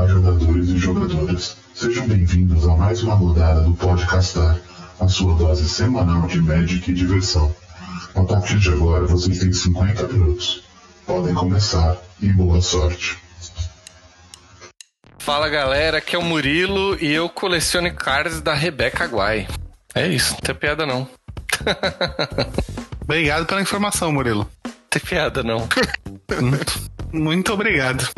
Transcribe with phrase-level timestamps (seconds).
[0.00, 1.58] Olá, jogadores e jogadoras.
[1.74, 4.58] Sejam bem-vindos a mais uma rodada do Podcastar,
[4.98, 7.54] a sua dose semanal de Magic e diversão.
[8.14, 10.64] A partir de agora, vocês têm 50 minutos.
[11.04, 13.18] Podem começar e boa sorte.
[15.18, 19.46] Fala galera, aqui é o Murilo e eu coleciono cards da Rebecca Guai.
[19.94, 21.06] É isso, não tem piada não.
[23.04, 24.48] Obrigado pela informação, Murilo.
[24.64, 25.68] Não tem piada não.
[27.12, 28.08] Muito obrigado.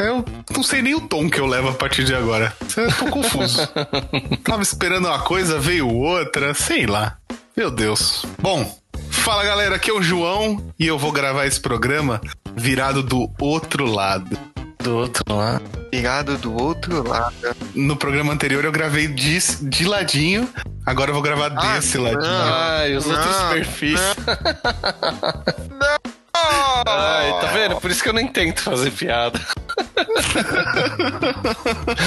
[0.00, 0.24] Eu
[0.54, 2.52] não sei nem o tom que eu levo a partir de agora.
[2.76, 3.68] Eu tô confuso.
[4.44, 7.16] Tava esperando uma coisa, veio outra, sei lá.
[7.56, 8.24] Meu Deus.
[8.40, 8.78] Bom,
[9.10, 12.20] fala galera, aqui é o João e eu vou gravar esse programa
[12.56, 14.38] virado do outro lado.
[14.82, 15.62] Do outro lado.
[15.92, 17.34] Virado do outro lado.
[17.74, 20.48] No programa anterior eu gravei de, de ladinho,
[20.86, 22.22] agora eu vou gravar Ah, desse ladinho.
[22.24, 24.00] Ai, os Não, outros perfis.
[26.86, 27.76] Ai, tá vendo?
[27.76, 29.40] Por isso que eu nem tento fazer piada.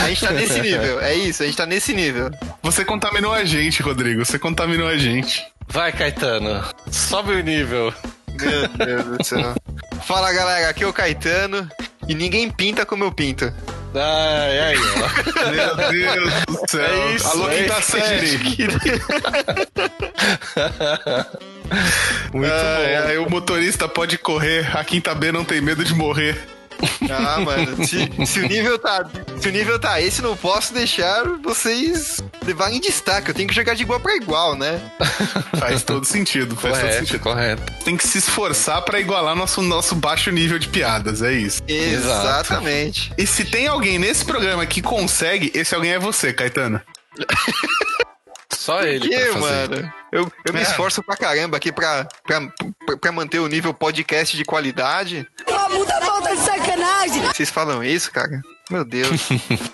[0.03, 2.31] A gente tá nesse nível, é isso, a gente tá nesse nível.
[2.61, 4.25] Você contaminou a gente, Rodrigo.
[4.25, 5.45] Você contaminou a gente.
[5.67, 6.63] Vai, Caetano.
[6.91, 7.93] Sobe o nível.
[8.39, 9.55] Meu Deus do céu.
[10.05, 11.69] Fala galera, aqui é o Caetano
[12.07, 13.53] e ninguém pinta como eu pinto.
[13.95, 15.51] Ai, ai, ó.
[15.51, 16.83] Meu Deus do céu.
[16.83, 18.39] É isso, Alô, é quinta a série.
[22.33, 23.07] Muito Ai, bom.
[23.07, 26.47] ai, o motorista pode correr, a quinta B não tem medo de morrer.
[27.09, 29.05] Ah, mano, se, se o nível tá.
[29.39, 33.29] Se o nível tá esse, não posso deixar vocês levarem destaque.
[33.29, 34.81] Eu tenho que jogar de igual pra igual, né?
[35.57, 37.19] Faz todo sentido, faz todo Correto, sentido.
[37.21, 37.73] correto.
[37.85, 41.61] Tem que se esforçar pra igualar nosso, nosso baixo nível de piadas, é isso.
[41.67, 43.13] Exatamente.
[43.17, 46.81] E se tem alguém nesse programa que consegue, esse alguém é você, Caetano.
[48.53, 49.39] Só ele Que, pra fazer.
[49.69, 49.93] mano?
[50.13, 50.63] Eu, eu me É.
[50.63, 52.41] esforço pra caramba aqui pra, pra,
[52.85, 55.27] pra- pra manter o nível podcast de qualidade.
[55.49, 57.21] Uma puta falta de sacanagem.
[57.23, 58.41] Vocês falam isso, cara?
[58.69, 59.21] Meu Deus.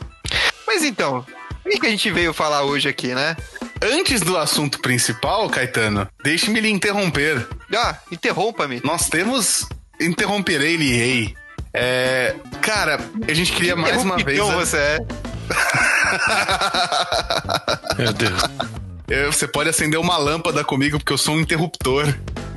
[0.66, 1.26] Mas então,
[1.66, 3.36] o que, a gente veio falar hoje aqui, né?
[3.82, 7.46] Antes do assunto principal, Caetano, deixe-me lhe interromper.
[7.76, 8.82] Ah, interrompa-me.
[8.84, 9.66] Nós temos.
[10.00, 11.36] Interromperei-lhe, rei.
[11.74, 12.34] É.
[12.62, 14.38] Cara, a gente queria mais uma vez.
[14.40, 14.98] Então você é.
[17.98, 18.42] Meu Deus.
[19.10, 22.06] Eu- Você pode acender uma lâmpada comigo, porque eu sou um interruptor.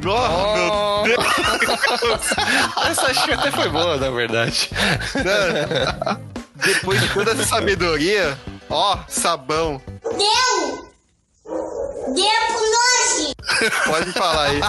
[0.04, 2.82] Oh, meu Oh.
[2.88, 4.68] Essa que até foi boa, na verdade.
[6.56, 9.80] Depois de toda essa sabedoria, ó, sabão.
[10.02, 10.90] Deu!
[12.14, 12.62] Deu pro!
[13.90, 14.60] Pode falar aí.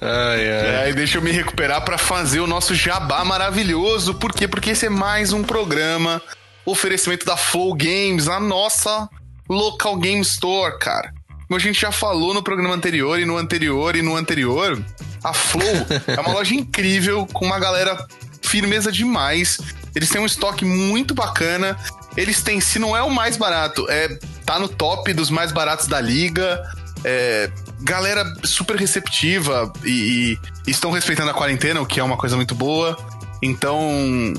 [0.00, 0.86] Ai, ai.
[0.86, 4.14] É, e deixa eu me recuperar pra fazer o nosso jabá maravilhoso.
[4.14, 4.46] Por quê?
[4.46, 6.22] Porque esse é mais um programa
[6.64, 9.08] oferecimento da Flow Games, a nossa
[9.48, 11.12] local game store, cara.
[11.46, 14.82] Como a gente já falou no programa anterior e no anterior e no anterior,
[15.24, 18.06] a Flow é uma loja incrível com uma galera
[18.42, 19.58] firmeza demais.
[19.94, 21.76] Eles têm um estoque muito bacana.
[22.16, 25.86] Eles têm, se não é o mais barato, é tá no top dos mais baratos
[25.86, 26.62] da liga.
[27.04, 27.50] É,
[27.80, 32.54] galera super receptiva e, e estão respeitando a quarentena, o que é uma coisa muito
[32.54, 32.96] boa.
[33.42, 34.34] Então,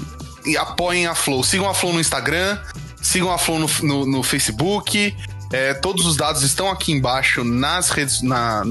[0.60, 1.44] apoiem a Flow.
[1.44, 2.60] Sigam a Flow no Instagram,
[3.02, 5.16] sigam a Flow no, no- no Facebook.
[5.52, 8.64] É, todos os dados estão aqui embaixo nas redes, na,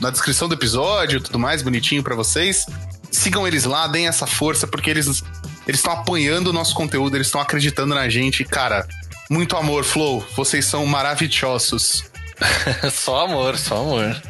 [0.00, 2.66] na descrição do episódio, tudo mais bonitinho pra vocês.
[3.10, 5.22] Sigam eles lá, deem essa força, porque eles
[5.66, 8.44] eles estão apoiando o nosso conteúdo, eles estão acreditando na gente.
[8.44, 8.86] Cara,
[9.30, 10.24] muito amor, Flow.
[10.36, 12.04] Vocês são maravilhosos.
[12.92, 14.20] Só amor, só amor.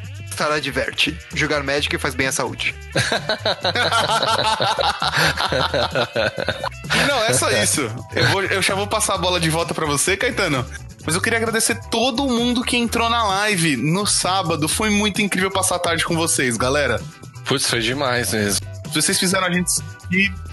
[0.41, 1.15] Estará diverte.
[1.35, 2.75] Jogar Magic faz bem à saúde.
[7.07, 7.83] Não, é só isso.
[8.15, 10.65] Eu, vou- eu já vou passar a bola de volta pra você, Caetano.
[11.05, 14.67] Mas eu queria agradecer todo mundo que entrou na live no sábado.
[14.67, 17.03] Foi muito incrível passar a tarde com vocês, galera.
[17.45, 18.67] Putz, foi demais mesmo.
[18.95, 19.71] Vocês fizeram a gente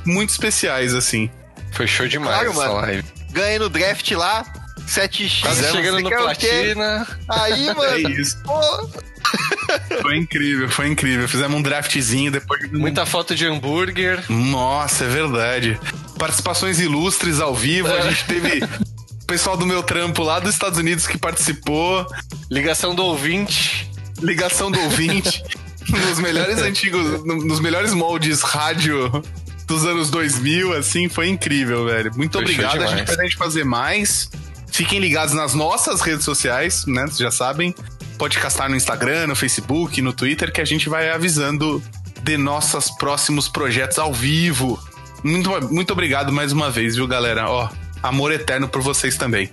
[0.06, 1.30] muito especiais, assim.
[1.72, 2.74] Foi show demais Claro, essa mano.
[2.82, 3.06] live.
[3.32, 4.46] Ganhei no draft lá,
[4.88, 5.42] 7x.
[5.42, 7.08] Quase não chegando no é platina.
[7.30, 8.10] Aí, É mano.
[8.10, 8.38] isso.
[8.44, 8.60] pô,
[10.02, 11.28] Foi incrível, foi incrível.
[11.28, 14.24] Fizemos um draftzinho depois de Muita foto de hambúrguer.
[14.30, 15.78] Nossa, é verdade.
[16.18, 17.90] Participações ilustres ao vivo.
[17.94, 22.08] A gente teve o pessoal do meu trampo lá dos Estados Unidos que participou.
[22.50, 23.92] Ligação do ouvinte.
[24.22, 25.44] Ligação do ouvinte.
[25.90, 29.22] nos melhores antigos, no- nos melhores moldes rádio
[29.66, 32.12] dos anos 2000, assim, foi incrível, velho.
[32.16, 32.82] Muito Foi obrigado.
[32.82, 34.30] A gente pretende fazer mais.
[34.78, 37.02] Fiquem ligados nas nossas redes sociais, né?
[37.02, 37.74] Vocês já sabem.
[38.16, 41.84] Pode castar no Instagram, no Facebook, no Twitter, que a gente vai avisando
[42.22, 44.80] de nossos próximos projetos ao vivo.
[45.24, 47.50] Muito, muito obrigado mais uma vez, viu, galera?
[47.50, 47.68] Ó,
[48.04, 49.50] amor eterno por vocês também.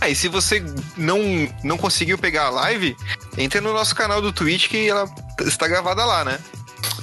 [0.00, 0.64] Aí, se você
[0.96, 1.20] não,
[1.62, 2.96] não conseguiu pegar a live,
[3.38, 5.08] entra no nosso canal do Twitch que ela
[5.42, 6.40] está gravada lá, né?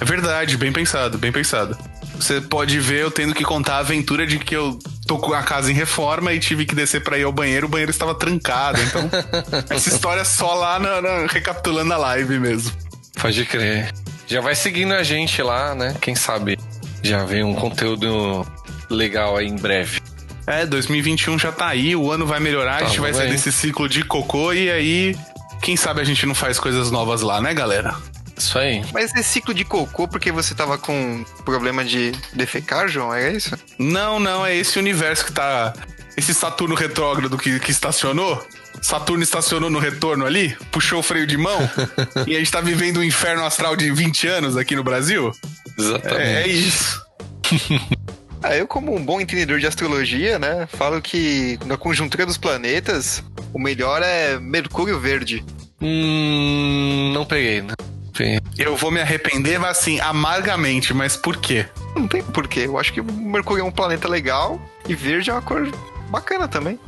[0.02, 1.78] É verdade, bem pensado, bem pensado.
[2.16, 4.78] Você pode ver eu tendo que contar a aventura de que eu
[5.08, 7.70] tô com a casa em reforma e tive que descer pra ir ao banheiro, o
[7.70, 8.80] banheiro estava trancado.
[8.82, 9.10] Então,
[9.70, 12.72] essa história é só lá na, na- recapitulando a live mesmo.
[13.20, 13.92] Pode crer.
[14.28, 15.96] Já vai seguindo a gente lá, né?
[16.02, 16.60] Quem sabe
[17.02, 18.46] já vem um conteúdo
[18.90, 20.02] legal aí em breve.
[20.46, 23.22] É, 2021 já tá aí, o ano vai melhorar, a Tá, gente vai vai.
[23.24, 25.16] sair desse ciclo de cocô e aí,
[25.62, 27.96] quem sabe a gente não faz coisas novas lá, né, galera?
[28.38, 28.84] Isso aí.
[28.94, 33.14] Mas esse ciclo de cocô, porque você tava com problema de defecar, João?
[33.14, 33.58] É isso?
[33.80, 35.74] Não, não, é esse universo que tá.
[36.16, 38.46] Esse Saturno retrógrado que, que estacionou.
[38.82, 41.58] Saturno estacionou no retorno ali, puxou o freio de mão
[42.28, 45.32] e a gente tá vivendo um inferno astral de 20 anos aqui no Brasil.
[45.78, 46.22] Exatamente.
[46.22, 47.06] É, é isso.
[48.44, 53.24] Ah, eu, como um bom entendedor de astrologia, né, falo que na conjuntura dos planetas,
[53.52, 55.44] o melhor é Mercúrio Verde.
[55.82, 57.74] Hum, não peguei, né?
[58.18, 58.42] Peguei.
[58.58, 61.68] Eu vou me arrepender, mas assim, amargamente, mas por quê?
[61.96, 62.62] Não tem porquê.
[62.62, 65.72] Eu acho que o Mercúrio é um planeta legal e verde é uma cor
[66.10, 66.80] bacana também.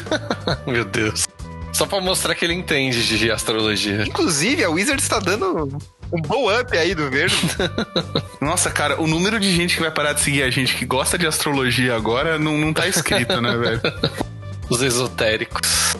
[0.66, 1.26] Meu Deus.
[1.72, 4.04] Só pra mostrar que ele entende de astrologia.
[4.06, 5.76] Inclusive, a Wizard está dando
[6.12, 7.36] um blow up aí do verde.
[8.40, 11.18] Nossa, cara, o número de gente que vai parar de seguir a gente que gosta
[11.18, 13.80] de astrologia agora não, não tá escrito, né, velho?
[14.70, 15.96] Os esotéricos.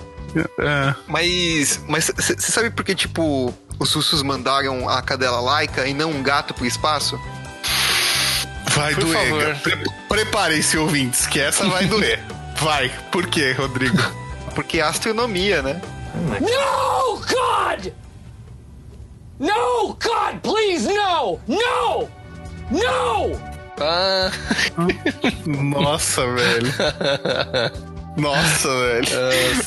[0.58, 0.94] É.
[1.06, 6.10] Mas mas você sabe por que, tipo, os russos mandaram a cadela laica e não
[6.10, 7.18] um gato pro espaço?
[8.74, 9.56] Vai Por doer.
[9.60, 9.76] Pre
[10.08, 12.20] Preparem-se, ouvintes, que essa vai doer.
[12.60, 12.88] Vai.
[13.10, 13.98] Por quê, Rodrigo?
[14.54, 15.80] Porque é astronomia, né?
[16.40, 17.92] No, God!
[19.40, 21.40] No, God, please, no!
[21.48, 22.08] No!
[22.70, 23.54] No!
[23.80, 24.30] Ah,
[25.46, 26.72] Nossa, velho.
[28.16, 29.06] Nossa, velho.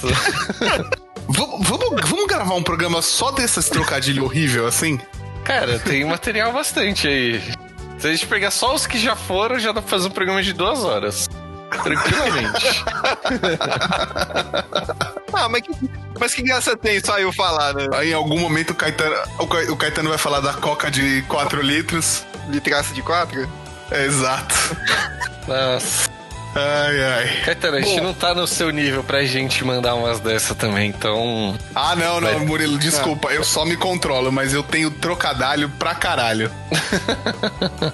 [0.08, 1.07] nossa.
[1.30, 5.00] Vamos, vamos, vamos gravar um programa só desses trocadilhos horrível assim?
[5.44, 7.42] Cara, tem material bastante aí.
[7.98, 10.44] Se a gente pegar só os que já foram, já dá pra fazer um programa
[10.44, 11.28] de duas horas.
[11.84, 12.84] Tranquilamente.
[15.34, 15.72] Ah, mas que,
[16.20, 17.86] mas que graça tem só eu falar, né?
[17.94, 21.22] Aí em algum momento o Caetano, o Ca- o Caetano vai falar da coca de
[21.28, 22.26] 4 litros.
[22.50, 23.48] Litraço de quatro?
[23.92, 24.56] É, exato.
[25.48, 26.10] Nossa.
[26.60, 27.42] Ai, ai.
[27.46, 31.56] Caetano, a gente não tá no seu nível pra gente mandar umas dessa também, então.
[31.76, 32.46] Ah, não, não, Vai.
[32.46, 33.30] Murilo, desculpa.
[33.32, 36.52] Eu só me controlo, mas eu tenho trocadalho pra caralho.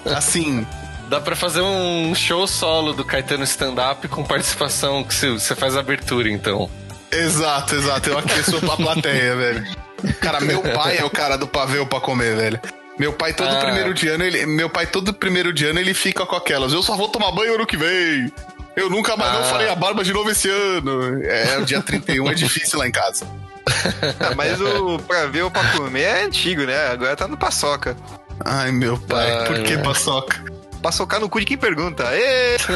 [0.16, 0.66] Assim,
[1.10, 5.76] Dá pra fazer um show solo do Caetano stand-up com participação que você- você faz
[5.76, 6.68] a abertura, então.
[7.12, 8.10] exato, exato.
[8.10, 9.68] Eu aqueço pra plateia, velho.
[10.20, 12.60] Cara, meu pai é o cara do pavê pra comer, velho.
[12.98, 13.60] Meu pai todo Ah.
[13.60, 16.74] primeiro de ano, ele, meu pai todo primeiro de ano ele fica com aquelas.
[16.74, 18.32] Eu só vou tomar banho ano que vem.
[18.76, 19.44] Eu nunca mais não Ah.
[19.46, 21.24] farei a barba de novo esse ano.
[21.24, 23.26] É, o dia 31 é difícil lá em casa.
[24.20, 26.88] Ah, mas o pra ver ou pra comer é antigo, né?
[26.88, 27.96] Agora tá no paçoca.
[28.44, 29.82] Ai, meu pai, Ai, por que ai.
[29.82, 30.44] paçoca?
[30.82, 32.04] Paçocar no cu de quem pergunta.
[32.12, 32.58] Ê!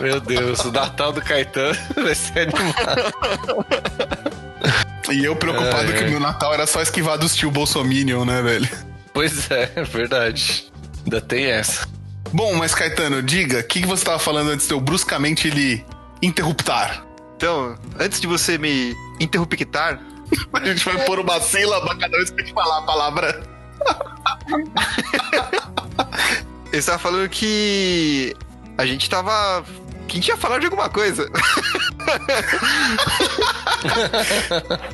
[0.00, 3.14] Meu Deus, o Natal do Caetano vai ser animado.
[5.10, 6.10] E eu preocupado Ai, que ai.
[6.10, 8.68] meu Natal era só esquivar dos tio Bolsominion, né, velho?
[9.14, 10.70] Pois é, é verdade.
[11.04, 11.86] Ainda tem essa.
[12.32, 15.84] Bom, mas Caetano, diga, o que, que você tava falando antes de eu bruscamente lhe
[16.22, 17.04] interruptar?
[17.36, 20.00] Então, antes de você me interruptar,
[20.52, 23.42] A gente vai pôr uma sílaba cada vez que a gente falar a palavra.
[26.72, 28.34] eu estava falando que
[28.78, 29.64] a gente tava.
[30.08, 31.28] Que a gente ia falar de alguma coisa.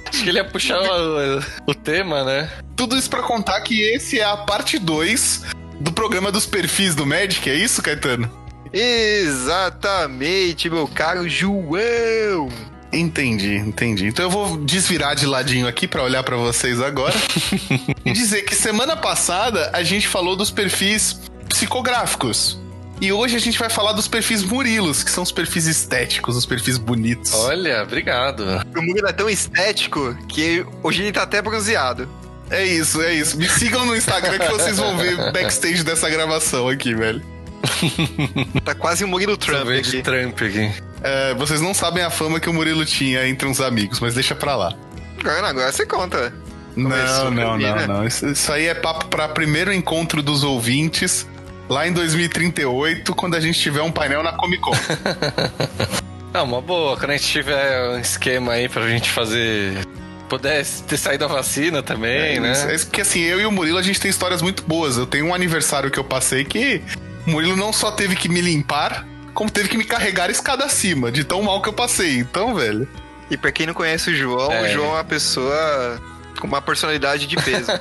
[0.09, 2.51] Acho que ele ia puxar o, o tema, né?
[2.75, 5.43] Tudo isso pra contar que esse é a parte 2
[5.83, 8.31] do programa dos perfis do Magic, é isso, Caetano?
[8.73, 12.49] Exatamente, meu caro João.
[12.93, 14.07] Entendi, entendi.
[14.07, 17.15] Então eu vou desvirar de ladinho aqui pra olhar pra vocês agora
[18.05, 22.59] e dizer que semana passada a gente falou dos perfis psicográficos.
[23.01, 26.47] E hoje a gente vai falar dos perfis Murilos, que são os perfis estéticos, os
[26.47, 27.35] perfis bonitos.
[27.35, 28.45] Olha, obrigado.
[28.77, 32.09] O Murilo é tão estético que hoje ele tá até bronzeado.
[32.53, 33.37] É isso, é isso.
[33.39, 37.23] Me sigam no Instagram que vocês vão ver backstage dessa gravação aqui, velho.
[38.65, 40.03] Tá quase um Murilo Trump aqui.
[40.03, 40.71] Trump aqui.
[41.03, 44.35] É, vocês não sabem a fama que o Murilo tinha entre uns amigos, mas deixa
[44.35, 44.75] pra lá.
[45.19, 46.33] Agora, agora você conta.
[46.77, 47.87] Não, Começou não, vir, não, né?
[47.87, 48.07] não.
[48.07, 51.27] Isso, isso aí é papo pra primeiro encontro dos ouvintes,
[51.69, 54.73] lá em 2038, quando a gente tiver um painel na Comic Con.
[56.35, 56.97] Ah, uma boa.
[56.97, 59.87] Quando a gente tiver um esquema aí pra gente fazer.
[60.33, 62.53] Puder ter saído a vacina também, né?
[62.71, 64.97] É isso, porque assim, eu e o Murilo, a gente tem histórias muito boas.
[64.97, 66.81] Eu tenho um aniversário que eu passei que
[67.27, 70.65] o Murilo não só teve que me limpar, como teve que me carregar a escada
[70.65, 72.17] acima, de tão mal que eu passei.
[72.17, 72.89] Então, velho.
[73.31, 74.63] E pra quem não conhece o João, É.
[74.63, 76.01] o João é uma pessoa
[76.41, 77.71] com uma personalidade de peso.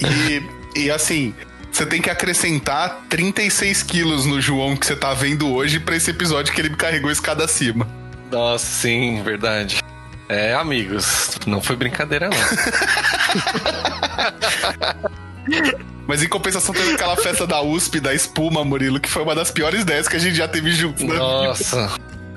[0.00, 0.42] E
[0.80, 1.32] E assim,
[1.70, 6.10] você tem que acrescentar 36 quilos no João que você tá vendo hoje pra esse
[6.10, 7.86] episódio que ele me carregou escada acima.
[8.32, 9.78] Nossa, sim, verdade.
[10.28, 12.36] É, amigos, não foi brincadeira, não.
[16.06, 19.50] Mas em compensação teve aquela festa da USP, da espuma, Murilo, que foi uma das
[19.50, 21.02] piores ideias que a gente já teve juntos.
[21.02, 21.16] né?
[21.16, 21.90] Nossa.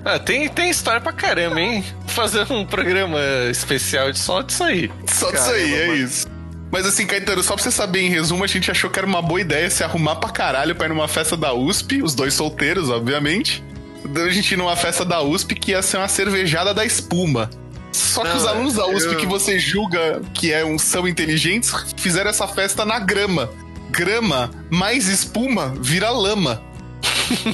[0.03, 1.85] Ah, tem, tem história pra caramba, hein?
[2.07, 3.19] Fazer um programa
[3.49, 4.91] especial de só disso aí.
[5.07, 6.27] Só disso aí, é isso.
[6.71, 9.21] Mas assim, Caetano, só pra você saber, em resumo, a gente achou que era uma
[9.21, 12.89] boa ideia se arrumar pra caralho pra ir numa festa da USP, os dois solteiros,
[12.89, 13.63] obviamente.
[14.05, 17.49] Daí a gente ir numa festa da USP que ia ser uma cervejada da espuma.
[17.91, 21.07] Só que Não, os alunos da USP eu- que você julga que é um, são
[21.07, 23.49] inteligentes fizeram essa festa na grama.
[23.89, 26.61] Grama mais espuma vira lama.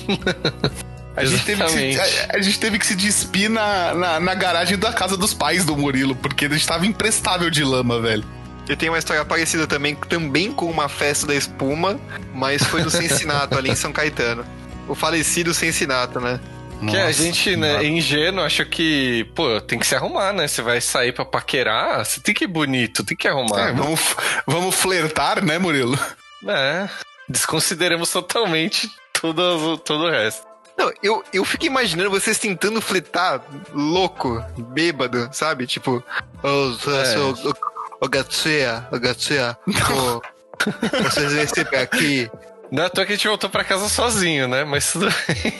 [1.15, 4.35] A gente, teve que se, a, a gente teve que se despir na, na, na
[4.35, 8.23] garagem da casa dos pais do Murilo, porque a gente tava imprestável de lama, velho.
[8.69, 11.99] Eu tenho uma história parecida também, também com uma festa da espuma,
[12.35, 14.45] mas foi no Cincinnati, ali em São Caetano.
[14.87, 16.39] O falecido Cincinnati, né?
[16.79, 20.47] Que a Nossa, gente, né, ingênuo, acha que, pô, tem que se arrumar, né?
[20.47, 23.69] Você vai sair pra paquerar, você tem que ir bonito, tem que arrumar.
[23.69, 24.15] É, vamos,
[24.45, 25.97] vamos flertar, né, Murilo?
[26.47, 26.87] É,
[27.27, 30.45] desconsideramos totalmente todo, todo o resto.
[30.77, 33.41] Não, eu, eu fico imaginando vocês tentando fletar
[33.73, 35.65] louco, bêbado, sabe?
[35.65, 36.03] Tipo,
[36.43, 37.17] ô, É.
[37.17, 37.53] ô, ô,
[38.01, 40.21] ô, Gatsuya, ô, Gatsuya, ô,
[41.03, 42.29] vocês vêm sempre aqui.
[42.71, 44.63] Não é à toa que a gente voltou pra casa sozinho, né?
[44.63, 45.53] Mas tudo bem.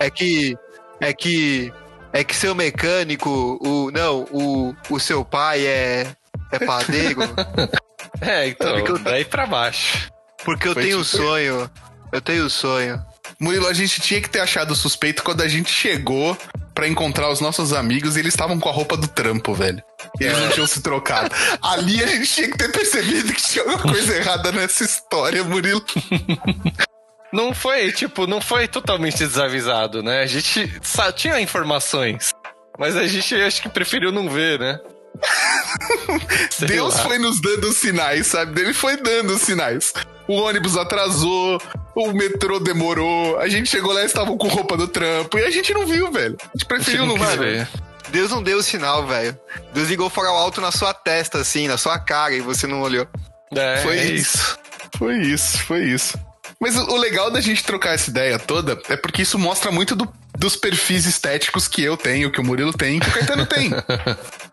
[0.00, 0.56] É que,
[1.00, 1.72] é que,
[2.12, 6.06] é que seu mecânico, o, não, o, o seu pai é,
[6.52, 7.20] é padeiro,
[8.20, 10.10] É, então, Porque eu- daí pra baixo.
[10.44, 11.70] porque eu Foi tenho um tipo- sonho,
[12.12, 13.00] eu tenho um sonho.
[13.38, 16.36] Murilo, a gente tinha que ter achado suspeito quando a gente chegou
[16.74, 19.80] pra encontrar os nossos amigos e eles estavam com a roupa do trampo, velho.
[20.20, 21.30] E eles não tinham se trocado.
[21.62, 25.84] Ali a gente tinha que ter percebido que tinha alguma coisa errada nessa história, Murilo.
[27.32, 30.22] Não foi, tipo, não foi totalmente desavisado, né?
[30.22, 30.72] A gente
[31.14, 32.32] tinha informações,
[32.78, 34.78] mas a gente acho que preferiu não ver, né?
[36.66, 37.02] Deus lá.
[37.02, 38.60] foi nos dando sinais, sabe?
[38.60, 39.92] Ele foi dando sinais.
[40.26, 41.60] O ônibus atrasou,
[41.94, 45.50] o metrô demorou, a gente chegou lá e estavam com roupa do trampo e a
[45.50, 46.36] gente não viu, velho.
[46.42, 47.38] A gente preferiu não quis ver.
[47.38, 47.68] ver.
[48.10, 49.38] Deus não deu o sinal, velho.
[49.72, 52.80] Deus ligou o farol alto na sua testa, assim, na sua cara, e você não
[52.80, 53.06] olhou.
[53.54, 54.58] É, Foi é isso.
[54.98, 56.18] Foi isso, foi isso.
[56.60, 60.12] Mas o legal da gente trocar essa ideia toda é porque isso mostra muito do-
[60.36, 63.70] dos perfis estéticos que eu tenho, que o Murilo tem, que o Caetano tem.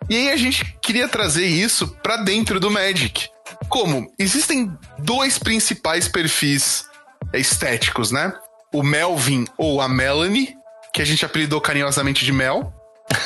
[0.08, 3.28] E aí a gente queria trazer isso pra dentro do Magic.
[3.68, 4.06] Como?
[4.20, 6.86] Existem dois principais perfis
[7.34, 8.32] estéticos, né?
[8.72, 10.54] O Melvin ou a Melanie,
[10.94, 12.72] que a gente apelidou carinhosamente de Mel,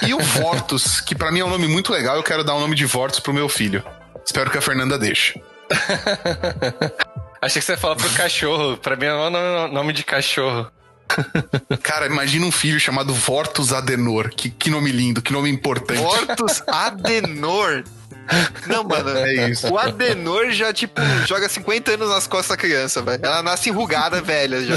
[0.08, 2.62] e o Vortus, que pra mim é um nome muito legal, eu quero dar o
[2.62, 3.84] nome de Vortus pro meu filho.
[4.26, 5.38] Espero que a Fernanda deixe.
[7.42, 8.78] Achei que você ia falar pro cachorro.
[8.78, 10.70] Pra mim é o nome, nome de cachorro.
[11.82, 14.30] Cara, imagina um filho chamado Vortus Adenor.
[14.30, 16.02] Que, que nome lindo, que nome importante.
[16.02, 17.84] Hortus Adenor.
[18.68, 19.10] Não, mano.
[19.18, 19.72] É isso.
[19.72, 23.26] O Adenor já, tipo, joga 50 anos nas costas da criança, velho.
[23.26, 24.76] Ela nasce enrugada, velha, já.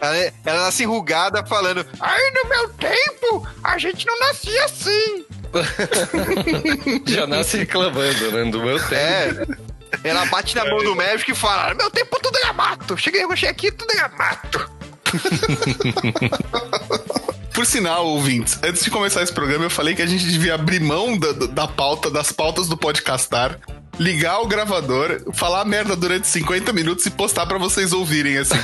[0.00, 5.24] Ela, ela nasce enrugada falando, ai, no meu tempo, a gente não nascia assim.
[7.06, 8.50] Já nasce reclamando, né?
[8.50, 9.52] Do meu tempo.
[9.52, 9.72] É.
[10.04, 12.96] Ela bate na mão do médico e fala, meu tempo tudo era mato.
[12.96, 14.70] Cheguei, cheguei aqui, tudo era mato.
[17.52, 20.80] Por sinal, ouvintes, antes de começar esse programa, eu falei que a gente devia abrir
[20.80, 23.58] mão da, da- pauta, das pautas do podcastar,
[23.98, 28.56] ligar o gravador, falar merda durante 50 minutos e postar pra vocês ouvirem, assim.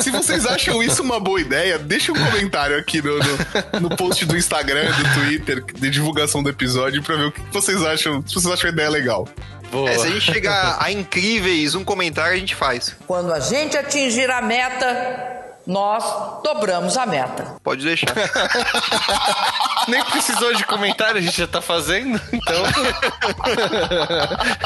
[0.00, 4.24] Se vocês acham isso uma boa ideia, deixa um comentário aqui no, no, no post
[4.24, 8.32] do Instagram, do Twitter, de divulgação do episódio, pra ver o que vocês acham, se
[8.32, 9.28] vocês acham a ideia legal.
[9.70, 9.90] Boa.
[9.90, 12.96] É, se a gente chegar a incríveis um comentário, a gente faz.
[13.06, 16.04] Quando a gente atingir a meta, nós
[16.42, 17.56] dobramos a meta.
[17.62, 18.14] Pode deixar.
[19.88, 22.62] Nem precisou de comentário, a gente já tá fazendo, então.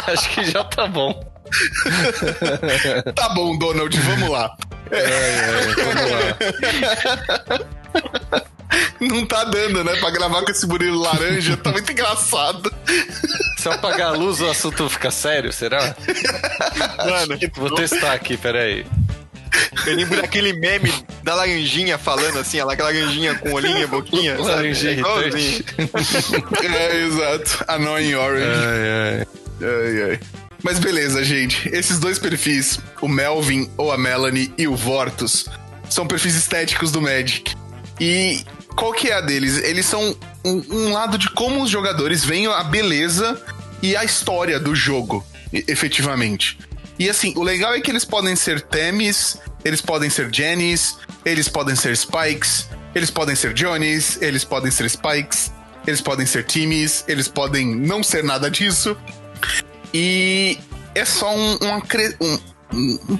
[0.13, 1.13] Acho que já tá bom.
[3.15, 4.57] Tá bom, Donald, vamos lá.
[9.01, 9.97] Não tá dando, né?
[9.97, 12.73] Pra gravar com esse Murilo laranja, tá muito engraçado.
[13.59, 15.95] Se eu apagar a luz, o assunto fica sério, será?
[16.99, 18.87] Mano, Vou testar aqui, peraí.
[19.87, 20.93] eu lembro daquele meme
[21.25, 24.37] da laranjinha falando assim, ela, aquela laranjinha com olhinho e boquinha.
[24.37, 24.49] sabe?
[24.49, 25.03] Laranjinha
[26.63, 26.67] É.
[26.67, 27.65] É, exato.
[27.69, 28.47] Annoying Orange.
[28.47, 29.27] Ai, ai.
[29.63, 30.21] Ai, ai.
[30.63, 31.69] Mas beleza, gente.
[31.71, 35.47] Esses dois perfis, o Melvin ou a Melanie e o Vortus,
[35.89, 37.55] são perfis estéticos do Magic.
[37.99, 38.45] E
[38.77, 39.57] qual que é a deles?
[39.59, 43.41] Eles são um, um lado de como os jogadores veem a beleza
[43.83, 46.59] e a história do jogo, efetivamente.
[46.99, 51.49] E assim, o legal é que eles podem ser Temis, eles podem ser Jennys, eles
[51.49, 55.51] podem ser Spikes, eles podem ser Johnnies, eles podem ser Spikes,
[55.87, 58.97] eles podem ser Timmys, eles podem não ser nada disso.
[59.95, 60.59] E
[60.95, 62.39] é só um, um,
[62.73, 63.19] um,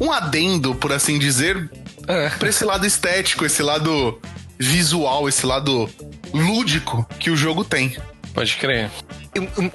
[0.00, 1.70] um adendo, por assim dizer,
[2.06, 2.28] É.
[2.30, 4.20] pra esse lado estético, esse lado
[4.62, 5.90] visual, esse lado
[6.32, 7.96] lúdico que o jogo tem.
[8.32, 8.90] Pode crer.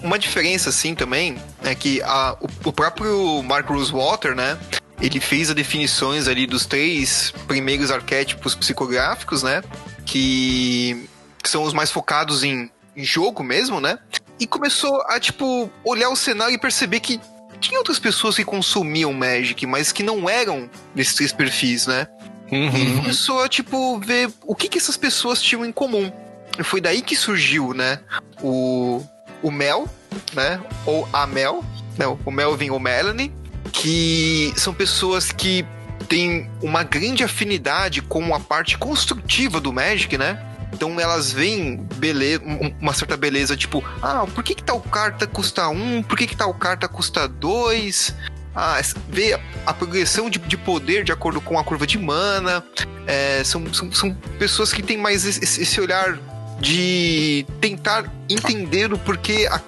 [0.01, 4.57] Uma diferença, assim, também, é que a- o, o próprio Mark Rosewater, né?
[4.99, 9.61] Ele fez as definições ali dos três primeiros arquétipos psicográficos, né?
[10.05, 11.07] Que,
[11.43, 13.99] que são os mais focados em, em jogo mesmo, né?
[14.39, 17.19] E começou a, tipo, olhar o cenário e perceber que
[17.59, 22.07] tinha outras pessoas que consumiam Magic, mas que não eram desses três perfis, né?
[22.51, 23.01] Uhum.
[23.01, 26.11] começou a, tipo, ver o que, que essas pessoas tinham em comum.
[26.57, 27.99] E foi daí que surgiu, né?
[28.41, 29.03] O,
[29.41, 29.87] o Mel,
[30.33, 30.59] né?
[30.85, 31.63] Ou a Mel,
[31.97, 33.31] não, o Melvin ou Melanie,
[33.71, 35.65] que são pessoas que
[36.07, 40.41] têm uma grande afinidade com a parte construtiva do Magic, né?
[40.73, 42.43] Então elas veem beleza,
[42.79, 46.03] uma certa beleza, tipo, ah, por que, que tal carta custa um?
[46.03, 48.13] Por que, que tal carta custa dois?
[48.59, 52.63] Ah, vê a, progressão de, de poder de acordo com a curva de mana.
[53.05, 56.17] É, são, são, são pessoas que têm mais esse, esse olhar
[56.59, 59.61] de tentar entender o porquê a,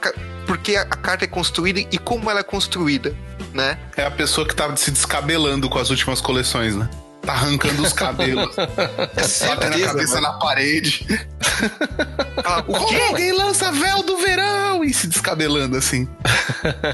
[0.47, 3.15] porquê a carta é construída e como ela é construída,
[3.53, 3.77] né?
[3.95, 6.89] É a pessoa que tá se descabelando com as últimas coleções, né?
[7.29, 10.21] Tá arrancando os cabelos, batendo a cabeça mano.
[10.21, 11.05] na parede.
[12.67, 12.95] O Como quê?
[13.07, 16.07] alguém lança véu do verão e se descabelando assim.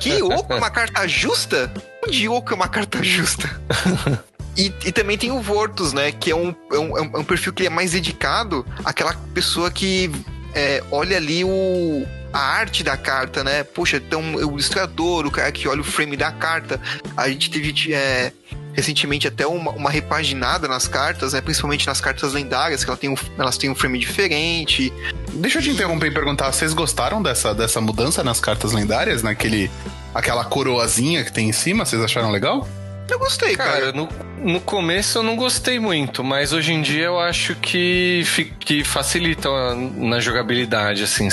[0.02, 1.72] Que Oco é uma carta justa?
[2.06, 3.50] Onde Oco é uma carta justa?
[4.58, 6.14] E, e também tem o Vortus, né?
[6.14, 10.10] Que é um, é, um, é um perfil que é mais dedicado àquela pessoa que
[10.54, 13.66] é, olha ali o, a arte da carta, né?
[13.66, 16.80] Poxa, então o ilustrador, o cara que olha o frame da carta.
[17.18, 18.32] A gente teve é,
[18.76, 21.42] recentemente até uma, uma repaginada nas cartas, né?
[21.42, 24.92] Principalmente nas cartas lendárias, que ela tem um, elas têm um frame diferente.
[25.34, 29.72] Deixa eu te interromper e perguntar, vocês gostaram dessa, dessa mudança nas cartas lendárias, naquele
[30.14, 32.68] aquela coroazinha que tem em cima, vocês acharam legal?
[33.10, 33.72] Eu gostei, cara.
[33.72, 38.24] Cara, no, no começo eu não gostei muito, mas hoje em dia eu acho que,
[38.26, 41.28] fi- que facilita a- na jogabilidade, assim.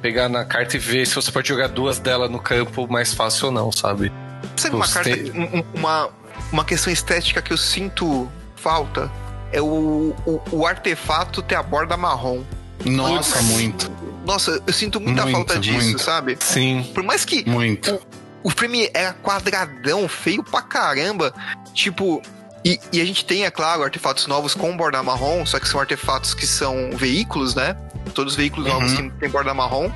[0.00, 3.46] Pegar na carta e ver se você pode jogar duas dela no campo mais fácil
[3.46, 4.12] ou não, sabe?
[4.56, 6.08] Sabe uma carta, um- um- uma,
[6.52, 9.10] uma questão estética que eu sinto falta?
[9.52, 12.42] É o, o, o artefato ter a borda marrom.
[12.84, 13.90] Nossa, muito,
[14.24, 16.02] Nossa, eu sinto muita Muito, falta disso, muito.
[16.02, 16.36] sabe?
[16.40, 16.88] Sim.
[16.94, 18.00] Por mais que muito.
[18.42, 21.34] o frame era quadradão, feio pra caramba,
[21.74, 22.22] tipo.
[22.64, 25.80] E, e a gente tem, é claro, artefatos novos com borda marrom, só que são
[25.80, 27.74] artefatos que são veículos, né?
[28.14, 28.74] Todos os veículos Uhum.
[28.74, 29.90] novos têm, têm borda marrom.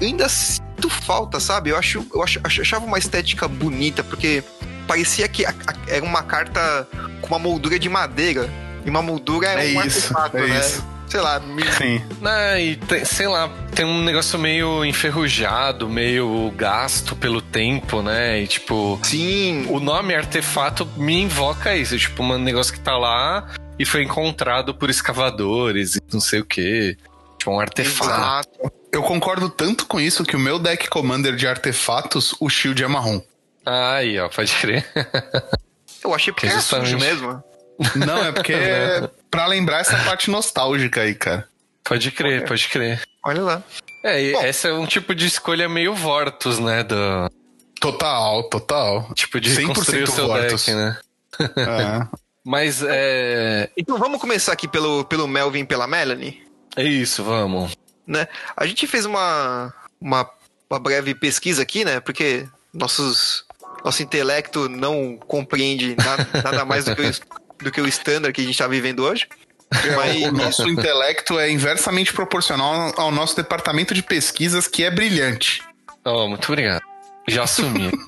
[0.00, 1.70] Eu ainda sinto falta, sabe?
[1.70, 4.44] Eu, acho, eu acho, ach- achava uma estética bonita, porque
[4.92, 6.86] parecia que a- a- era uma carta
[7.22, 8.48] com uma moldura de madeira.
[8.84, 10.60] E uma moldura é, É um isso, artefato, é né?
[10.60, 10.92] isso.
[11.08, 12.02] Sei lá, me- Sim.
[12.24, 18.40] Ah, e tem- sei lá, tem um negócio meio enferrujado, meio gasto pelo tempo, né?
[18.42, 19.66] E tipo, sim.
[19.68, 23.46] o nome artefato me invoca isso, tipo, um negócio que tá lá
[23.78, 26.96] e foi encontrado por escavadores e não sei o que.
[27.38, 28.10] Tipo, um artefato.
[28.10, 28.72] Exato.
[28.90, 32.86] Eu concordo tanto com isso que o meu deck commander de artefatos, o shield é
[32.88, 33.20] marrom.
[33.64, 34.84] Aí, ó, pode crer.
[36.04, 37.44] Eu achei porque Que era sujo justamente- mesmo.
[38.06, 41.48] Não, é porque é pra lembrar essa parte nostálgica aí, cara.
[41.84, 43.02] Pode crer, pode crer.
[43.24, 43.62] Olha lá.
[44.04, 44.42] É, e Bom.
[44.42, 46.82] essa é um tipo de escolha meio Vortus, né?
[46.82, 47.30] Do,
[47.80, 49.12] Total, total.
[49.14, 50.64] tipo, de 100% construir o seu Vortus.
[50.66, 50.98] deck, né?
[51.40, 52.06] É.
[52.44, 53.70] Mas é.
[53.76, 56.42] Então vamos começar aqui pelo, pelo Melvin e pela Melanie,
[56.76, 57.76] É isso, vamos.
[58.06, 58.26] né?
[58.56, 60.28] A gente fez uma, uma,
[60.70, 62.00] uma breve pesquisa aqui, né?
[62.00, 63.44] Porque nossos,
[63.84, 67.12] nosso intelecto não compreende nada, nada mais do que, o,
[67.64, 69.26] do que o standard que a gente tá vivendo hoje.
[69.96, 75.62] Mas, O nosso intelecto é inversamente proporcional ao nosso departamento de pesquisas, que é brilhante.
[76.04, 76.82] Oh, muito obrigado.
[77.28, 77.90] Já assumi.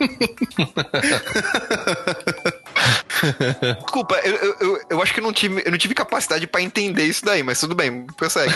[3.78, 7.04] desculpa, eu, eu, eu, acho que eu não tive, eu não tive capacidade pra entender
[7.04, 8.52] isso daí, mas tudo bem, prossegue.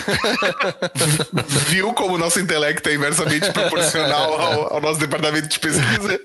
[1.69, 6.21] Viu como o nosso intelecto é inversamente proporcional ao, ao nosso departamento de pesquisa?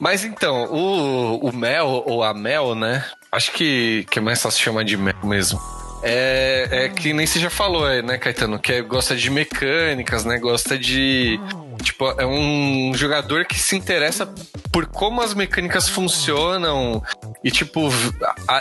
[0.00, 3.04] Mas então, o, o Mel, ou a Mel, né?
[3.32, 5.58] Acho que, que é mais fácil chamar de Mel mesmo.
[6.02, 8.58] É, é que nem você já falou, né, Caetano?
[8.58, 10.38] Que é- gosta de mecânicas, né?
[10.38, 11.40] Gosta de.
[11.82, 14.28] Tipo, é um jogador que se interessa
[14.70, 17.02] por como as mecânicas funcionam
[17.42, 17.88] e, tipo,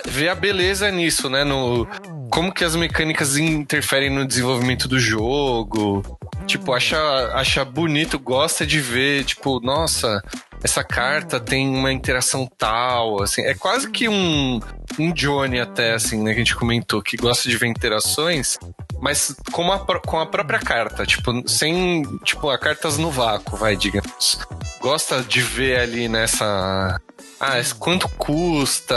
[0.08, 1.44] vê a beleza nisso, né?
[1.44, 1.88] No,
[2.30, 6.18] como que as mecânicas interferem no desenvolvimento do jogo.
[6.46, 6.98] Tipo, acha,
[7.34, 10.22] acha bonito, gosta de ver, tipo, nossa,
[10.64, 14.60] essa carta tem uma interação tal, assim, é quase que um,
[15.00, 18.58] um Johnny até, assim, né, que a gente comentou, que gosta de ver interações,
[19.00, 23.76] mas com a, com a própria carta, tipo, sem, tipo, a cartas no vácuo, vai,
[23.76, 24.40] digamos.
[24.80, 27.00] Gosta de ver ali nessa...
[27.48, 28.96] Ah, quanto custa,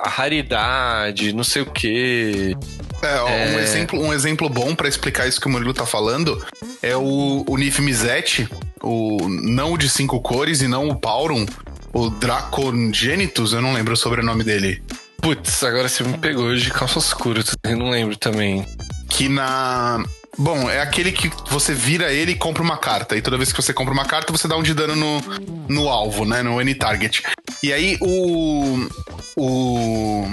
[0.00, 2.56] a raridade, não sei o quê.
[3.02, 3.62] É, ó, Um, É.
[3.62, 6.44] exemplo, um exemplo bom pra explicar isso que o Murilo tá falando
[6.82, 8.48] é o, o Nif Mizzet,
[8.82, 11.44] o, não o de cinco cores e não o Pauron,
[11.92, 14.82] o Dracongenitus, eu não lembro o sobrenome dele.
[15.20, 18.66] Putz, agora você me pegou de calça escura, eu não lembro também.
[19.08, 20.02] Que na.
[20.36, 23.16] Bom, é aquele que você vira ele e compra uma carta.
[23.16, 25.20] E toda vez que você compra uma carta, você dá um de dano no,
[25.68, 26.42] no alvo, né?
[26.42, 27.22] No N-Target.
[27.62, 28.88] E aí o.
[29.36, 30.26] O.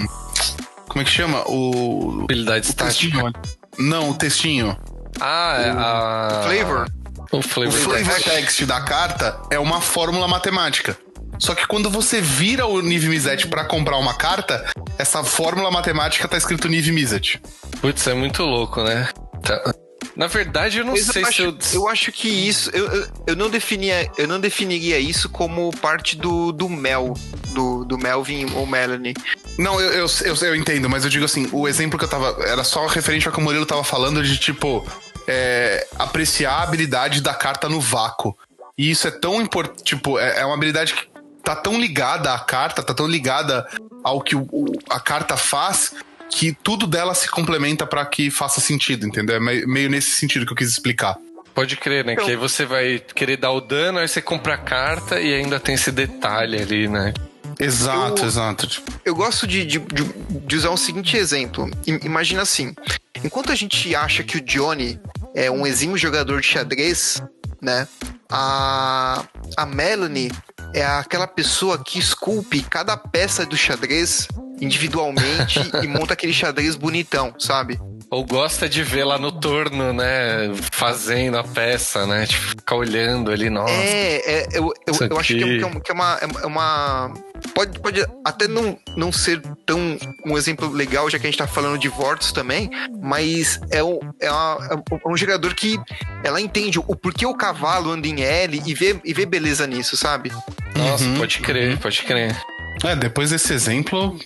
[0.88, 1.42] Como é que chama?
[1.48, 2.22] O.
[2.24, 3.32] Habilidade o estática.
[3.78, 4.76] Não, o textinho.
[5.20, 6.42] Ah, é a.
[6.44, 6.86] Flavor.
[7.30, 7.72] O O flavor.
[7.72, 10.96] flavor text da carta é uma fórmula matemática.
[11.38, 14.64] Só que quando você vira o Niv Mizzet pra comprar uma carta,
[14.98, 17.40] essa fórmula matemática tá escrito Niv Mizzet.
[17.80, 19.08] Putz, é muito louco, né?
[19.42, 19.74] Tá.
[20.16, 21.58] Na verdade, eu não Mas sei eu, se acho, eu.
[21.72, 22.70] eu acho que isso.
[22.74, 27.14] Eu, eu, eu não definia, eu não definiria isso como parte do, do Mel,
[27.48, 29.14] do, do Melvin ou Melanie.
[29.58, 32.36] Não, eu, eu, eu, eu entendo, mas eu digo assim, o exemplo que eu tava.
[32.46, 34.86] Era só referente ao que o Murilo tava falando de tipo.
[35.26, 38.36] é, apreciar a habilidade da carta no vácuo.
[38.76, 39.82] E isso é tão importante.
[39.84, 41.06] Tipo, é, é uma habilidade que
[41.44, 43.66] tá tão ligada à carta, tá tão ligada
[44.04, 45.92] ao que o- o- a carta faz,
[46.34, 49.36] que tudo dela se complementa pra que faça sentido, entendeu?
[49.36, 51.16] É meio, nesse sentido que eu quis explicar.
[51.54, 52.14] Pode crer, né?
[52.14, 55.34] Eu- Que aí você vai querer dar o dano, aí você compra a carta e
[55.34, 57.12] ainda tem esse detalhe ali, né?
[57.60, 58.82] Exato, Eu- exato.
[59.04, 61.70] Eu gosto de, de, de- usar o seguinte exemplo.
[61.86, 62.74] I- Imagina assim:
[63.22, 64.98] enquanto a gente acha que o Johnny
[65.34, 67.22] é um exímio jogador de xadrez,
[67.60, 67.86] né?
[68.30, 69.24] A,
[69.58, 70.32] a Melanie
[70.74, 74.26] é aquela pessoa que esculpe cada peça do xadrez
[74.62, 77.78] individualmente e monta aquele xadrez bonitão, sabe?
[78.10, 80.52] Ou gosta de ver lá no torno, né?
[80.70, 82.26] Fazendo a peça, né?
[82.26, 83.72] Tipo, ficar olhando ali, nossa.
[83.72, 86.18] É, é, eu, eu, eu acho que é, que é que é uma.
[86.42, 87.10] é uma
[87.54, 89.96] pode, pode até não, não ser tão
[90.26, 92.68] um exemplo legal, já que a gente tá falando de Vortus também,
[93.00, 94.58] mas é um, é, uma-
[94.92, 95.80] é um jogador que
[96.22, 99.96] ela entende o porquê o cavalo anda em L e vê, e vê beleza nisso,
[99.96, 100.30] sabe?
[100.76, 102.36] Nossa, Uhum, pode crer, pode crer.
[102.84, 104.16] É, depois desse exemplo,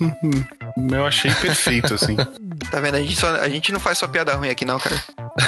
[0.93, 2.17] eu achei perfeito, assim.
[2.71, 2.97] Tá vendo?
[2.97, 4.97] A gente, só- a gente não faz só piada ruim aqui, não, cara.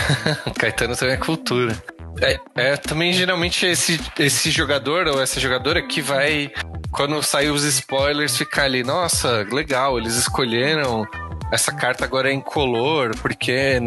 [0.57, 1.77] Caetano também é cultura.
[2.21, 6.51] É, é, também geralmente esse, esse jogador ou essa jogadora que vai,
[6.93, 11.07] quando sair os spoilers, ficar ali, nossa, legal, eles escolheram
[11.53, 13.81] essa carta agora é incolor, porque,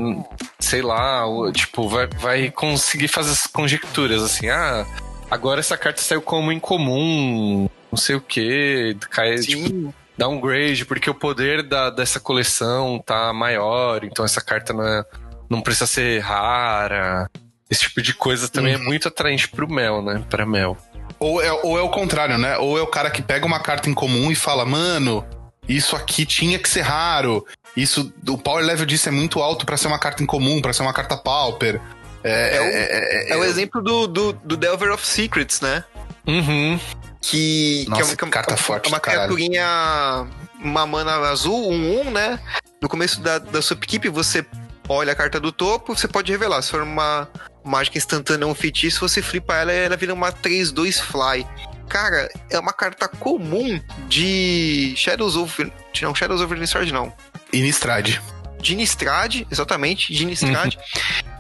[0.60, 4.86] sei lá, o- tipo, vai, vai conseguir fazer as conjecturas, assim, ah,
[5.30, 11.16] agora essa carta saiu como incomum, não sei o que, cai, tipo, downgrade, porque o
[11.16, 15.04] poder da, dessa coleção tá maior, então essa carta não, é-
[15.50, 17.30] não precisa ser rara.
[17.70, 20.24] Esse tipo de coisa também é muito atraente pro Mel, né?
[20.30, 20.78] Pra Mel.
[21.20, 22.58] Ou é, ou é o contrário, né?
[22.58, 25.26] Ou é o cara que pega uma carta em comum e fala, mano,
[25.70, 27.46] isso aqui tinha que ser raro.
[27.78, 30.74] Isso, o power level disso é muito alto pra ser uma carta em comum, pra
[30.74, 31.80] ser uma carta pauper.
[32.24, 35.84] É, É o- é- é- É o exemplo do, do, do Delver of Secrets, né?
[36.28, 36.78] Uhum.
[37.22, 39.36] Que, Nossa, que é uma, carta é forte uma do caralho.
[39.36, 40.28] criaturinha,
[40.60, 42.40] uma mana azul, um 1, né?
[42.82, 44.44] No começo da, da sua equipe, você
[44.90, 46.62] olha a carta do topo, você pode revelar.
[46.62, 47.30] Se for uma
[47.64, 51.46] mágica instantânea ou um feitiço, você flipa ela e ela vira uma 3-2 fly.
[51.88, 55.72] Cara, é uma carta comum de Shadows over...
[56.02, 57.14] Não, Shadows over Innistrad não.
[57.54, 58.18] Innistrad.
[58.60, 60.76] de Innistrad, exatamente, de Innistrad,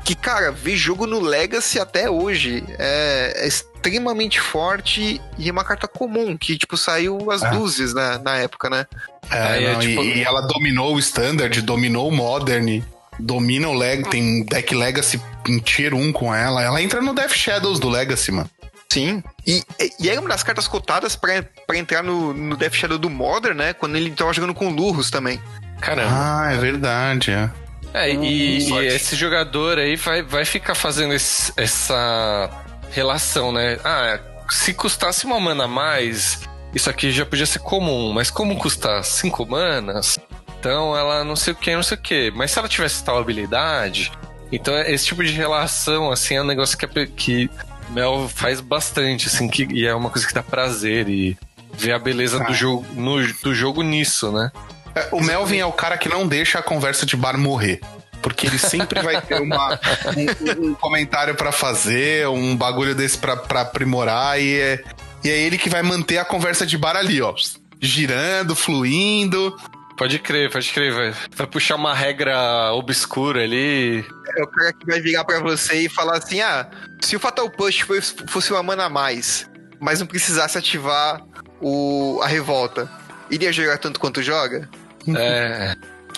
[0.03, 2.63] que, cara, vê jogo no Legacy até hoje.
[2.79, 7.51] É, é extremamente forte e é uma carta comum, que, tipo, saiu às Ah.
[7.51, 8.85] luzes né, na época, né?
[9.29, 12.81] É, é não, e- tipo- e, ela dominou o Standard, dominou o Modern,
[13.19, 16.61] domina o Leg, tem deck Legacy em tier 1 com ela.
[16.61, 18.49] Ela entra no Death Shadows do Legacy, mano.
[18.91, 19.23] Sim.
[19.47, 19.63] E,
[19.99, 23.55] e é uma das cartas cotadas pra, pra entrar no, no Death Shadow do Modern,
[23.57, 23.73] né?
[23.73, 25.39] Quando ele tava jogando com Lurros também.
[25.79, 26.09] Caramba.
[26.13, 27.49] Ah, é verdade, é.
[27.93, 28.87] É, e, e sorte.
[28.87, 32.49] esse jogador aí vai, vai ficar fazendo esse- essa
[32.91, 33.77] relação, né?
[33.83, 36.41] Ah, se custasse uma mana a mais,
[36.73, 40.17] isso aqui já podia ser comum, mas como custa cinco manas,
[40.59, 42.31] então ela não sei o que, não sei o que.
[42.35, 44.11] Mas se ela tivesse tal habilidade,
[44.51, 47.49] então esse tipo de relação, assim, é um negócio que, a pe- que
[47.89, 51.37] Mel faz bastante, assim, que, e é uma coisa que dá prazer e
[51.73, 52.45] ver a beleza Ah.
[52.47, 54.49] do, jogo, no, do jogo nisso, né?
[54.95, 57.81] É, O Melvin é o cara que não deixa a conversa de bar morrer.
[58.21, 59.79] Porque ele sempre vai ter uma,
[60.15, 64.83] um, um comentário pra fazer, um bagulho desse pra, pra aprimorar, e é,
[65.23, 67.33] E é ele que vai manter a conversa de bar ali, ó.
[67.79, 69.57] Girando, fluindo.
[69.97, 74.05] Pode crer, pode crer, vai, vai puxar uma regra obscura ali.
[74.37, 76.67] É o cara que vai virar pra você e falar assim: ah,
[77.01, 79.47] se o Fatal Push fosse, fosse uma mana a mais,
[79.79, 81.21] mas não precisasse ativar
[81.59, 82.89] o, a revolta,
[83.29, 84.67] iria jogar tanto quanto joga?
[85.15, 85.75] É.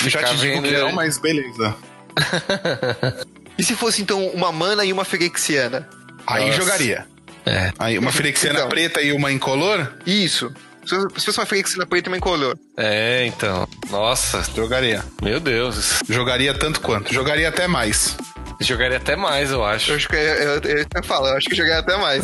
[0.07, 1.75] Já te digo vendo que não, mas beleza.
[3.57, 5.87] E se fosse então uma mana e uma Ferexiana?
[6.25, 6.57] Aí Nossa.
[6.59, 7.05] jogaria.
[7.45, 7.71] É.
[7.77, 8.69] Aí uma Ferexiana Então.
[8.69, 10.51] preta e uma incolor, Isso.
[10.85, 12.57] Se se fosse uma Ferexiana preta e uma incolor.
[12.75, 13.67] É, então.
[13.91, 15.03] Nossa, jogaria.
[15.21, 15.99] meu Deus.
[16.09, 17.13] Jogaria tanto quanto.
[17.13, 18.17] Jogaria até mais.
[18.59, 19.91] Jogaria até mais, eu acho.
[19.91, 22.23] Eu acho que eu, eu, eu, eu falo, eu acho que joguei até mais.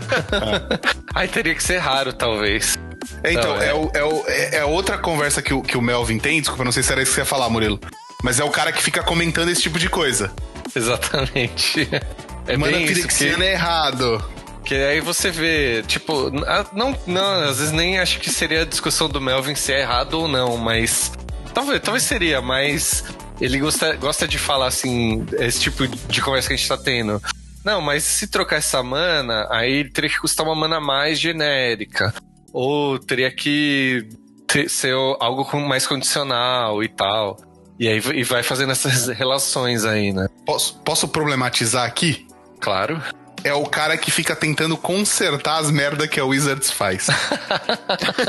[1.14, 2.76] Aí teria que ser raro, talvez.
[3.22, 3.68] É, então, Não, é.
[3.68, 3.74] é.
[3.74, 6.40] o- é o- é- é outra conversa que o, que o Melvin tem.
[6.40, 7.80] Desculpa, não sei se era isso que você ia falar, Murilo.
[8.22, 10.32] Mas é o cara que fica comentando esse tipo de coisa.
[10.74, 11.88] Exatamente.
[12.44, 14.24] É Firexiana que, é errado.
[14.64, 16.28] que aí você vê, tipo,
[16.72, 20.14] não, não, às vezes nem acho que seria a discussão do Melvin se é errado
[20.14, 21.12] ou não, mas
[21.54, 23.04] talvez, talvez seria, mas
[23.40, 27.22] ele gosta, gosta de falar assim, esse tipo de conversa que a gente tá tendo.
[27.64, 32.12] Não, mas se trocar essa mana, aí teria que custar uma mana mais genérica.
[32.52, 34.06] Ou teria que
[34.46, 37.36] ter- ser algo mais condicional e tal.
[37.78, 40.28] E aí e vai fazendo essas relações aí, né?
[40.46, 42.26] Posso, posso problematizar aqui?
[42.60, 43.00] Claro.
[43.44, 47.08] É o cara que fica tentando consertar as merda que a Wizards faz.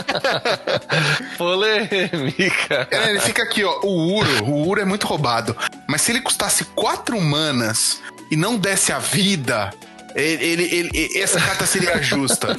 [1.38, 2.88] Polêmica.
[2.90, 3.80] É, ele fica aqui, ó.
[3.84, 5.56] O Uro, o Uro é muito roubado.
[5.88, 9.72] Mas se ele custasse quatro manas e não desse a vida,
[10.16, 12.58] ele, ele- ele- essa carta seria justa.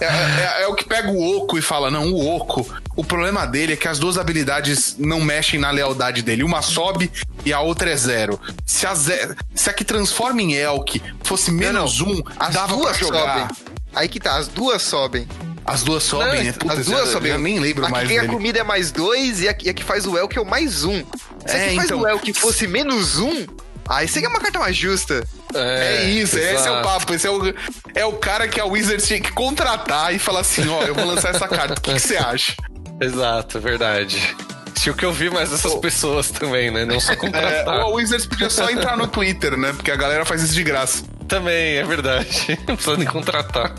[0.00, 2.66] É, é- é o que pega o Oco e fala: não, o Oco.
[2.96, 6.42] O problema dele é que as duas habilidades não mexem na lealdade dele.
[6.42, 7.10] Uma sobe
[7.44, 8.38] e a outra é zero.
[8.66, 12.96] Se a, ze- se a que transforma em Elk fosse menos um, As dava duas
[12.96, 13.48] pra jogar.
[13.48, 13.56] sobem.
[13.94, 15.26] Aí que tá, as duas sobem.
[15.66, 16.52] As duas sobem, Não, né?
[16.52, 17.32] Puta, as duas eu- sobem.
[17.32, 18.32] Eu nem lembro a que mais ganha dele.
[18.32, 20.46] comida é mais dois e a, que- e a que faz o Elk é o
[20.46, 21.04] mais um.
[21.46, 23.46] Se É, a que faz então- o Elk fosse menos um,
[23.90, 25.26] aí seria uma carta mais justa.
[25.54, 26.82] É, isso, esse é o exato.
[26.88, 27.12] papo.
[27.14, 27.54] Esse é o,
[27.94, 31.04] é o cara que a Wizards tinha que contratar e falar assim: ó, eu vou
[31.04, 31.74] lançar essa carta.
[31.74, 32.54] O que que você acha?
[33.00, 34.36] Exato, é verdade.
[34.74, 36.84] Tinha que ouvir mais dessas pessoas também, né?
[36.86, 37.66] Não só É, contratar.
[37.80, 39.72] ou a Wizards podia só entrar no Twitter, né?
[39.74, 41.02] Porque a galera faz isso de graça.
[41.28, 42.58] Também, é verdade.
[42.66, 43.72] Não precisa nem contratar.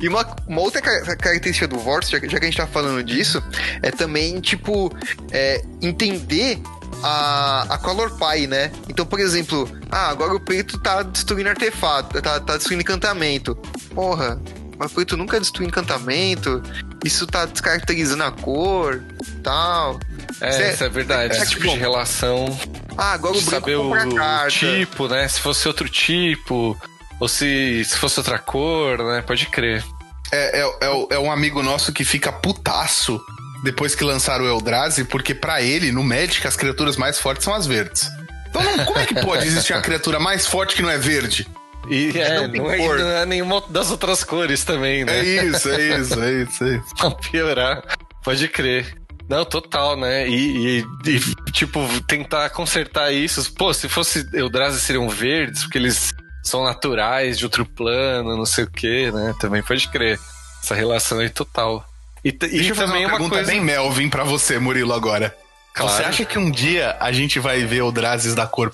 [0.00, 2.66] E uma, uma outra ca- característica do Vortex, já, que- já que a gente tá
[2.66, 3.40] falando disso,
[3.82, 4.92] é também, tipo,
[5.30, 6.58] é, entender
[7.02, 8.70] a, a Color Pie, né?
[8.88, 13.54] Então, por exemplo, ah, agora o preto tá destruindo artefato, tá, tá destruindo encantamento.
[13.94, 14.40] Porra,
[14.78, 16.62] mas o preto nunca destrui encantamento,
[17.04, 19.02] isso tá descaracterizando a cor,
[19.42, 19.98] tal.
[20.40, 21.34] É, Cê- isso é verdade.
[21.34, 22.58] é, Esse tipo tipo, de relação.
[22.96, 24.50] Ah, agora o branco saber o carta.
[24.50, 25.26] tipo, né?
[25.28, 26.76] Se fosse outro tipo.
[27.20, 29.22] Ou se, se fosse outra cor, né?
[29.22, 29.84] Pode crer.
[30.32, 33.20] É, é, é é um amigo nosso que fica putaço
[33.62, 37.54] depois que lançaram o Eldrazi, porque pra ele, no Magic, as criaturas mais fortes são
[37.54, 38.10] as verdes.
[38.48, 41.46] Então, não- como é que pode existir uma criatura mais forte que não é verde?
[41.88, 42.98] E é, não é, cor.
[42.98, 45.18] não é nenhuma das outras cores também, né?
[45.18, 46.94] É isso, é isso, é isso, é isso.
[46.96, 47.82] Pra piorar.
[48.22, 48.94] Pode crer.
[49.28, 50.28] Não, total, né?
[50.28, 53.52] E, e- e, tipo, tentar consertar isso.
[53.54, 56.12] Pô, se fosse Eldrazi seriam verdes, porque eles
[56.44, 59.34] são naturais de outro plano, não sei o que, né?
[59.40, 60.18] Também pode crer.
[60.62, 61.84] Essa relação aí total.
[62.24, 63.50] E, e Deixa eu fazer também uma uma pergunta coisa.
[63.50, 65.36] bem Melvin pra você, Murilo, agora.
[65.74, 65.90] Claro.
[65.92, 68.72] Você acha que um dia a gente vai ver Eldrazes da cor.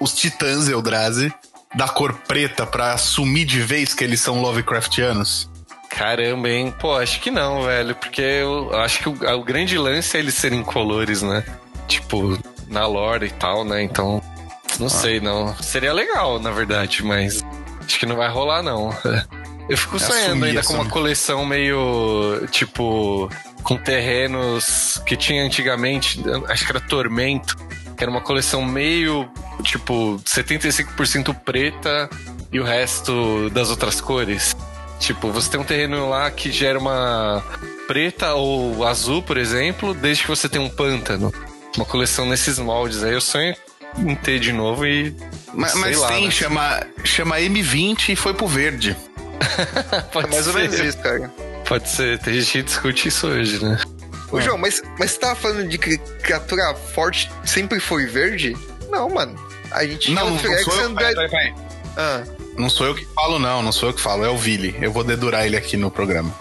[0.00, 1.32] Os titãs Eldrazi
[1.74, 5.48] da cor preta pra assumir de vez que eles são Lovecraftianos?
[5.88, 6.74] Caramba, hein?
[6.78, 7.94] Pô, acho que não, velho.
[7.94, 11.44] Porque eu acho que o, o grande lance é eles serem colores, né?
[11.88, 13.82] Tipo, na lore e tal, né?
[13.82, 14.20] Então,
[14.78, 14.90] não Ah.
[14.90, 15.54] sei, não.
[15.62, 17.42] Seria legal, na verdade, mas
[17.84, 18.90] acho que não vai rolar, não.
[19.70, 20.92] Eu fico É sonhando assumir, ainda com uma assumir.
[20.92, 23.30] coleção meio, tipo,
[23.62, 27.56] com terrenos que tinha antigamente, acho que era Tormento,
[27.96, 29.30] que era uma coleção meio,
[29.62, 32.10] tipo, 75% preta
[32.52, 34.56] e o resto das outras cores.
[34.98, 37.42] Tipo, você tem um terreno lá que gera uma
[37.86, 41.32] preta ou azul, por exemplo, desde que você tem um pântano.
[41.76, 43.02] Uma coleção nesses moldes.
[43.04, 43.54] Aí eu sonho
[43.98, 45.14] em ter de novo e.
[45.54, 46.30] Mas, sei mas lá, tem, né?
[46.30, 48.96] chama, chama M20 e foi pro verde.
[50.12, 50.58] Pode É mais ou ser.
[50.60, 51.30] menos isso, cara.
[51.66, 52.18] Pode ser.
[52.18, 53.78] Tem gente que discute isso hoje, né?
[54.30, 58.56] Ô, João, mas, mas você tava falando de que criatura forte sempre foi verde?
[58.88, 59.34] Não, mano.
[59.72, 60.94] A gente Não, o não sou eu.
[60.94, 61.54] Peraí, peraí.
[61.96, 62.22] Ah,
[62.56, 63.62] Não sou eu que falo, não.
[63.62, 64.24] Não sou eu que falo.
[64.24, 64.76] É o Vili.
[64.80, 66.32] Eu vou dedurar ele aqui no programa.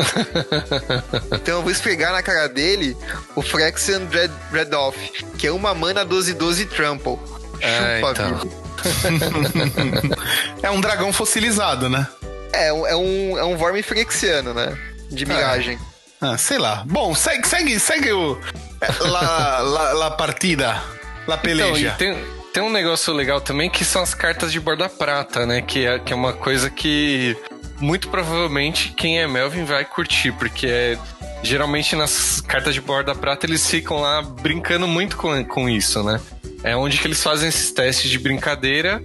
[1.31, 2.95] então eu vou esfregar na cara dele
[3.35, 4.97] o Phyrexian Dread, Dread Off,
[5.37, 7.17] que é uma mana 12-12 Trample.
[7.61, 8.37] É, Chupa então.
[8.37, 10.15] vida.
[10.63, 12.07] é um dragão fossilizado, né?
[12.53, 14.77] É, um- é um, é um Vorme Frexiano, né?
[15.09, 15.77] De miragem.
[16.21, 16.83] Ah, sei lá.
[16.85, 18.37] Bom, segue, segue, segue o.
[18.81, 20.81] é, La, la, la partida.
[21.27, 21.87] La Então, peleja.
[21.87, 22.17] e tem,
[22.53, 25.61] tem um negócio legal também que são as cartas de borda prata, né?
[25.61, 27.37] Que é, que é uma coisa que
[27.79, 30.97] muito provavelmente quem é Melvin vai curtir, porque é,
[31.41, 36.19] geralmente nas cartas de borda prata eles ficam lá brincando muito com, com isso, né?
[36.63, 39.01] É onde que eles fazem esses testes de brincadeira.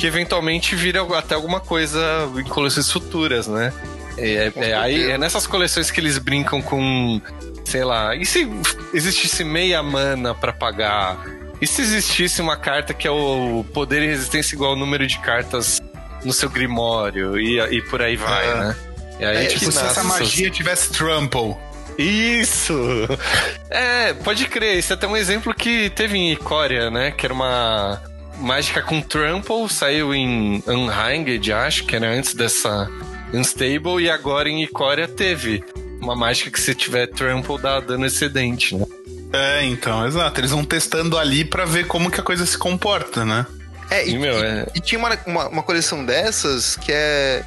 [0.00, 2.00] Que eventualmente vira até alguma coisa
[2.38, 3.72] em coleções futuras, né?
[4.16, 7.20] É, é- é aí, é nessas coleções que eles brincam com,
[7.64, 8.48] sei lá, e se
[8.94, 11.18] existisse meia mana pra pagar?
[11.60, 15.18] E se existisse uma carta que é o poder e resistência igual ao número de
[15.18, 15.80] cartas
[16.24, 17.38] no seu grimório?
[17.38, 18.54] E, e por aí vai, É.
[18.54, 18.76] né?
[19.20, 21.54] E aí É, que tipo, se essa magia tivesse trample.
[21.98, 22.74] isso!
[23.72, 24.78] É, pode crer.
[24.78, 27.12] Isso é até um exemplo que teve em Icória, né?
[27.12, 28.02] Que era uma
[28.40, 32.88] mágica com Trample, saiu em Unhanged, acho, que era antes dessa
[33.32, 35.62] Unstable, e agora em Icória teve
[36.00, 38.84] uma mágica que se tiver Trample dá dano excedente, né?
[39.32, 40.40] É, então, exato.
[40.40, 43.46] Eles vão testando ali pra ver como que a coisa se comporta, né?
[43.90, 47.44] É, e, E, meu, é- e tinha uma, uma, uma coleção dessas que é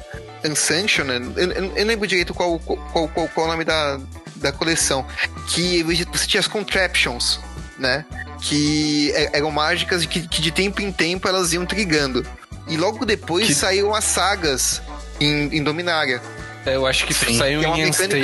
[0.48, 1.32] Unsanctioned.
[1.36, 4.00] Eu, eu, eu não lembro direito qual, qual, qual, qual o nome da,
[4.36, 5.06] da coleção.
[5.48, 7.40] Que você tinha as Contraptions,
[7.78, 8.04] né?
[8.46, 12.24] Que é- eram mágicas que, que de tempo em tempo elas iam trigando.
[12.68, 14.82] E logo depois Que- saíram as sagas
[15.18, 16.20] em, em Dominária.
[16.66, 17.36] É, eu acho que Sim.
[17.38, 18.18] saiu Que é em Unstable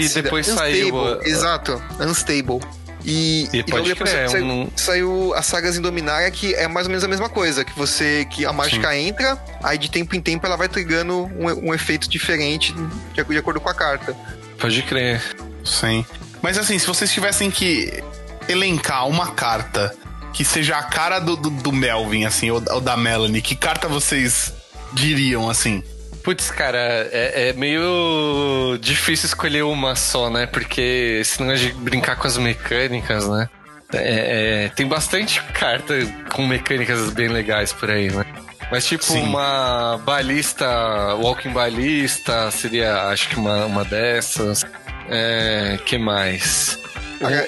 [0.00, 0.98] e depois Unstable, saiu.
[1.20, 2.60] a- Exato, Unstable.
[3.04, 6.54] E, E e logo pode depois crer, saiu, um- saiu as sagas em Dominária, que
[6.54, 7.64] é mais ou menos a mesma coisa.
[7.64, 8.26] Que você.
[8.30, 12.08] Que a mágica entra, aí de tempo em tempo ela vai trigando um, um efeito
[12.10, 12.74] diferente
[13.14, 14.14] de, de acordo com a carta.
[14.58, 15.22] Pode crer.
[15.64, 16.04] Sim.
[16.42, 18.02] Mas assim, se vocês tivessem que
[18.48, 19.94] elencar uma carta
[20.32, 23.88] que seja a cara do, do, do Melvin, assim, ou, ou da Melanie, que carta
[23.88, 24.52] vocês
[24.92, 25.82] diriam, assim?
[26.22, 26.78] Putz, cara,
[27.12, 30.44] é, é meio difícil escolher uma só, né?
[30.44, 33.48] Porque esse negócio de brincar com as mecânicas, né?
[33.94, 35.94] É, é, tem bastante carta
[36.32, 38.24] com mecânicas bem legais por aí, né?
[38.70, 39.22] Mas tipo, Sim.
[39.22, 40.66] uma balista,
[41.14, 44.64] walking balista, seria acho que uma, uma dessas.
[45.08, 46.76] É, que mais?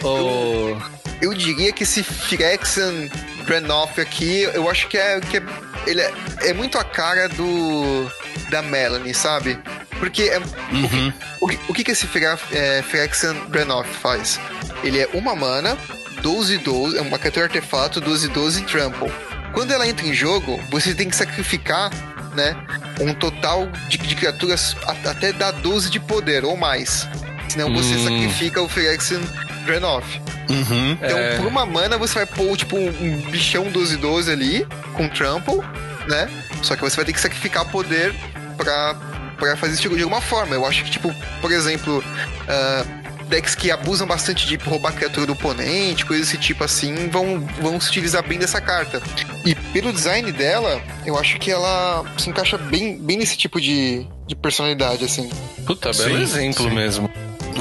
[0.04, 0.76] O-
[1.20, 3.08] Eu diria que esse Phyrexian
[3.44, 5.20] Granoff aqui, eu acho que é.
[5.20, 5.42] Que é
[5.86, 6.12] ele é,
[6.44, 8.10] é muito a cara do.
[8.50, 9.58] da Melanie, sabe?
[9.98, 11.12] Porque é, Uhum.
[11.40, 14.38] O que, o que que esse Phira- é, Phyrexian Brenoff faz?
[14.84, 15.76] Ele é uma mana,
[16.22, 19.10] 12 12, é uma criatura artefato, 12 12 trample.
[19.52, 21.90] Quando ela entra em jogo, você tem que sacrificar,
[22.36, 22.54] né,
[23.00, 27.08] um total de, de criaturas a- até dar 12 de poder ou mais.
[27.48, 28.04] Senão você Hum.
[28.04, 29.20] sacrifica o Phyrexian
[29.68, 30.20] Brenoff.
[30.48, 30.92] Uhum.
[30.92, 31.36] Então, É.
[31.36, 35.60] por uma mana, você vai pôr, tipo, um, bichão 12-12 ali, com trample,
[36.08, 36.28] né?
[36.62, 38.14] Só que você vai ter que sacrificar poder
[38.56, 38.94] pra,
[39.38, 40.54] pra fazer isso de alguma forma.
[40.54, 42.02] Eu acho que, tipo, por exemplo,
[42.48, 42.84] ah,
[43.28, 47.46] decks que abusam bastante de roubar a criatura do oponente, coisas desse tipo assim, vão,
[47.60, 49.02] vão se utilizar bem dessa carta.
[49.44, 54.06] E pelo design dela, eu acho que ela se encaixa bem, bem nesse tipo de,
[54.26, 55.28] de personalidade, assim.
[55.66, 56.74] Puta, belo Sim, exemplo sim.
[56.74, 57.07] mesmo.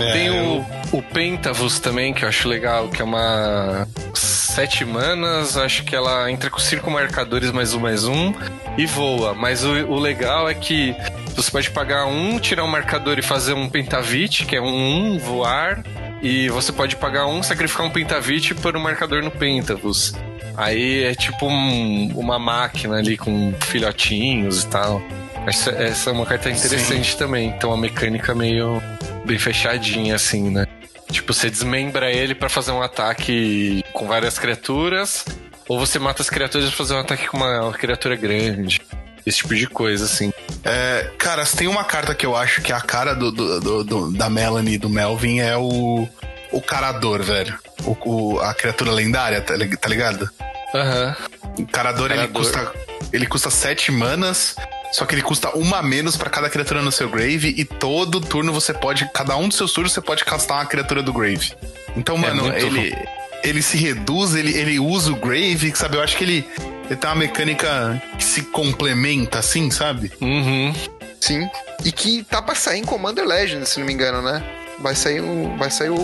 [0.02, 5.58] É, Tem o, o Pentavus também, que eu acho legal, que é uma sete manas,
[5.58, 8.34] acho que ela entra com cinco marcadores mais um mais um
[8.78, 9.34] e voa.
[9.34, 10.96] Mas o, o legal é que
[11.36, 15.18] você pode pagar um, tirar um marcador e fazer um Pentavite, que é um, um
[15.20, 15.84] voar,
[16.22, 20.14] e você pode pagar um, sacrificar um Pentavite e pôr um marcador no Pentavus.
[20.56, 25.02] Aí é tipo um- uma máquina ali com filhotinhos e tal.
[25.46, 27.50] Essa, essa é uma carta interessante também.
[27.50, 28.82] Então a mecânica meio
[29.28, 30.66] bem fechadinha, assim, né?
[31.12, 35.24] Tipo, você desmembra ele pra fazer um ataque com várias criaturas,
[35.68, 38.82] ou você mata as criaturas pra fazer um ataque com uma criatura grande.
[39.26, 40.32] Esse tipo de coisa, assim.
[40.64, 43.84] É, cara, tem uma carta que eu acho que é a cara do, do- do-
[43.84, 46.08] do- da Melanie e do Melvin é o.
[46.50, 47.58] O Carador, velho.
[47.86, 47.98] O,
[48.36, 50.30] o- a criatura lendária, tá, tá ligado?
[50.74, 51.16] Aham.
[51.60, 52.42] O Carador, ele Carador.
[52.42, 52.74] custa.
[53.12, 54.56] Ele custa 7 manas.
[54.98, 57.54] Só que ele custa uma a menos pra cada criatura no seu grave.
[57.56, 59.08] E todo turno você pode.
[59.14, 61.54] Cada um dos seus turnos você pode castar uma criatura do grave.
[61.96, 62.98] Então, mano, muito ele.
[63.44, 65.98] Ele se reduz, ele, ele usa o grave, sabe?
[65.98, 66.50] Eu acho que ele.
[66.86, 70.12] Ele tem uma mecânica que se complementa, assim, sabe?
[70.20, 70.74] Uhum.
[71.22, 71.48] Sim.
[71.86, 74.42] E que tá pra sair em Commander Legends, se não me engano, né?
[74.80, 75.56] Vai sair o.
[75.58, 75.96] Vai sair o.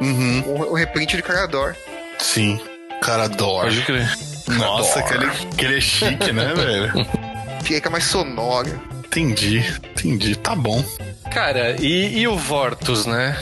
[0.00, 0.42] Uhum.
[0.46, 1.76] o, o reprint de Carador.
[2.18, 2.60] Sim.
[3.00, 3.62] Carador.
[3.62, 4.18] Pode crer.
[4.48, 7.25] Nossa, que ele, que ele é chique, né, velho?
[7.66, 8.68] Fica mais sonora.
[9.06, 9.58] Entendi,
[9.92, 10.36] entendi.
[10.36, 10.84] Tá bom.
[11.32, 13.36] Cara, e, e o Vortus, né?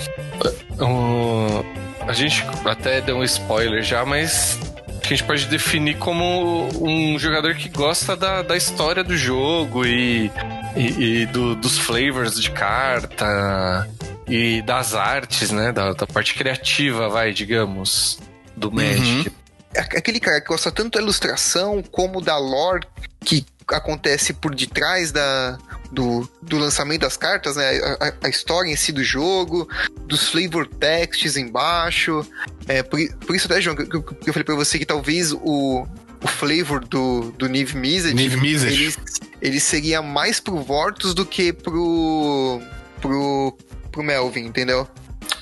[0.80, 1.64] O-
[2.06, 4.58] a gente até deu um spoiler já, mas
[5.02, 9.84] que a gente pode definir como um jogador que gosta da, da história do jogo
[9.86, 10.30] e,
[10.76, 13.88] e, e do- dos flavors de carta
[14.26, 15.70] e das artes, né?
[15.72, 18.18] Da, da parte criativa, vai, digamos,
[18.56, 19.30] do Magic.
[19.74, 22.86] É Aquele cara que gosta tanto da ilustração como da lore
[23.24, 25.58] que acontece por detrás da,
[25.90, 27.78] do, do lançamento das cartas, né?
[28.00, 29.68] A, a- história em si do jogo,
[30.06, 32.26] dos flavor texts embaixo.
[32.66, 35.86] É, por, por isso até, João, que, que- eu falei pra você que talvez o,
[36.22, 38.72] o flavor do, do Niv Mizzet, Niv Mizzet.
[38.72, 38.94] ele,
[39.40, 42.60] ele seria mais pro Vortus do que pro,
[43.00, 43.56] pro,
[43.92, 44.88] pro Melvin, entendeu?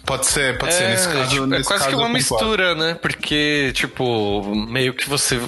[0.05, 0.83] Pode ser, pode ser.
[0.85, 2.95] É, Nesse caso, tipo, é nesse quase caso que uma mistura, né?
[2.95, 5.41] Porque, tipo, meio que você.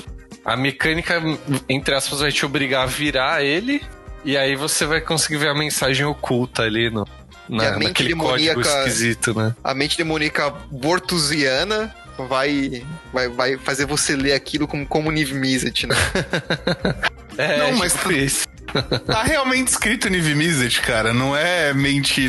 [0.44, 1.22] A mecânica,
[1.68, 3.82] entre aspas, vai te obrigar a virar ele,
[4.24, 7.06] e aí você vai conseguir ver a mensagem oculta ali no,
[7.48, 9.54] na, naquele código esquisito, né?
[9.62, 11.94] a mente demoníaca bortusiana
[12.28, 15.94] vai, vai, vai fazer você ler aquilo como, como Niv Mizzet, né?
[17.36, 18.46] É, Não, mas tipo isso.
[19.06, 21.12] Tá realmente escrito Niv Mizzet, cara.
[21.12, 22.28] Não é mente.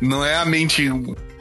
[0.00, 0.90] Não é a mente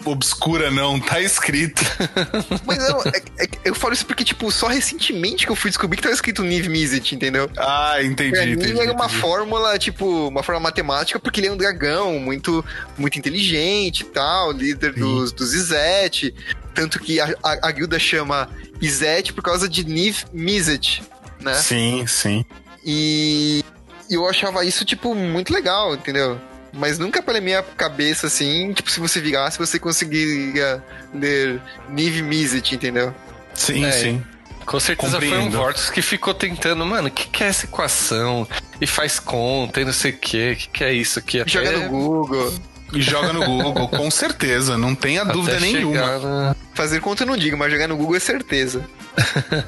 [0.06, 1.00] obscura, não.
[1.00, 1.82] Tá escrito.
[2.66, 5.98] Mas eu, é- é- eu falo isso porque, tipo, só recentemente que eu fui descobrir
[5.98, 7.50] que tava escrito Niv Mizzet, entendeu?
[7.58, 8.32] Ah, entendi.
[8.32, 9.20] Pra mim entendi, era uma entendi.
[9.22, 12.64] fórmula, tipo, uma fórmula matemática, porque ele é um dragão muito,
[12.98, 16.34] muito inteligente e tal, líder dos, dos Izete.
[16.74, 18.50] Tanto que a, a, a guilda chama
[18.82, 21.04] Izete por causa de Niv Mizzet,
[21.40, 21.54] né?
[21.56, 22.44] Sim, sim.
[22.86, 23.64] E
[24.10, 26.40] e eu achava isso, tipo, muito legal, entendeu?
[26.74, 32.74] Mas nunca pela minha cabeça, assim, tipo, se você virasse, você conseguiria ler Niv Mizzet,
[32.76, 33.14] entendeu?
[33.54, 34.24] Sim, É, sim.
[34.66, 35.58] Com certeza foi um Compreendo.
[35.58, 38.48] Vortex que ficou tentando, mano, o que, que é essa equação?
[38.80, 41.42] E faz conta e não sei o que, o que, que é isso aqui?
[41.42, 42.54] Até- Joga no Google.
[42.94, 44.78] E joga no Google, com certeza.
[44.78, 46.18] Não tenha até dúvida nenhuma.
[46.20, 48.84] na- Fazer conta eu não digo, mas jogar no Google é certeza.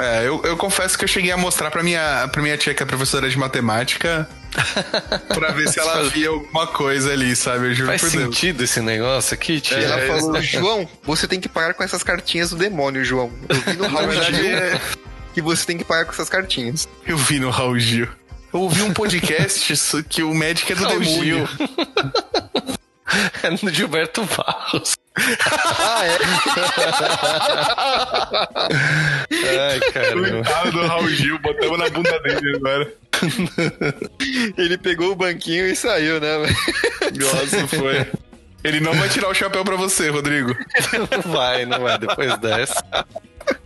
[0.00, 2.80] É, eu, eu confesso que eu cheguei a mostrar pra minha, pra minha tia, que
[2.80, 4.28] é professora de matemática,
[5.34, 7.66] pra ver se ela via alguma coisa ali, sabe?
[7.68, 8.24] Eu juro Faz por Deus.
[8.24, 9.78] sentido esse negócio aqui, tia?
[9.78, 13.30] E ela É, falou, João, você tem que parar com essas cartinhas do demônio, João.
[13.48, 14.80] Eu vi no Raul Gil é-
[15.34, 16.88] que você tem que parar com essas cartinhas.
[17.06, 18.08] eu vi no Raul Gil.
[18.52, 19.74] Eu ouvi um podcast
[20.08, 21.48] que o médico é do Raul demônio.
[23.42, 24.96] É no Gilberto Barros.
[25.16, 26.18] Ah, é?
[29.72, 30.30] Ai, caramba.
[30.30, 32.92] Coitado do Raul Gil, botamos na bunda dele agora.
[34.56, 36.38] Ele pegou o banquinho e saiu, né?
[36.38, 36.56] velho?
[37.18, 38.06] Nossa, foi.
[38.62, 40.54] Ele não vai tirar o chapéu pra você, Rodrigo.
[41.10, 42.84] Não vai, não vai, depois dessa.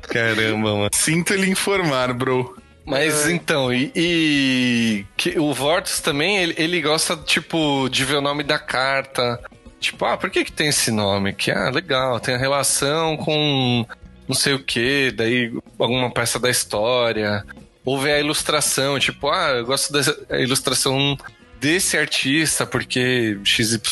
[0.02, 0.90] Caramba, mano.
[0.92, 2.56] Sinto lhe informar, bro.
[2.84, 8.20] Mas então, e, e que o Vortex também, ele, ele gosta, tipo, de ver o
[8.20, 9.38] nome da carta.
[9.78, 11.50] Tipo, ah, por que que tem esse nome aqui?
[11.50, 13.86] Ah, legal, tem a relação com
[14.26, 17.44] não sei o que, daí alguma peça da história.
[17.84, 21.16] Ou ver a ilustração, tipo, ah, eu gosto da ilustração
[21.60, 23.82] desse artista porque XYZ.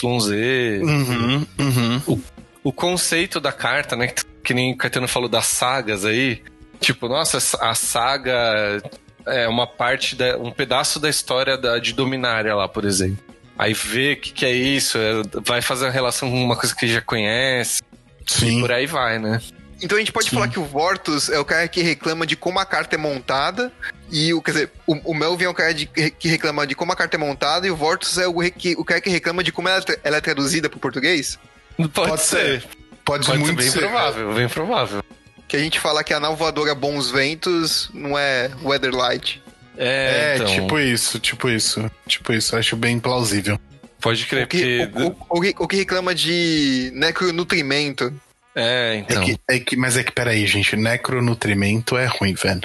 [0.82, 2.22] Uhum, uhum.
[2.62, 4.06] o conceito da carta, né?
[4.08, 6.42] Que, que nem o Caetano falou das sagas aí.
[6.80, 8.82] Tipo, nossa, a saga
[9.26, 13.18] é uma parte, da, um pedaço da história da, de Dominária lá, por exemplo.
[13.58, 16.74] Aí vê o que, que é isso, é- vai fazer a relação com uma coisa
[16.74, 17.82] que já conhece,
[18.26, 18.60] Sim.
[18.60, 19.40] por aí vai, né?
[19.82, 20.36] Então a gente pode Sim.
[20.36, 23.70] falar que o Vortus é o cara que reclama de como a carta é montada.
[24.10, 26.92] E o, quer dizer, o, o Melvin é o cara de- que reclama de como
[26.92, 27.66] a carta é montada.
[27.66, 30.16] E o Vortus é o, que- o cara que reclama de como ela, é ela
[30.18, 31.38] é traduzida pro português.
[31.76, 32.62] Pode, Pode ser.
[33.04, 33.78] Pode, Pode ser muito bem ser.
[33.80, 35.02] provável, bem provável.
[35.50, 39.42] Que a gente fala que a nau voadora Bons Ventos não é Weatherlight.
[39.76, 41.90] É, É, então, tipo isso, tipo isso.
[42.06, 43.58] Tipo isso, acho bem plausível.
[44.00, 45.02] pode crer, O que, porque...
[45.02, 48.14] o, o- o que- reclama de necronutrimento.
[48.54, 49.24] É, É então...
[49.24, 52.62] que, é que, mas é que, peraí, gente, necronutrimento é ruim, velho.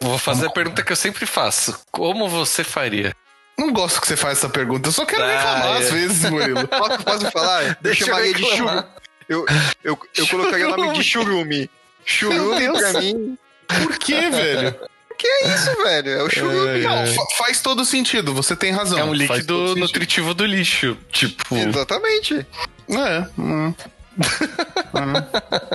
[0.00, 1.76] Vou fazer a pergunta que eu sempre faço.
[1.90, 3.12] Como você faria?
[3.58, 5.84] Não gosto que você faça essa pergunta, eu só quero Ah, reclamar é.
[5.84, 6.68] às vezes, Murilo.
[6.68, 7.64] Posso, posso falar?
[7.64, 8.84] Eu Deixa eu chamaria de churume.
[9.28, 9.44] Eu,
[9.82, 11.68] eu, eu colocaria o nome de churume.
[12.08, 13.36] Churume pra mim.
[13.66, 14.74] Por quê, velho?
[15.18, 16.10] Que é isso, velho?
[16.10, 16.80] É o churume.
[16.80, 18.98] Não, fa- faz todo sentido, você tem razão.
[18.98, 20.96] É um líquido nutritivo do lixo.
[21.12, 22.46] Tipo, Exatamente.
[22.88, 23.74] É, hum,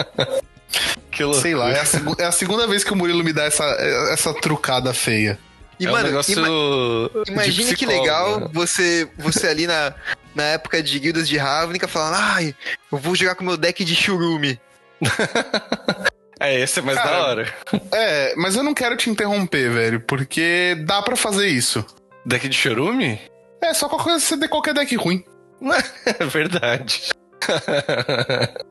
[1.12, 1.42] que loucura.
[1.42, 1.84] sei lá, é a,
[2.20, 3.64] é a segunda vez que o Murilo me dá essa,
[4.12, 5.38] essa trucada feia.
[5.80, 8.48] E, é mano, um negócio ima- imagina que legal né?
[8.52, 9.94] você, você ali na,
[10.34, 12.56] na época de guildas de Ravnica falando, ai,
[12.92, 14.60] eu vou jogar com meu deck de churume.
[16.44, 17.54] É, esse é mais Cara, da hora.
[17.94, 21.86] É, mas eu não quero te interromper, velho, porque dá pra fazer isso.
[22.26, 23.20] Deck de chorume?
[23.62, 25.24] É, só qualquer, você ter qualquer deck ruim.
[26.20, 27.10] É verdade.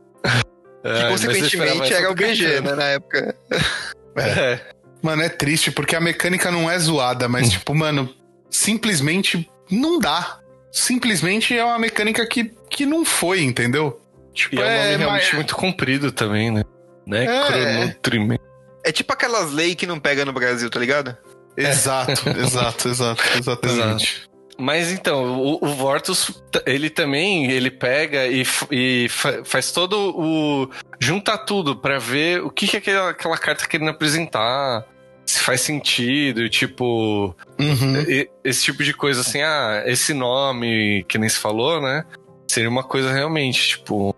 [0.85, 3.35] Que consequentemente era o BG, né, na época.
[4.17, 4.61] É.
[5.01, 8.15] Mano, é triste porque a mecânica não é zoada, mas, tipo, mano,
[8.51, 10.39] simplesmente não dá.
[10.71, 13.99] Simplesmente é uma mecânica que, que não foi, entendeu?
[14.35, 16.63] Tipo, E é um nome realmente mas- muito comprido também, né?
[17.07, 17.25] Né?
[17.25, 17.47] É.
[17.47, 18.45] Cronutrimento.
[18.85, 21.17] É tipo aquelas leis que não pega no Brasil, tá ligado?
[21.57, 24.29] Exato, exato, exato, exatamente.
[24.59, 30.69] Mas então, o, o Vortus, ele também, ele pega e, e fa- faz todo o...
[31.01, 34.85] Junta tudo pra ver o que, que aquela, aquela carta tá querendo apresentar,
[35.27, 37.35] se faz sentido, tipo...
[37.59, 38.01] Uhum.
[38.07, 42.05] e- esse tipo de coisa, assim, ah, esse nome que nem se falou, né?
[42.49, 44.15] Seria uma coisa realmente, tipo...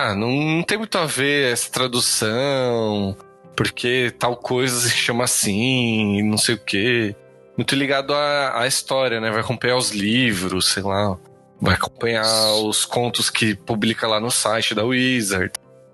[0.00, 3.16] Ah, não, não tem muito a ver essa tradução,
[3.56, 7.16] porque tal coisa se chama assim, e não sei o quê
[7.58, 9.32] muito ligado à, à história, né?
[9.32, 11.18] Vai acompanhar os livros, sei lá.
[11.60, 12.24] Vai acompanhar
[12.62, 15.50] os contos que publica lá no site da Wizard.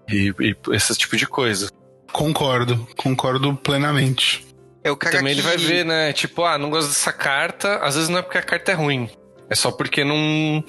[0.06, 1.70] E, e esse tipo de coisa.
[2.12, 4.46] Concordo, concordo plenamente.
[4.84, 6.12] É Também ele vai ver, né?
[6.12, 7.78] Tipo, ah, não gosto dessa carta.
[7.78, 9.08] Às vezes não é porque a carta é ruim.
[9.48, 10.62] É só porque não.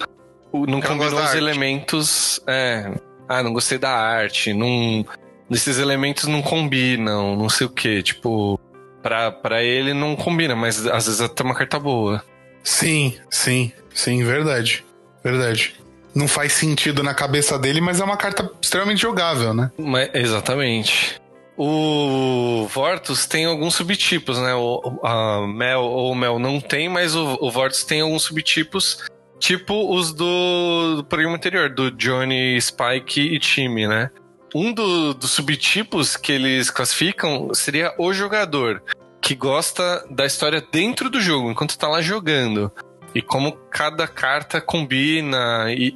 [0.50, 1.36] Não combinou os arte.
[1.36, 2.40] elementos.
[2.46, 2.90] É.
[3.28, 4.52] Ah, não gostei da arte.
[4.52, 5.04] Não.
[5.50, 8.02] Esses elementos não combinam, não sei o que.
[8.02, 8.58] Tipo,
[9.02, 12.22] pra, pra ele não combina, mas às vezes até uma carta boa.
[12.64, 14.84] Sim, sim, sim, verdade.
[15.22, 15.74] Verdade.
[16.14, 19.70] Não faz sentido na cabeça dele, mas é uma carta extremamente jogável, né?
[19.78, 21.20] Mas- exatamente.
[21.58, 24.54] O Vortus tem alguns subtipos, né?
[24.54, 29.04] O, a Mel ou Mel não tem, mas o, o Vortus tem alguns subtipos,
[29.38, 34.10] tipo os do, do programa anterior, do Johnny, Spike e time, né?
[34.54, 38.82] Um do- dos subtipos que eles classificam seria o jogador,
[39.20, 42.70] que gosta da história dentro do jogo, enquanto tá lá jogando.
[43.14, 45.94] E como cada carta combina e,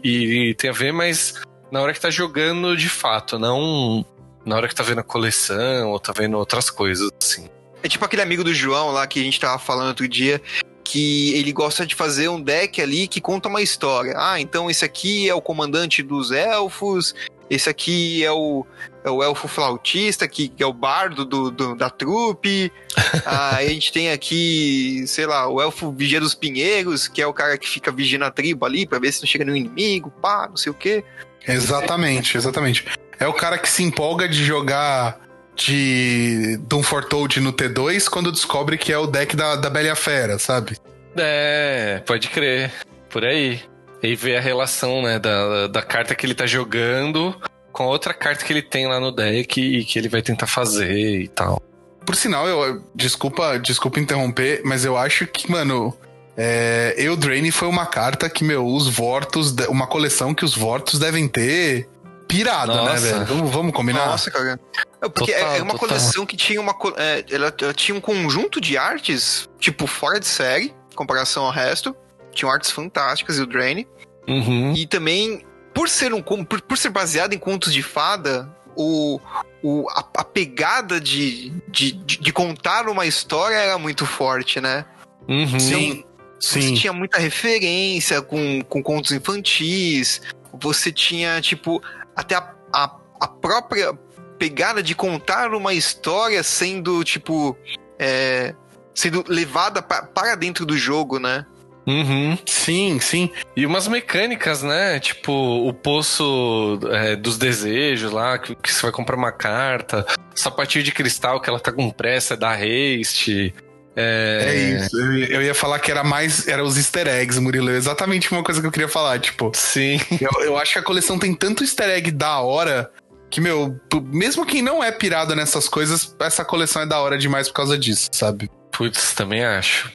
[0.51, 1.35] e tem a ver, mas
[1.71, 4.05] na hora que tá jogando de fato, não
[4.45, 7.49] na hora que tá vendo a coleção ou tá vendo outras coisas, assim.
[7.83, 10.41] É tipo aquele amigo do João lá que a gente tava falando outro dia,
[10.85, 14.15] que ele gosta de fazer um deck ali que conta uma história.
[14.17, 17.15] Ah, então esse aqui é o comandante dos elfos,
[17.49, 18.65] esse aqui é o,
[19.05, 22.73] é o elfo flautista, que, que é o bardo do, do- da trupe.
[23.27, 27.33] Ah, a gente tem aqui, sei lá, o elfo vigia dos pinheiros, que é o
[27.33, 30.47] cara que fica vigiando a tribo ali pra ver se não chega nenhum inimigo, pá,
[30.49, 31.03] não sei o quê.
[31.47, 32.85] Exatamente, exatamente.
[33.19, 35.19] É o cara que se empolga de jogar
[35.61, 40.39] de Doom Foretold no T2 quando descobre que é o deck da, da Bela Fera,
[40.39, 40.77] sabe?
[41.17, 42.73] É, pode crer.
[43.11, 43.61] Por aí.
[44.03, 47.37] E ver a relação, né, da, da carta que ele tá jogando
[47.71, 50.47] com a outra carta que ele tem lá no deck e que ele vai tentar
[50.47, 51.63] fazer e tal.
[52.07, 55.95] Por sinal, eu desculpa, desculpa interromper, mas eu acho que, mano,
[56.37, 61.29] é, Eldraine foi uma carta que, meu, os Vortos, uma coleção que os Vortos devem
[61.29, 61.87] ter
[62.31, 63.01] pirado, né, Nossa.
[63.01, 63.27] velho?
[63.27, 64.07] Vamos, vamos combinar?
[64.07, 64.59] Nossa, cara.
[65.03, 65.89] É porque Total, é é uma total.
[65.89, 66.75] coleção que tinha uma.
[66.97, 71.51] é, ela, ela tinha um conjunto de artes, tipo, fora de série, em comparação ao
[71.51, 71.95] resto.
[72.33, 73.87] Tinham artes fantásticas e o Drain.
[74.29, 74.73] Uhum.
[74.75, 79.21] E também, por ser um por, por ser baseado em contos de fada, o,
[79.63, 84.85] o, a, a pegada de, de, de, de contar uma história era muito forte, né?
[85.29, 85.61] Uhum.
[85.61, 86.05] Sim,
[86.39, 86.75] Você sim.
[86.75, 90.23] tinha muita referência com, com contos infantis.
[90.61, 91.83] Você tinha, tipo,
[92.21, 93.93] até a, a, a própria
[94.39, 97.57] pegada de contar uma história sendo, tipo,
[97.99, 98.55] é,
[98.95, 101.45] sendo levada pa- para dentro do jogo, né?
[101.87, 102.39] Uhum.
[102.47, 103.31] Sim, sim.
[103.57, 105.01] E umas mecânicas, né?
[105.01, 110.07] Tipo, o poço é, dos desejos lá, que, que você vai comprar uma carta.
[110.35, 113.55] Sapatinho de cristal que ela tá com pressa, dá haste.
[114.01, 114.97] É, É, isso.
[114.97, 116.47] Eu, ia- falar que era mais.
[116.49, 117.71] Era os easter eggs, Murilo.
[117.71, 119.19] É Exatamente uma coisa que eu queria falar.
[119.19, 120.01] Tipo, Sim.
[120.21, 122.91] eu, eu acho que a coleção tem tanto easter egg da hora
[123.31, 123.79] que, meu,
[124.13, 127.79] mesmo quem não é pirado nessas coisas, essa coleção é da hora demais por causa
[127.79, 128.51] disso, sabe?
[128.73, 129.91] Putz, também acho.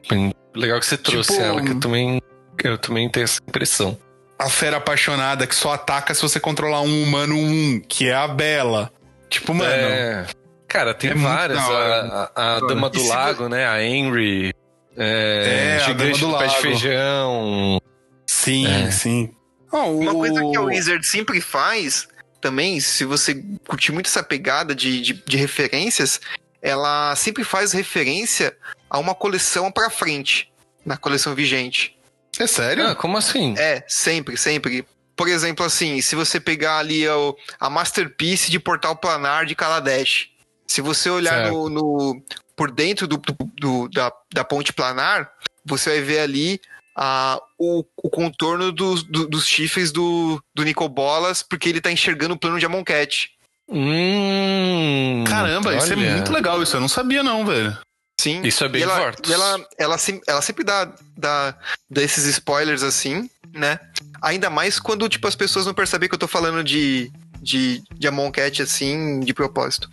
[0.54, 2.22] Legal que você trouxe Tipo, ela, que eu também,
[2.64, 3.98] eu também tenho essa impressão.
[4.38, 8.28] A fera apaixonada que só ataca se você controlar um humano um, que é a
[8.28, 8.90] Bela.
[9.28, 9.70] Tipo, mano.
[9.70, 10.26] É.
[10.68, 11.58] Cara, tem é várias.
[11.58, 13.66] A, a- a Dama E do se Lago, né?
[13.66, 14.52] A Henry.
[14.96, 16.56] É, É, a Gigante Dama do do Pé de.
[16.62, 17.80] Feijão.
[18.26, 18.90] Sim, É.
[18.90, 19.30] sim.
[19.72, 22.08] Ó, Uma o- coisa que a Wizard sempre faz,
[22.40, 26.20] também, se você curtir muito essa pegada de, de, de referências,
[26.62, 28.56] ela sempre faz referência
[28.88, 30.50] a uma coleção pra frente,
[30.84, 31.96] na coleção vigente.
[32.38, 32.86] É sério?
[32.88, 33.54] Ah, como assim?
[33.58, 34.86] É, sempre, sempre.
[35.16, 40.28] Por exemplo, assim, se você pegar ali o, a Masterpiece de Portal Planar de Kaladesh,
[40.66, 42.22] se você olhar no, no-
[42.56, 45.30] por dentro do, do- do- da, da ponte planar,
[45.64, 46.60] você vai ver ali
[46.96, 52.34] ah, o, o contorno dos, do- dos chifres do, do Nicobolas, porque ele tá enxergando
[52.34, 53.30] o plano de Amonkhet.
[53.68, 56.12] Hum, Caramba, isso é olha.
[56.14, 57.76] muito legal, isso eu não sabia não, velho.
[58.18, 58.40] Sim.
[58.42, 59.32] Isso é bem e ela, forte.
[59.32, 59.96] ela, ela,
[60.26, 61.54] ela sempre dá, dá
[61.88, 63.78] desses spoilers assim, né?
[64.22, 68.08] Ainda mais quando, tipo, as pessoas não percebem que eu tô falando de, de, de
[68.08, 69.88] Amon Cat, assim, de propósito.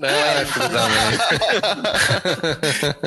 [0.00, 1.18] É, filho da mãe.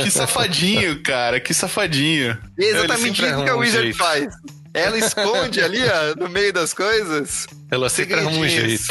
[0.03, 2.37] Que safadinho, cara, que safadinho.
[2.57, 3.97] É exatamente isso que a Wizard jeito.
[3.97, 4.33] faz.
[4.73, 7.47] Ela esconde ali, ó, no meio das coisas.
[7.71, 8.83] Ela sempre arruma um jeito.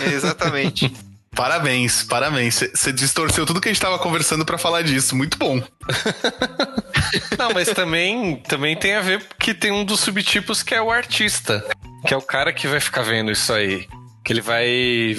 [0.00, 0.92] É, exatamente.
[1.34, 2.62] Parabéns, parabéns.
[2.72, 5.16] Você distorceu tudo que a gente tava conversando pra falar disso.
[5.16, 5.60] Muito bom.
[7.36, 10.92] Não, mas também, também tem a ver que tem um dos subtipos que é o
[10.92, 11.64] artista.
[12.14, 13.88] Que é o cara que vai ficar vendo isso aí.
[14.24, 15.16] Que ele vai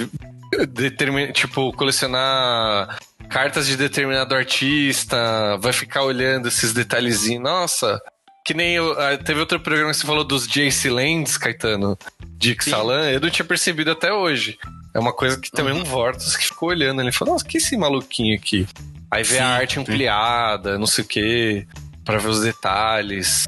[0.70, 2.98] determinar, tipo, colecionar
[3.30, 7.44] cartas de determinado artista, vai ficar olhando esses detalhezinhos.
[7.44, 8.00] Nossa,
[8.46, 11.98] que nem o- ah, teve outro programa que você falou dos JC Lands, Caetano,
[12.38, 14.58] de Xalan, eu não tinha percebido até hoje.
[14.94, 17.02] É uma coisa que também um Vortus que ficou olhando.
[17.02, 18.66] Ele falou, nossa, que esse maluquinho aqui?
[19.12, 19.80] Aí vê Sim, a arte sim.
[19.82, 21.68] ampliada, não sei o quê,
[22.06, 23.46] pra ver os detalhes.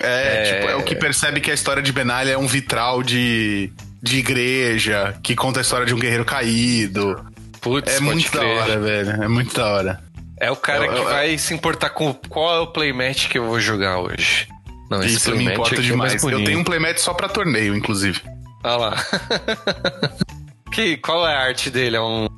[0.00, 0.06] É,
[0.48, 0.54] É.
[0.54, 3.72] tipo, é o que percebe que a história de Benalha é um vitral de,
[4.02, 7.24] de igreja, que conta a história de um guerreiro caído.
[7.60, 8.56] Putz, É muito da crer.
[8.58, 9.22] hora, velho.
[9.24, 10.00] É muito da hora.
[10.40, 13.38] É o cara Eu- que eu- vai se importar com qual é o playmatch que
[13.38, 14.46] eu vou jogar hoje.
[14.88, 16.14] Não, esse Isso me playmatch importa é mais demais.
[16.14, 16.46] Eu bonito.
[16.46, 18.20] tenho um playmat só pra torneio, inclusive.
[18.62, 18.96] Olha lá.
[20.72, 21.96] que, qual é a arte dele?
[21.96, 22.28] É um.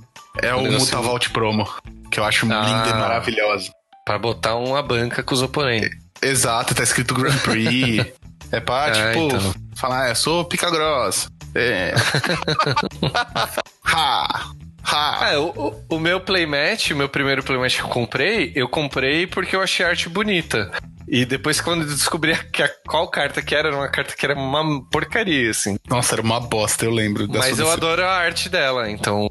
[0.43, 1.69] É o negócio- Mutavault Promo,
[2.11, 2.61] que eu acho Ah.
[2.65, 3.71] linda e maravilhosa.
[4.07, 5.91] Pra botar uma banca com os oponentes.
[6.23, 8.07] Exato, tá escrito Grand Prix.
[8.53, 9.55] é pra, Ah, tipo, então.
[9.77, 11.29] falar, "Ah, eu sou pica grossa.
[11.55, 11.93] É.
[13.85, 14.51] ha!
[14.83, 15.31] Ha!
[15.33, 19.55] Ah, o, o- meu playmatch, o meu primeiro playmatch que eu comprei, eu comprei porque
[19.55, 20.71] eu achei a arte bonita.
[21.07, 24.25] E depois, quando eu descobri que a, qual carta que era, era uma carta que
[24.25, 25.77] era uma porcaria, assim.
[25.89, 27.27] Nossa, era uma bosta, eu lembro.
[27.29, 29.31] dessa Mas eu adoro a arte dela, então.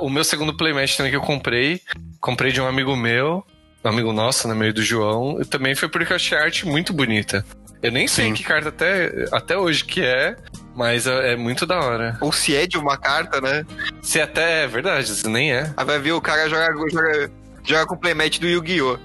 [0.00, 1.80] o meu segundo playmatch também que eu comprei,
[2.20, 3.44] comprei de um amigo meu,
[3.84, 6.92] amigo nosso, né, meio do João, e também foi porque eu achei a arte muito
[6.92, 7.44] bonita.
[7.82, 8.34] Eu nem sei Sim.
[8.34, 10.36] que carta até, até hoje que é,
[10.74, 12.18] mas é, é muito da hora.
[12.20, 13.64] Ou se é de uma carta, né?
[14.02, 15.72] Se até é verdade, se nem é.
[15.76, 17.30] Aí vai ver o cara joga, joga,
[17.64, 17.98] joga com o
[18.40, 18.98] do Yu-Gi-Oh!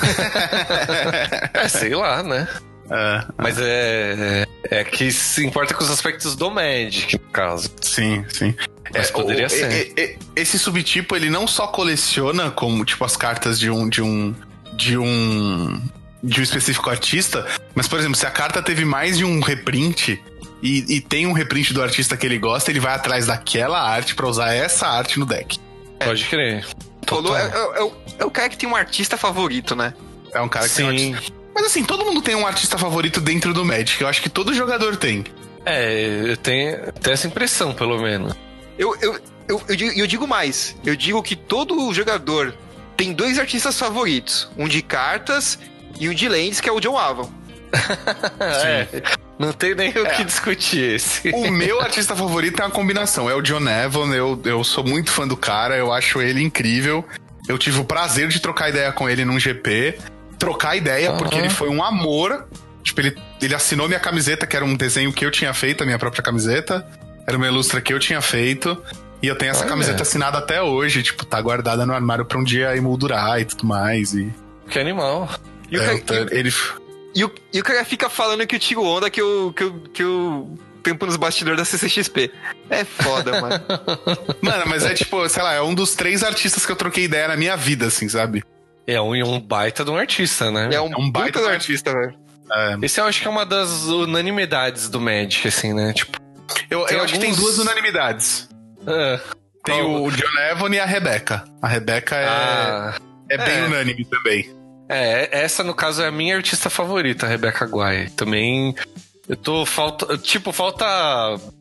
[1.52, 2.46] É, sei lá, né?
[2.90, 7.70] É, Mas é, é, é que se importa com os aspectos do Magic, no caso.
[7.80, 8.54] sim, sim.
[8.92, 9.92] Mas É, poderia o- ser.
[9.96, 13.88] e- e- Esse subtipo, ele não só coleciona como, tipo, as cartas de um.
[13.88, 14.34] de um.
[14.72, 15.80] de um.
[16.22, 20.20] de um específico artista, mas, por exemplo, se a carta teve mais de um reprint.
[20.62, 24.14] E, e tem um reprint do artista que ele gosta, ele vai atrás daquela arte
[24.14, 25.58] pra usar essa arte no deck.
[25.98, 26.66] Pode crer.
[27.10, 29.94] É, é- é o- é o cara que tem um artista favorito, né?
[30.34, 31.14] É um cara que tem um Sim.
[31.14, 31.39] artista.
[31.54, 34.00] Mas assim, todo mundo tem um artista favorito dentro do Magic.
[34.00, 35.24] Eu acho que todo jogador tem.
[35.64, 38.34] É, eu tenho, tenho essa impressão, pelo menos.
[38.78, 40.76] Eu, eu, eu, eu, digo, eu digo mais.
[40.84, 42.54] Eu digo que todo jogador
[42.96, 44.50] tem dois artistas favoritos.
[44.56, 45.58] Um de cartas
[45.98, 47.30] e um de lentes, que é o John Avon.
[48.40, 48.86] É,
[49.38, 51.30] não tem nem o que discutir esse.
[51.30, 53.30] O meu artista favorito é uma combinação.
[53.30, 54.14] É o John Evan.
[54.14, 55.76] Eu, eu sou muito fã do cara.
[55.76, 57.04] Eu acho ele incrível.
[57.48, 59.98] Eu tive o prazer de trocar ideia com ele num GP.
[60.40, 61.44] Trocar ideia, porque Aham.
[61.44, 62.48] ele foi um amor.
[62.82, 65.86] Tipo, ele, ele assinou minha camiseta, que era um desenho que eu tinha feito, a
[65.86, 66.84] minha própria camiseta.
[67.26, 68.76] Era uma ilustra que eu tinha feito.
[69.22, 69.68] E eu tenho essa Olha.
[69.68, 71.02] camiseta assinada até hoje.
[71.04, 74.14] Tipo, tá guardada no armário pra um dia emoldurar e tudo mais.
[74.14, 74.32] E,
[74.68, 75.28] Que animal.
[75.70, 76.52] E o, é, cara, eu- ele,
[77.14, 79.72] e, o, e o cara fica falando que eu tiro onda que eu, que eu,
[79.92, 82.30] que eu tempo nos bastidores da CCXP.
[82.70, 83.62] É foda, mano.
[84.40, 87.28] Mano, mas é tipo, sei lá, é um dos três artistas que eu troquei ideia
[87.28, 88.42] na minha vida, assim, sabe?
[88.94, 90.68] É um, um baita de um artista, né?
[90.72, 92.14] É um, É um baita do do artista, velho.
[92.52, 95.92] É, Esse eu acho que é uma das unanimidades do Magic, assim, né?
[95.92, 96.18] Tipo,
[96.68, 98.48] eu, eu acho que tem alguns- duas unanimidades.
[98.86, 99.20] ah,
[99.64, 101.44] Tem qual- o John Evan e a Rebeca.
[101.62, 102.94] A Rebeca é, Ah,
[103.30, 103.64] é bem é.
[103.66, 104.50] unânime também.
[104.88, 108.08] é, essa no caso é a minha artista favorita, a Rebecca Guay.
[108.10, 108.74] Também
[109.28, 110.84] eu tô falta, tipo, falta,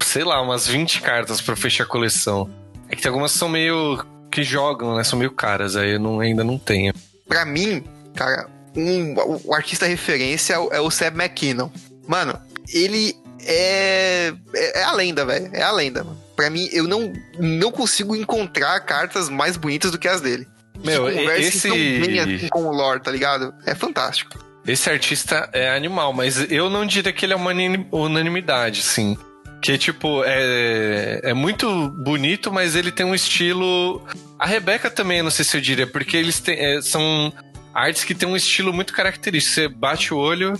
[0.03, 2.49] sei lá, umas 20 cartas pra fechar a coleção.
[2.89, 5.03] É que tem algumas que são meio que jogam, né?
[5.03, 6.91] São meio caras, aí eu não, ainda não tenho.
[7.29, 7.81] Pra mim,
[8.15, 9.13] cara, um,
[9.45, 11.69] o, artista referência é o, é Seb McKinnon.
[12.07, 12.37] Mano,
[12.73, 13.15] ele
[13.45, 15.49] é, é, é a lenda, velho.
[15.53, 16.19] É a lenda, mano.
[16.35, 20.47] Pra mim, eu não, não consigo encontrar cartas mais bonitas do que as dele.
[20.83, 21.07] Meu,
[21.39, 23.53] esse- assim com o lore, tá ligado?
[23.65, 24.37] É fantástico.
[24.65, 29.17] Esse artista é animal, mas eu não diria que ele é uma unani- unanimidade, assim.
[29.61, 34.01] Que, tipo, é, é muito bonito, mas ele tem um estilo.
[34.37, 37.31] A Rebeca também, não sei se eu diria, porque eles têm, é, são
[37.73, 39.53] artes que têm um estilo muito característico.
[39.55, 40.53] Você bate o olho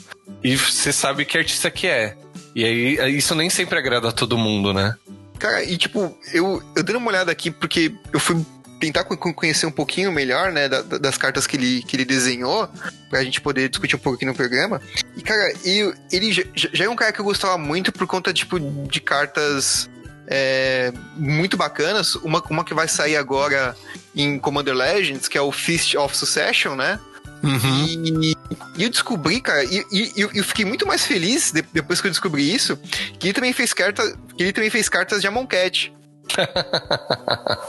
[0.44, 2.16] e você sabe que artista que é.
[2.56, 4.96] E aí, isso nem sempre agrada a todo mundo, né?
[5.38, 8.46] Cara, e tipo, eu, eu dei uma olhada aqui porque eu fui
[8.82, 11.96] tentar co- co- conhecer um pouquinho melhor, né, da- da- das cartas que ele, que
[11.96, 12.68] ele desenhou,
[13.10, 14.82] pra gente poder discutir um pouco aqui no programa.
[15.20, 18.32] E, cara, eu, ele já, já é um cara que eu gostava muito por conta,
[18.32, 19.90] tipo, de cartas
[20.26, 22.16] é, muito bacanas.
[22.16, 23.76] Uma, uma que vai sair agora
[24.16, 26.98] em Commander Legends, que é o Fist of Succession, né?
[27.44, 27.86] Uhum.
[27.86, 28.34] E,
[28.78, 32.08] e eu descobri, cara, e, e- eu, eu fiquei muito mais feliz de- depois que
[32.08, 32.78] eu descobri isso,
[33.20, 34.02] que ele também fez carta,
[34.38, 35.94] que ele também fez cartas de Amonkhet.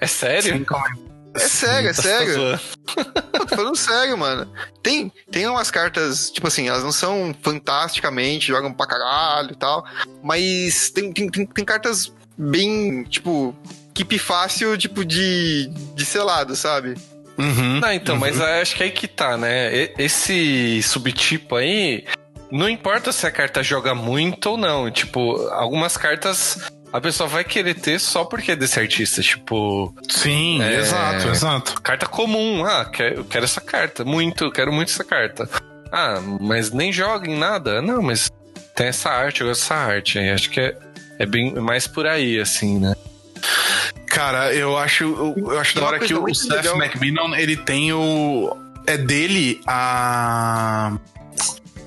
[0.00, 0.64] É sério?
[1.34, 2.60] É sério, é Tá sério.
[2.94, 3.04] Pô,
[3.46, 4.50] tô falando sério, mano.
[4.82, 9.84] Tem, tem umas cartas, tipo assim, elas não são fantasticamente, jogam pra caralho e tal,
[10.22, 13.54] mas tem, tem, tem, tem cartas bem, tipo,
[13.94, 16.94] keep fácil, tipo, de, de selado, sabe?
[17.38, 17.80] Uhum.
[17.80, 19.88] Não, então, mas acho que aí que tá, né?
[19.96, 22.04] Esse subtipo aí,
[22.50, 24.90] não importa se a carta joga muito ou não.
[24.90, 26.58] Tipo, algumas cartas
[26.92, 29.22] a pessoa vai querer ter só porque é desse artista.
[29.22, 30.76] Tipo, Sim, É.
[30.80, 31.80] exato, exato.
[31.82, 32.64] carta comum.
[32.64, 34.04] Ah, eu quero essa carta.
[34.04, 35.48] Muito, eu quero muito essa carta.
[35.92, 37.80] Ah, mas nem joga em nada.
[37.82, 38.30] Não, mas
[38.74, 40.18] tem essa arte, eu gosto dessa arte.
[40.18, 40.76] Aí acho que é,
[41.18, 42.94] é bem mais por aí, assim, né?
[44.06, 46.74] Cara, eu acho, eu, eu acho da hora que o Seth.
[46.76, 48.56] MacMillan, ele tem o...
[48.86, 50.92] É dele a...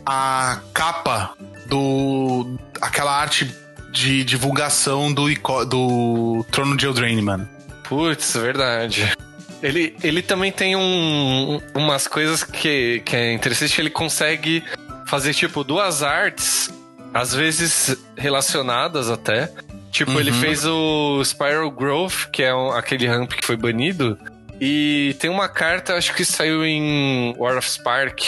[0.05, 1.33] A capa
[1.67, 2.57] do...
[2.81, 3.53] Aquela arte
[3.93, 5.25] de divulgação do,
[5.65, 7.47] do Trono de Eldraine, mano.
[7.83, 9.13] Putz, verdade.
[9.61, 13.79] Ele, ele também tem um, umas coisas que, que é interessante.
[13.79, 14.63] Ele consegue
[15.07, 16.69] fazer, tipo, duas artes,
[17.13, 19.49] às vezes relacionadas até.
[19.91, 24.17] Tipo, ele fez o Spiral Growth, que é um- aquele ramp que foi banido.
[24.59, 28.19] E tem uma carta, acho que saiu em War of Spark.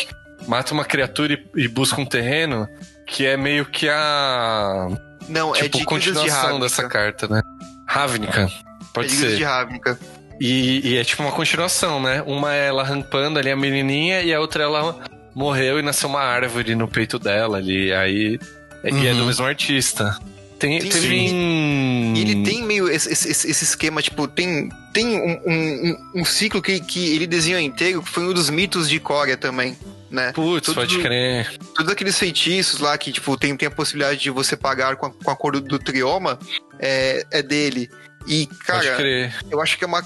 [0.47, 2.69] Mata uma criatura e, e busca um terreno.
[3.07, 4.87] Que é meio que a.
[5.27, 7.41] Não, é Tipo, Guildas de continuação dessa carta, né?
[7.87, 8.49] Ravnica.
[8.93, 9.35] Pode é ser.
[9.37, 9.99] de Ravnica.
[10.39, 12.21] E, e é tipo uma continuação, né?
[12.25, 14.97] Uma é ela rampando ali a menininha e a outra ela
[15.33, 17.93] morreu e nasceu uma árvore no peito dela ali.
[17.93, 18.39] Aí.
[18.83, 19.25] E é do Uhum.
[19.27, 20.17] mesmo artista.
[20.59, 22.13] Tem, Sim, teve em.
[22.15, 26.61] E ele tem meio esse, esse- esse- esquema, tipo, tem, tem um, um- um- ciclo
[26.61, 29.77] que, que ele desenhou inteiro, que foi um dos mitos de Coria também,
[30.09, 30.31] né?
[30.31, 31.51] Putz, Tudo- pode crer.
[31.75, 35.09] Todos aqueles feitiços lá que, tipo, tem, tem a possibilidade de você pagar com a,
[35.11, 36.39] com a cor do, do trioma,
[36.79, 37.89] é, é dele.
[38.27, 39.35] E, pode cara, crer.
[39.51, 40.01] eu acho que é uma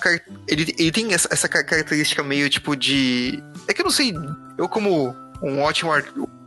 [0.47, 3.41] ele, ele tem essa, essa car- característica meio, tipo, de...
[3.67, 4.13] É que eu não sei,
[4.57, 5.91] eu como um ótimo,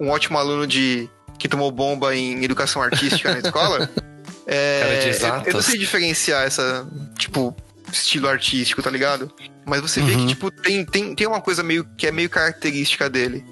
[0.01, 1.09] um ótimo aluno de...
[1.43, 3.91] que tomou bomba em educação artística na escola...
[4.45, 6.85] É, eu- eu, não sei diferenciar essa,
[7.17, 7.57] tipo,
[7.93, 9.31] estilo artístico, tá ligado?
[9.65, 10.19] Mas você vê Uhum.
[10.23, 13.45] que, tipo, tem, tem, tem uma coisa meio que é meio característica dele.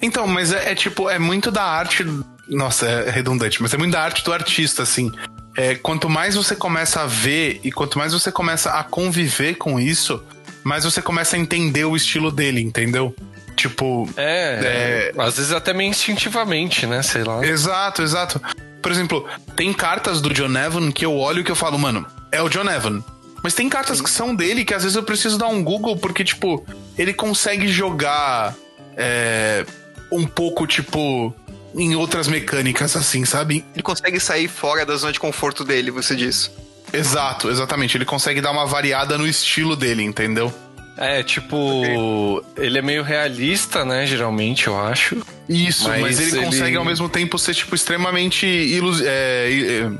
[0.00, 2.06] Então, mas é, é tipo, é muito da arte.
[2.48, 5.10] Nossa, é redundante, mas é muito da arte do artista, assim.
[5.56, 9.78] É, quanto mais você começa a ver e quanto mais você começa a conviver com
[9.80, 10.22] isso,
[10.64, 13.14] mais você começa a entender o estilo dele, entendeu?
[13.56, 17.02] Tipo, É, às vezes até meio instintivamente, né?
[17.02, 17.44] Sei lá.
[17.46, 18.40] Exato, exato.
[18.80, 22.06] Por exemplo, tem cartas do John Evan que eu olho e que eu falo, mano,
[22.30, 23.02] é o John Evan.
[23.42, 26.24] Mas tem cartas que são dele que às vezes eu preciso dar um Google porque,
[26.24, 26.64] tipo,
[26.96, 28.54] ele consegue jogar
[28.96, 29.64] é,
[30.10, 31.34] um pouco, tipo,
[31.74, 33.64] em outras mecânicas, assim, sabe?
[33.74, 36.50] Ele consegue sair fora da zona de conforto dele, você diz.
[36.92, 37.96] Exato, exatamente.
[37.96, 40.52] Ele consegue dar uma variada no estilo dele, entendeu?
[40.96, 44.06] É, tipo, ele é meio realista, né?
[44.06, 45.16] Geralmente, eu acho.
[45.48, 48.46] Isso, mas, Mas ele, ele- consegue ao mesmo tempo ser, tipo, extremamente.
[48.46, 49.00] Ilus...
[49.00, 49.90] é, é,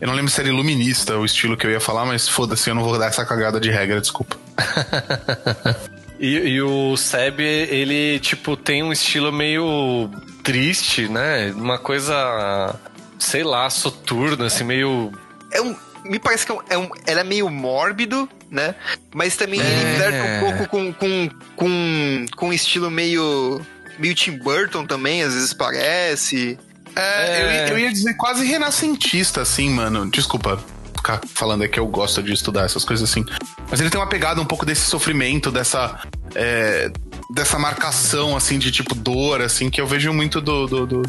[0.00, 2.74] eu não lembro se era iluminista o estilo que eu ia falar, mas foda-se, eu
[2.74, 4.36] não vou dar essa cagada de regra, desculpa.
[6.22, 10.08] E, e o Seb, ele, tipo, tem um estilo meio
[10.44, 11.50] triste, né?
[11.56, 12.76] Uma coisa,
[13.18, 15.10] sei lá, soturna, assim, meio.
[15.50, 15.74] É um.
[16.04, 18.74] Me parece que é um, é um- ela é meio mórbido, né?
[19.14, 19.64] Mas também É.
[19.64, 23.60] ele flerta um pouco com, com, com, com um estilo meio.
[23.98, 26.58] meio Tim Burton também, às vezes parece.
[26.96, 27.42] É, É.
[27.42, 30.10] Eu, ia- eu ia dizer quase renascentista, assim, mano.
[30.10, 30.58] Desculpa
[30.96, 33.24] ficar falando é que eu gosto de estudar essas coisas assim.
[33.70, 36.00] Mas ele tem uma pegada um pouco desse sofrimento, dessa.
[36.34, 36.90] é,
[37.34, 41.02] dessa marcação, assim, de tipo dor, assim, que eu vejo muito do, do, do,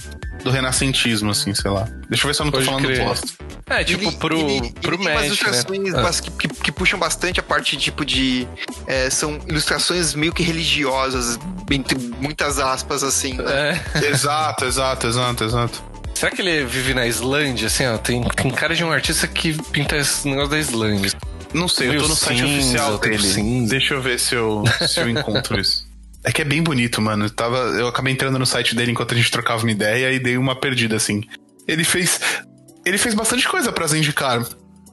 [0.43, 1.87] do renascentismo, assim, sei lá.
[2.09, 3.03] Deixa eu ver se eu não tô Pode falando crer.
[3.05, 3.27] bosta.
[3.69, 5.49] É, tipo, Ele- pro, ele- pro ele tem umas Magic, né?
[5.49, 6.01] ilustrações Ah.
[6.01, 8.47] bas- que, que- que puxam bastante a parte tipo de.
[8.87, 11.39] é, são ilustrações meio que religiosas,
[11.71, 13.79] entre muitas aspas, assim, né?
[13.95, 14.05] É.
[14.09, 15.83] exato, exato, exato, exato.
[16.13, 17.97] Será que ele vive na Islândia, assim, ó?
[17.97, 21.11] Tem, tem cara de um artista que pinta esse negócio da Islândia.
[21.53, 23.19] Não sei, eu tô no site cinza, oficial dele.
[23.27, 23.69] cinza.
[23.71, 25.82] Deixa eu ver se eu, se eu encontro isso.
[26.23, 27.25] É que é bem bonito, mano.
[27.25, 30.19] Eu, tava, eu acabei entrando no site dele enquanto a gente trocava uma ideia e
[30.19, 31.21] dei uma perdida, assim.
[31.67, 32.19] Ele fez
[32.85, 34.45] ele fez bastante coisa pra Zendikar.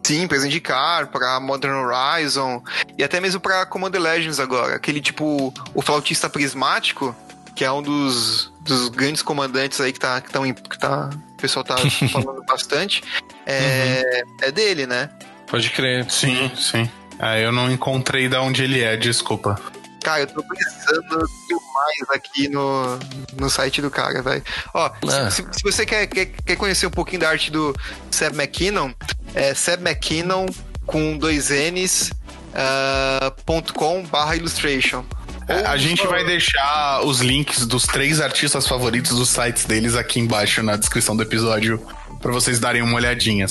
[0.03, 2.63] Sim, pra Zendikar, pra Modern Horizon
[2.97, 4.77] e até mesmo pra Commander Legends agora.
[4.77, 7.15] Aquele tipo, o flautista prismático,
[7.55, 11.37] que é um dos, dos grandes comandantes aí que tá, que, tão, que tá, o
[11.37, 11.77] pessoal tá
[12.11, 13.03] falando bastante,
[13.47, 15.11] é, é dele, né?
[15.47, 16.11] Pode crer.
[16.11, 16.89] Sim, sim.
[17.19, 19.61] Ah, eu não encontrei de onde ele é, desculpa.
[20.03, 22.99] Cara, eu tô pensando demais aqui no,
[23.39, 24.43] no site do cara, velho.
[24.75, 25.31] Ó, Ah.
[25.31, 27.75] se, se você quer, quer, quer conhecer um pouquinho da arte do
[28.11, 28.93] Seb McKinnon,
[29.35, 30.47] é Seb McKinnon
[30.87, 32.11] com dois N's
[32.55, 35.05] ah, ponto com barra illustration.
[35.49, 40.21] É, a gente vai deixar os links dos três artistas favoritos dos sites deles aqui
[40.21, 41.85] embaixo na descrição do episódio
[42.23, 43.47] pra vocês darem uma olhadinha.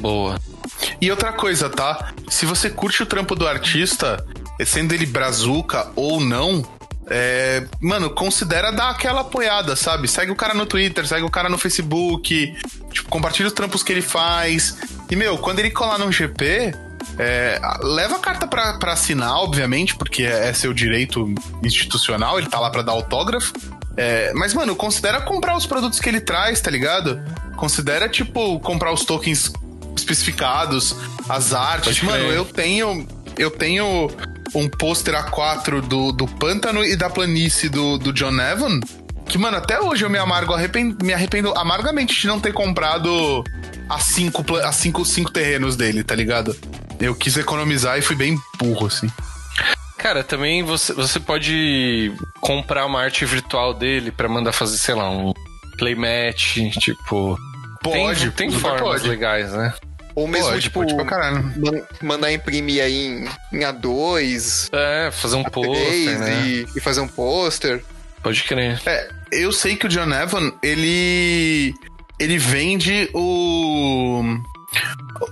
[0.00, 0.38] Boa.
[1.00, 2.12] E outra coisa, tá?
[2.28, 4.24] Se você curte o trampo do artista,
[4.64, 6.64] sendo ele brazuca ou não,
[7.10, 10.06] é, mano, considera dar aquela apoiada, sabe?
[10.08, 12.56] Segue o cara no Twitter, segue o cara no Facebook,
[12.90, 14.76] tipo, compartilha os trampos que ele faz.
[15.10, 16.74] E, meu, quando ele colar num GP,
[17.18, 22.48] é, leva a carta pra, pra assinar, obviamente, porque é, é seu direito institucional, ele
[22.48, 23.54] tá lá pra dar autógrafo.
[23.96, 27.20] É, mas, mano, considera comprar os produtos que ele traz, tá ligado?
[27.56, 29.50] Considera, tipo, comprar os tokens
[29.96, 30.94] especificados,
[31.28, 31.98] as artes.
[31.98, 32.36] Pode Mano, crer.
[32.36, 33.08] eu tenho.
[33.36, 34.08] Eu tenho
[34.54, 38.80] um pôster A4 do, do Pântano e da Planície do, do John Evan.
[39.26, 43.44] Que, mano, até hoje eu me amargo, arrepen- me arrependo amargamente de não ter comprado
[43.88, 46.56] as cinco, as cinco, cinco terrenos dele, tá ligado?
[46.98, 49.08] Eu quis economizar e fui bem burro, assim.
[49.98, 55.10] Cara, também você, você pode comprar uma arte virtual dele pra mandar fazer, sei lá,
[55.10, 55.34] um
[55.76, 57.38] playmatch, tipo.
[57.82, 59.08] Pode, tem, tem formas pode.
[59.08, 59.72] legais, né?
[60.18, 60.94] Ou mesmo, pode, tipo, pode
[61.58, 66.42] man- mandar imprimir aí em, em A2, É, fazer um A3 pôster, né?
[66.46, 67.84] e, e fazer um pôster.
[68.22, 68.80] Pode crer.
[68.84, 71.72] É, eu sei que o John Evan, ele.
[72.18, 74.22] Ele vende o.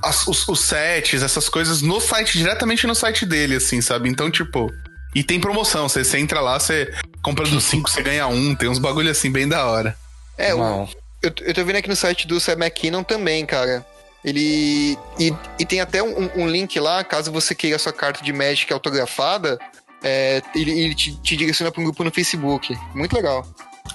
[0.04, 4.08] as- os, os sets, essas coisas no site, diretamente no site dele, assim, sabe?
[4.08, 4.72] Então, tipo.
[5.16, 8.68] E tem promoção, você, você entra lá, você compra dos cinco, você ganha um, tem
[8.68, 9.96] uns bagulho assim bem da hora.
[10.36, 10.86] É, Não.
[11.22, 13.84] eu, eu tô vendo aqui no site do Sam McKinnon também, cara.
[14.26, 14.98] Ele.
[15.18, 18.32] E, e tem até um, um link lá, caso você queira a sua carta de
[18.32, 19.56] Magic autografada.
[20.02, 22.76] é, ele ele te, te direciona pra um grupo no Facebook.
[22.92, 23.46] Muito legal.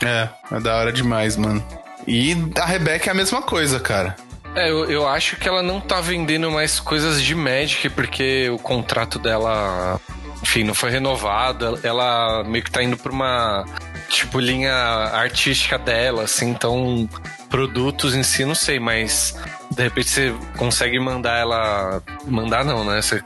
[0.01, 1.63] É, é da hora demais, mano.
[2.07, 4.15] E a Rebeca é a mesma coisa, cara.
[4.55, 8.57] É, eu, eu acho que ela não tá vendendo mais coisas de Magic porque o
[8.57, 9.99] contrato dela,
[10.41, 11.79] enfim, não foi renovado.
[11.83, 13.65] Ela meio que tá indo pra uma,
[14.11, 17.09] tipo, linha artística dela, assim, então
[17.49, 19.35] produtos em si, não sei, mas
[19.71, 22.01] de repente você consegue mandar ela.
[22.27, 23.01] Mandar não, né?
[23.01, 23.21] Você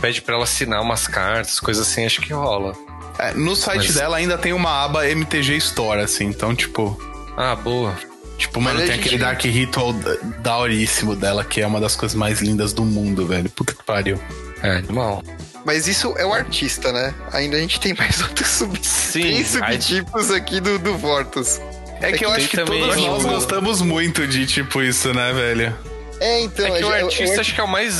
[0.00, 2.74] pede pra ela assinar umas cartas, coisas assim, acho que rola.
[3.18, 6.98] É, no site Mas- dela ainda tem uma aba MTG Store, assim, então, tipo.
[7.36, 7.94] Ah, boa.
[8.36, 11.80] Tipo, mano, Mas a tem gente- aquele Dark Ritual da- daoríssimo dela, que é uma
[11.80, 13.48] das coisas mais lindas do mundo, velho.
[13.48, 14.20] Puta que pariu.
[14.62, 15.22] É, animal.
[15.64, 17.14] Mas isso é o artista, né?
[17.32, 21.60] Ainda a gente tem mais outros sub Sim, três aí- subtipos aqui do, do Vortus.
[22.00, 25.32] É que eu acho que também todos o- nós gostamos muito de, tipo, isso, né,
[25.32, 25.74] velho?
[26.20, 26.66] É, então.
[26.66, 27.96] É que o é- é- artista é- acho que é o mais.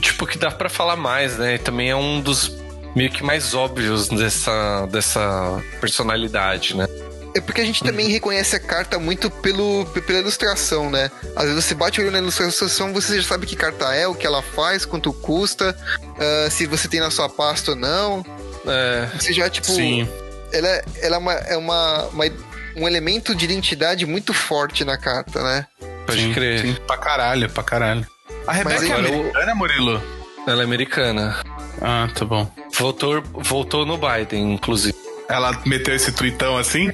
[0.00, 1.54] Tipo, que dá pra falar mais, né?
[1.54, 2.56] E também é um dos
[2.96, 6.86] meio que mais óbvios dessa, dessa personalidade, né?
[7.38, 11.10] É porque a gente também reconhece a carta muito pelo, pela ilustração, né?
[11.36, 14.14] Às vezes você bate o olho na ilustração, você já sabe que carta é, o
[14.14, 15.76] que ela faz, quanto custa,
[16.18, 18.24] ah, se você tem na sua pasta ou não.
[18.66, 19.68] É, Você já, tipo.
[19.68, 20.08] Sim.
[20.52, 22.24] Ela, é- ela é, uma, é uma, uma-
[22.76, 25.66] um elemento de identidade muito forte na carta, né?
[26.06, 26.60] pode sim, crer.
[26.62, 28.06] Sim, pra caralho, pra caralho.
[28.46, 30.02] A Rebeca é americana, Murilo?
[30.46, 31.36] Ela é americana.
[31.80, 32.50] Ah, tá bom.
[32.78, 34.96] Voltou, voltou no Biden, inclusive.
[35.28, 36.90] Ela meteu esse tweetão assim?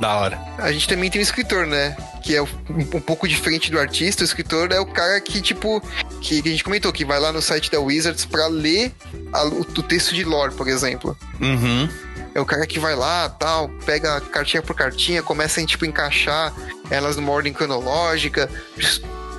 [0.00, 0.40] Da hora.
[0.58, 1.96] A gente também tem um escritor, né?
[2.22, 4.22] Que é um, um pouco diferente do artista.
[4.22, 5.80] O escritor é o cara que, tipo,
[6.20, 8.92] que, que a gente comentou, que vai lá no site da Wizards pra ler
[9.32, 11.16] a- o, o texto de lore, por exemplo.
[11.40, 11.88] Uhum.
[12.34, 16.52] É o cara que vai lá, tal, pega cartinha por cartinha, começa a, tipo, encaixar
[16.90, 18.48] elas numa ordem cronológica,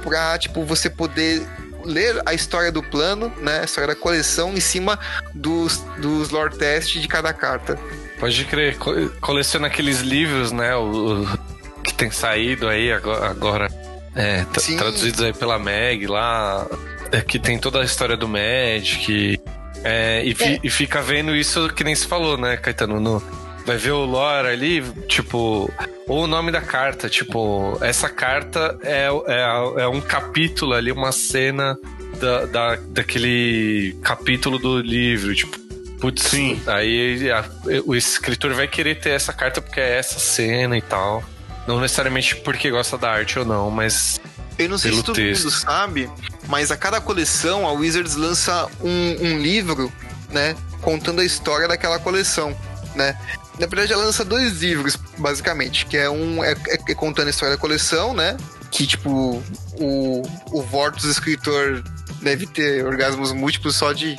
[0.04, 1.42] pra, tipo, você poder
[1.86, 3.62] ler a história do plano, né?
[3.62, 5.00] A história da coleção em cima
[5.34, 7.80] dos, dos lore test de cada carta.
[8.20, 8.78] Pode crer.
[8.78, 10.76] Co- coleciona aqueles livros, né?
[10.76, 11.40] O, o-
[11.84, 13.70] que tem saído aí agora.
[14.16, 14.44] é,
[14.78, 16.68] traduzidos aí pela Meg lá.
[17.12, 19.40] é, que tem toda a história do Magic.
[19.84, 23.00] é, e, fi- e fica vendo isso que nem se falou, né, Caetano?
[23.00, 23.24] No,
[23.66, 25.72] vai ver o lore ali, tipo.
[26.08, 31.12] Ou o nome da carta, tipo, essa carta é, é, é um capítulo ali, uma
[31.12, 31.78] cena
[32.20, 35.58] da, da, daquele capítulo do livro, tipo.
[36.00, 36.62] Putz, Sim.
[36.68, 37.46] aí a-
[37.86, 41.24] o escritor vai querer ter essa carta porque é essa cena e tal.
[41.68, 44.20] Não necessariamente porque gosta da arte ou não, mas
[44.58, 45.44] Eu não sei se todo texto.
[45.46, 46.10] mundo sabe,
[46.48, 49.92] mas a cada coleção a Wizards lança um, um livro,
[50.32, 50.56] né?
[50.82, 52.58] Contando a história daquela coleção,
[52.96, 53.18] né?
[53.60, 57.30] Na verdade, ela lança dois livros, basicamente, que é um é, é- é contando a
[57.30, 58.38] história da coleção, né?
[58.72, 59.44] Que tipo,
[59.80, 60.22] o,
[60.54, 61.84] o Vortus escritor
[62.22, 64.16] deve ter orgasmos múltiplos só de,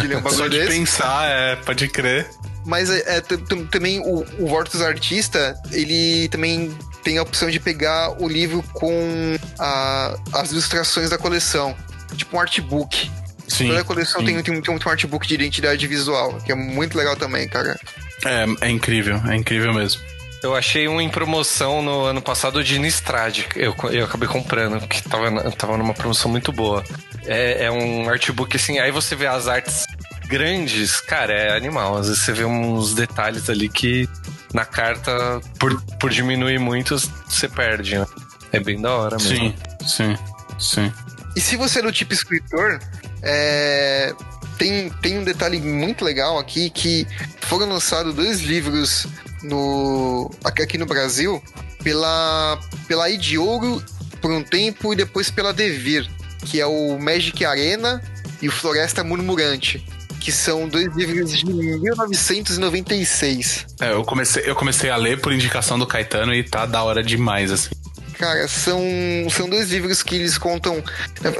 [0.00, 0.70] de ler um bagulho Só de desse.
[0.78, 2.28] pensar, é, pode crer.
[2.66, 3.20] Mas é, é,
[3.70, 9.36] também o, o Vortus Artista, ele também tem a opção de pegar o livro com
[9.58, 11.76] a- as ilustrações da coleção.
[12.16, 13.10] Tipo um artbook.
[13.46, 13.68] Sim.
[13.68, 14.26] Toda a coleção sim.
[14.26, 17.78] tem, tem, tem um artbook de identidade visual, que é muito legal também, cara.
[18.24, 20.00] É, é incrível, é incrível mesmo.
[20.42, 23.44] Eu achei um em promoção no ano passado de Nistrad.
[23.56, 26.82] Eu, eu acabei comprando, que tava, tava numa promoção muito boa.
[27.26, 29.84] É, é um artbook assim, aí você vê as artes
[30.26, 31.96] grandes, cara, é animal.
[31.96, 34.08] Às vezes você vê uns detalhes ali que
[34.52, 36.96] na carta, por, por diminuir muito,
[37.28, 38.06] você perde, né?
[38.52, 39.36] É bem da hora mesmo.
[39.36, 39.54] Sim,
[39.86, 40.18] sim,
[40.58, 40.92] sim.
[41.34, 42.78] E se você é do tipo escritor,
[43.22, 44.14] é,
[44.56, 47.06] tem, tem um detalhe muito legal aqui que
[47.40, 49.06] foram lançados dois livros
[49.42, 51.42] no, aqui, aqui no Brasil
[51.82, 53.82] pela, pela Idiouro
[54.20, 56.08] por um tempo e depois pela Devir,
[56.44, 58.00] que é o Magic Arena
[58.40, 59.84] e o Floresta Murmurante,
[60.20, 63.66] que são dois livros de 1996.
[63.80, 67.02] É, eu comecei, eu comecei a ler por indicação do Caetano e tá da hora
[67.02, 67.70] demais, assim.
[68.18, 68.80] Cara, são,
[69.30, 70.82] são dois livros que eles contam.
[71.20, 71.32] Na,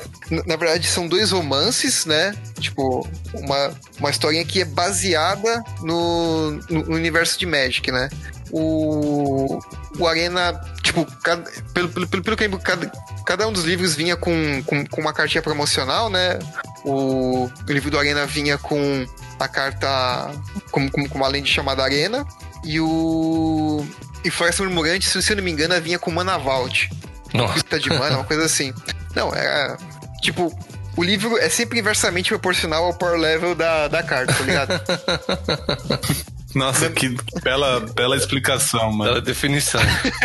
[0.45, 2.35] na verdade, são dois romances, né?
[2.59, 8.09] Tipo, uma, uma historinha que é baseada no, no universo de Magic, né?
[8.57, 9.59] O,
[9.99, 11.43] o Arena, tipo, cada,
[11.73, 12.87] pelo, pelo, pelo, pelo que eu lembro, cada,
[13.27, 16.39] cada um dos livros vinha com, com, com uma cartinha promocional, né?
[16.85, 19.05] O, o livro do Arena vinha com
[19.41, 20.31] a carta
[20.71, 22.25] com, com, com uma lente chamada Arena.
[22.65, 23.85] E o.
[24.25, 26.89] E Floresta Murmurante, se eu não me engano, vinha com Mana Vault.
[27.35, 27.55] Nossa.
[27.55, 28.73] Pista de mana, uma coisa assim.
[29.17, 29.77] Não, é.
[30.23, 30.57] Tipo,
[30.97, 34.81] o livro é sempre inversamente proporcional ao power level da, da carta, tá ligado?
[36.55, 39.21] Nossa, que bela, bela explicação, Bela mano.
[39.21, 39.81] definição.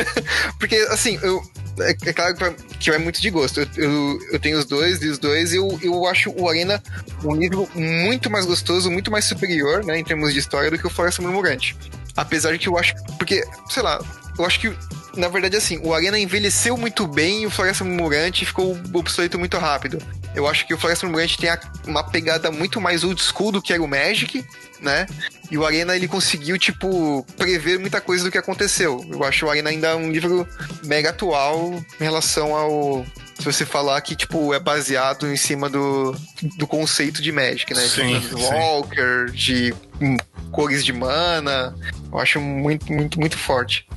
[0.59, 1.41] Porque, assim, eu.
[1.79, 2.55] É, é claro que vai-
[2.87, 3.61] vai muito de gosto.
[3.61, 6.83] Eu, eu, eu tenho os dois, li os dois, e eu, eu acho o Arena
[7.23, 10.85] um livro muito mais gostoso, muito mais superior, né, em termos de história, do que
[10.85, 11.75] o Floresta Murmurante.
[12.17, 12.93] Apesar de que eu acho.
[13.17, 13.99] Porque, sei lá,
[14.37, 14.73] eu acho que.
[15.15, 19.57] Na verdade, assim, o Arena envelheceu muito bem e o Floresta Murmurante ficou obsoleto muito
[19.57, 19.97] rápido.
[20.35, 21.49] Eu acho que o Floresta Murmurante tem
[21.87, 24.45] uma pegada muito mais old school do que era o Magic,
[24.81, 25.05] né?
[25.51, 29.03] E o Arena, ele conseguiu, tipo, prever muita coisa do que aconteceu.
[29.09, 30.47] Eu acho o Arena ainda um livro
[30.85, 33.05] mega atual em relação ao.
[33.37, 36.13] Se você falar que, tipo, é baseado em cima do,
[36.57, 37.81] do conceito de Magic, né?
[37.87, 38.35] Sim, de sim.
[38.35, 40.17] Walker, de hum,
[40.51, 41.73] cores de mana.
[42.11, 43.87] Eu acho muito, muito, muito forte.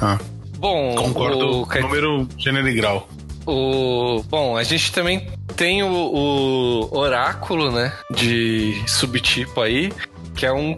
[0.00, 0.18] Ah,
[0.58, 1.62] Bom, concordo.
[1.62, 3.08] o, Caet- Número, gênero e grau.
[3.50, 5.26] O, bom, a gente também
[5.56, 7.94] tem o, o oráculo, né?
[8.10, 9.90] De subtipo aí,
[10.36, 10.76] que é um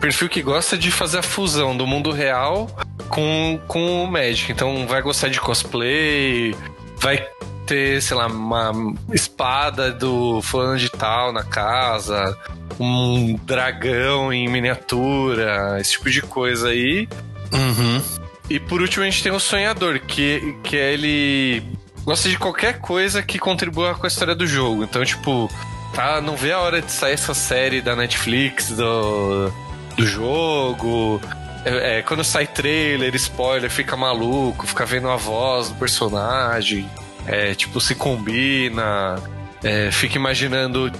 [0.00, 2.68] perfil que gosta de fazer a fusão do mundo real
[3.10, 4.50] com, com o Magic.
[4.50, 6.56] Então vai gostar de cosplay,
[6.96, 7.22] vai
[7.66, 8.72] ter, sei lá, uma
[9.12, 12.34] espada do fulano de tal na casa,
[12.80, 17.06] um dragão em miniatura, esse tipo de coisa aí.
[17.52, 18.02] Uhum.
[18.48, 21.75] E por último a gente tem o sonhador, que, que é ele
[22.06, 24.84] gosta de qualquer coisa que contribua com a história do jogo.
[24.84, 25.50] Então, tipo,
[25.92, 29.50] tá, não vê a hora de sair essa série da Netflix do,
[29.96, 31.20] do jogo.
[31.64, 36.88] É, é, quando sai trailer, spoiler, fica maluco, fica vendo a voz do personagem.
[37.26, 39.20] É, tipo, se combina.
[39.64, 40.92] É, fica imaginando,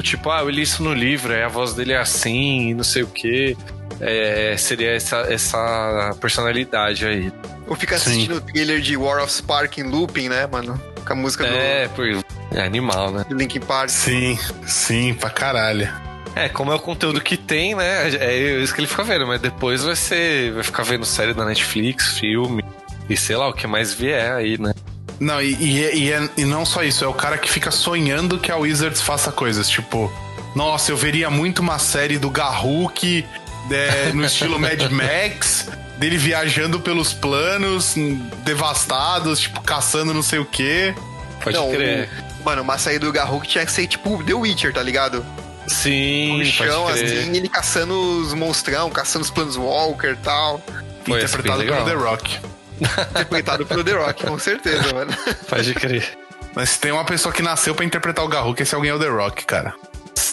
[0.00, 3.02] tipo, ah, eu li isso no livro, aí a voz dele é assim, não sei
[3.02, 3.56] o que.
[4.04, 7.32] É, seria essa, essa personalidade aí.
[7.68, 8.10] Ou fica Sim.
[8.10, 10.80] assistindo o trailer de War of Spark em looping, né, mano?
[11.06, 12.04] Com a música É, por,
[12.52, 13.22] é animal, né?
[13.28, 13.88] do, do Linkin Park.
[13.90, 14.36] Sim,
[14.66, 15.88] sim, pra caralho.
[16.34, 18.08] É, como é o conteúdo que tem, né?
[18.16, 20.50] É isso que ele fica vendo, mas depois vai ser.
[20.52, 22.64] Vai ficar vendo série da Netflix, filme.
[23.08, 24.72] E sei lá, o que mais vier aí, né?
[25.20, 27.70] Não, e, e, é- e é- e não só isso, é o cara que fica
[27.70, 30.10] sonhando que a Wizards faça coisas, tipo,
[30.56, 33.24] nossa, eu veria muito uma série do Garruk
[33.70, 37.94] é, no estilo Mad Max, dele viajando pelos planos,
[38.44, 40.94] devastados, tipo, caçando não sei o quê.
[41.42, 42.08] Pode Não, crer.
[42.28, 45.24] o- Mano, uma saída do Garruk tinha que ser tipo The Witcher, tá ligado?
[45.68, 47.18] Sim, No chão, pode crer.
[47.20, 50.60] assim, ele caçando os monstrão, caçando os Planeswalker e tal.
[51.06, 51.84] Ser interpretado bem pelo.
[51.84, 52.38] The Rock.
[53.10, 55.12] Interpretado pelo The Rock, com certeza, mano.
[55.48, 56.18] Pode crer.
[56.54, 58.98] Mas se tem uma pessoa que nasceu pra interpretar o Garruk, esse alguém é o
[58.98, 59.72] The Rock, cara.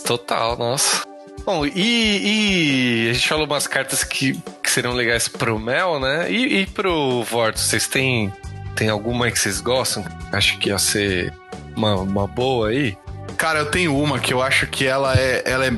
[0.04, 1.04] Total, nossa.
[1.52, 6.32] Bom, e, e a gente falou umas cartas que, que seriam legais pro Mel, né?
[6.32, 8.32] E, e pro Vortus, vocês têm,
[8.76, 10.06] Tem alguma que vocês gostam?
[10.32, 11.34] Acho que ia ser
[11.76, 12.96] uma, uma boa aí.
[13.36, 15.72] Cara, eu tenho uma que eu acho que ela é, ela é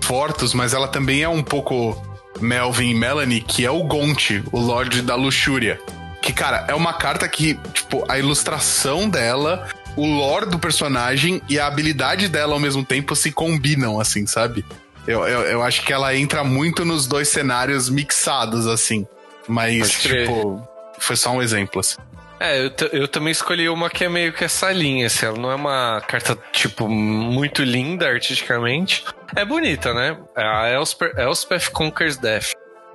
[0.00, 2.00] Fortus, mas ela também é um pouco
[2.40, 5.80] Melvin e Melanie, que é o Gonte, o Lorde da Luxúria.
[6.22, 9.66] Que, cara, é uma carta que, tipo, a ilustração dela,
[9.96, 14.64] o lore do personagem e a habilidade dela ao mesmo tempo se combinam, assim, sabe?
[15.06, 19.06] Eu, eu, eu acho que ela entra muito nos dois cenários mixados, assim.
[19.48, 20.66] Mas, tipo,
[20.98, 21.96] foi só um exemplo, assim.
[22.38, 25.50] É, eu, eu também escolhi uma que é meio que essa linha, assim, ela não
[25.50, 29.04] é uma carta, tipo, muito linda artisticamente.
[29.34, 30.18] É bonita, né?
[30.36, 32.50] É a Elsper, Elspeth Conquers Death.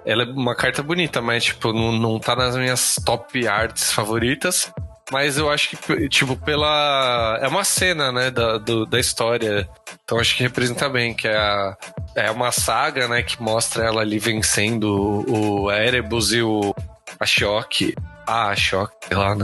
[0.05, 4.71] Ela é uma carta bonita, mas, tipo, não, não tá nas minhas top arts favoritas.
[5.11, 7.37] Mas eu acho que, tipo, pela.
[7.41, 9.67] É uma cena, né, da, do- da história.
[10.05, 11.75] Então acho que representa bem, que é, a,
[12.15, 16.75] é uma saga, né, que mostra ela ali vencendo o, Erebus e o
[17.19, 17.95] Ashok.
[18.25, 19.43] Ah, Ashok, sei lá, né?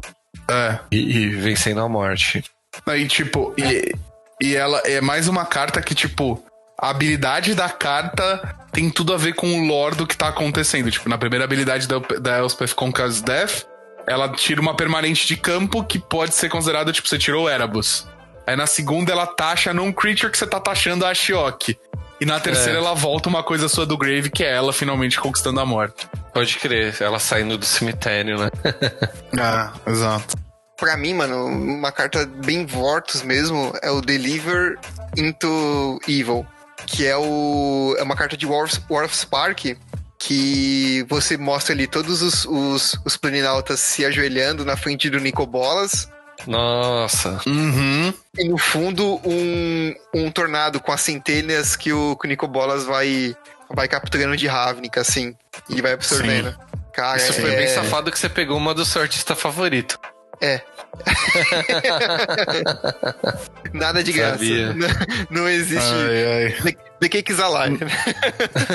[0.49, 0.79] É.
[0.91, 2.43] E, e vencendo a morte.
[2.85, 3.93] Aí, tipo, e,
[4.41, 6.43] e ela é mais uma carta que, tipo,
[6.79, 10.91] a habilidade da carta tem tudo a ver com o lore do que tá acontecendo.
[10.91, 13.65] Tipo, na primeira habilidade da, da Elspeth Conquers Death,
[14.05, 18.07] ela tira uma permanente de campo que pode ser considerada, tipo, você tirou o Erebus.
[18.45, 21.77] Aí na segunda ela taxa num creature que você tá taxando a Ashioki.
[22.19, 22.81] E na terceira É.
[22.81, 26.07] ela volta uma coisa sua do Grave, que é ela finalmente conquistando a morte.
[26.33, 28.49] Pode crer, ela saindo do cemitério, né?
[29.39, 30.35] Ah, exato.
[30.77, 34.77] Pra mim, mano, uma carta bem Vortus mesmo é o Deliver
[35.15, 36.45] into Evil,
[36.85, 39.75] que é o é uma carta de War of, War of Spark
[40.19, 46.09] que você mostra ali todos os, os, os planinautas se ajoelhando na frente do Nicobolas
[46.47, 47.41] Nossa.
[47.45, 48.13] Uhum.
[48.37, 53.35] e no fundo um, um tornado com as centelhas que o, que o Nicobolas vai,
[53.69, 55.35] vai capturando de Ravnica, assim,
[55.69, 56.57] e vai absorvendo.
[56.93, 57.57] Cara, Isso foi é...
[57.57, 59.99] bem safado que você pegou uma do seu artista favorito.
[60.41, 60.61] É.
[63.73, 64.43] Nada de graça.
[64.73, 64.87] Não,
[65.41, 65.83] não existe.
[65.83, 66.51] Ai, ai.
[66.61, 67.79] The, the Cake's Alive.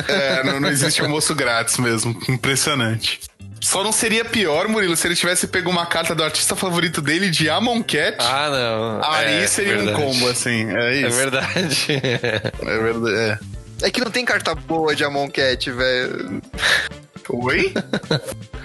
[0.09, 2.21] É, não, não existe almoço grátis mesmo.
[2.29, 3.21] Impressionante.
[3.63, 7.31] Só não seria pior, Murilo, se ele tivesse pego uma carta do artista favorito dele
[7.31, 8.17] de Amon Cat.
[8.19, 9.01] Ah, não.
[9.09, 9.97] aí É, seria verdade.
[10.03, 10.69] um combo, assim.
[10.69, 11.17] É É isso.
[11.17, 11.87] verdade.
[12.61, 13.15] É verdade.
[13.17, 13.87] É.
[13.87, 16.43] É que não tem carta boa de Amon Cat, velho.
[17.29, 17.73] Oi?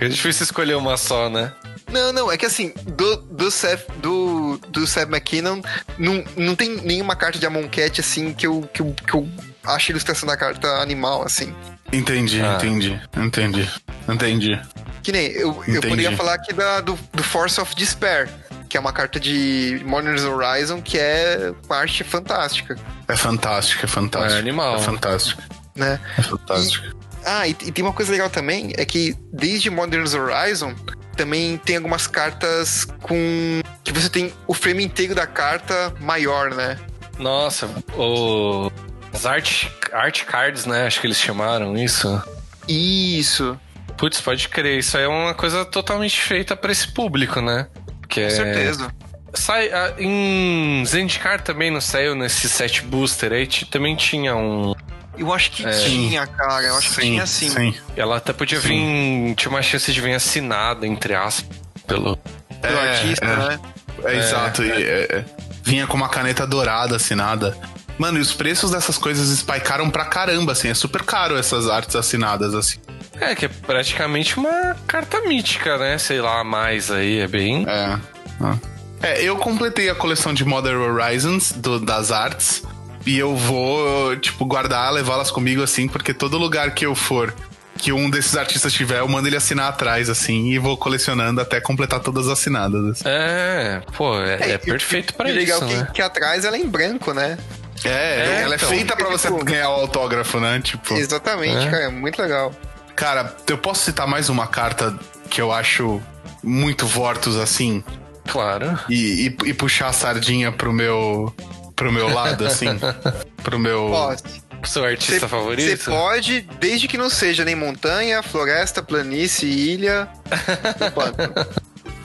[0.02, 1.52] É difícil escolher uma só, né?
[1.91, 5.62] Não, não, é que assim, do, do Seth, do, do Seth McKinnon,
[5.98, 9.28] não, não tem nenhuma carta de Amon Cat, assim, que eu, que eu, que eu
[9.64, 11.56] acho a ilustração da carta animal, assim.
[11.92, 12.56] Entendi, Ah.
[12.56, 13.00] entendi.
[13.16, 13.70] Entendi.
[14.08, 14.62] Entendi.
[15.04, 18.30] Que nem, eu, eu poderia falar aqui da, do, do Force of Despair,
[18.70, 22.76] que é uma carta de Modern Horizon, que é uma arte fantástica,
[23.08, 24.34] É fantástico, é fantástico.
[24.36, 24.76] É animal.
[24.76, 25.42] É fantástico.
[25.76, 26.00] né?
[26.18, 26.96] É fantástico.
[27.26, 30.74] Ah, e, e tem uma coisa legal também, é que desde Modern Horizon
[31.16, 33.62] também tem algumas cartas com.
[33.84, 36.78] que você tem o frame inteiro da carta maior, né?
[37.18, 37.68] Nossa,
[37.98, 38.70] o.
[39.18, 40.86] As art, art cards, né?
[40.86, 42.22] Acho que eles chamaram isso.
[42.68, 43.59] Isso,
[43.97, 44.78] Putz, pode crer.
[44.78, 47.65] Isso aí é uma coisa totalmente feita pra esse público, né?
[48.07, 48.30] Que com é...
[48.30, 48.91] certeza.
[49.34, 54.76] Sai, ah, em Zendikar também não saiu nesse set booster aí, também tinha um.
[55.18, 55.72] Eu acho que É.
[55.72, 56.61] tinha, cara.
[56.63, 57.49] Eu acho que tinha sim.
[57.49, 57.76] Sim.
[57.95, 59.34] Ela até podia vir.
[59.36, 61.57] Tinha uma chance de vir assinada, entre aspas,
[61.88, 62.17] pelo.
[62.62, 63.36] Pelo É, artista, é.
[63.36, 63.59] né?
[64.05, 64.63] É, exato.
[64.63, 65.25] e, é, é.
[65.63, 67.58] vinha com uma caneta dourada assinada.
[67.97, 70.69] Mano, e os preços dessas coisas spikearam pra caramba, assim.
[70.69, 72.78] É super caro essas artes assinadas, assim.
[73.19, 75.97] É, que é praticamente uma carta mítica, né?
[75.97, 77.65] Sei lá, a mais aí, é bem.
[77.67, 77.97] É.
[78.39, 78.55] Ah.
[79.01, 82.61] É, eu completei a coleção de Modern Horizons do- das artes.
[83.05, 87.33] E eu vou, tipo, guardar, levá-las comigo, assim, porque todo lugar que eu for
[87.78, 91.61] que um desses artistas tiver, eu mando ele assinar atrás, assim, e vou colecionando até
[91.61, 92.83] completar todas assinadas.
[92.89, 93.03] assim.
[93.05, 95.86] É, pô, é, é e- perfeito pra e isso, legal né?
[95.86, 97.37] que, que atrás ela é em branco, né?
[97.83, 98.67] É, É, ela então.
[98.70, 100.59] é feita pra você Tipo- ganhar o autógrafo, né?
[100.63, 100.93] Tipo.
[100.95, 101.70] Exatamente, É.
[101.71, 101.83] cara.
[101.83, 102.51] É muito legal.
[102.95, 104.97] Cara, eu posso citar mais uma carta
[105.29, 106.01] que eu acho
[106.43, 107.83] muito Vortus, assim,
[108.28, 108.79] Claro.
[108.89, 111.33] e, e- e puxar a sardinha pro meu.
[111.75, 112.67] pro meu lado, assim.
[113.43, 113.91] pro meu.
[113.91, 114.16] Ó,
[114.63, 115.86] Seu artista Você favorito?
[115.91, 120.08] pode, desde que não seja nem montanha, floresta, planície, ilha.
[120.87, 121.13] Opa,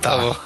[0.02, 0.36] Tá bom.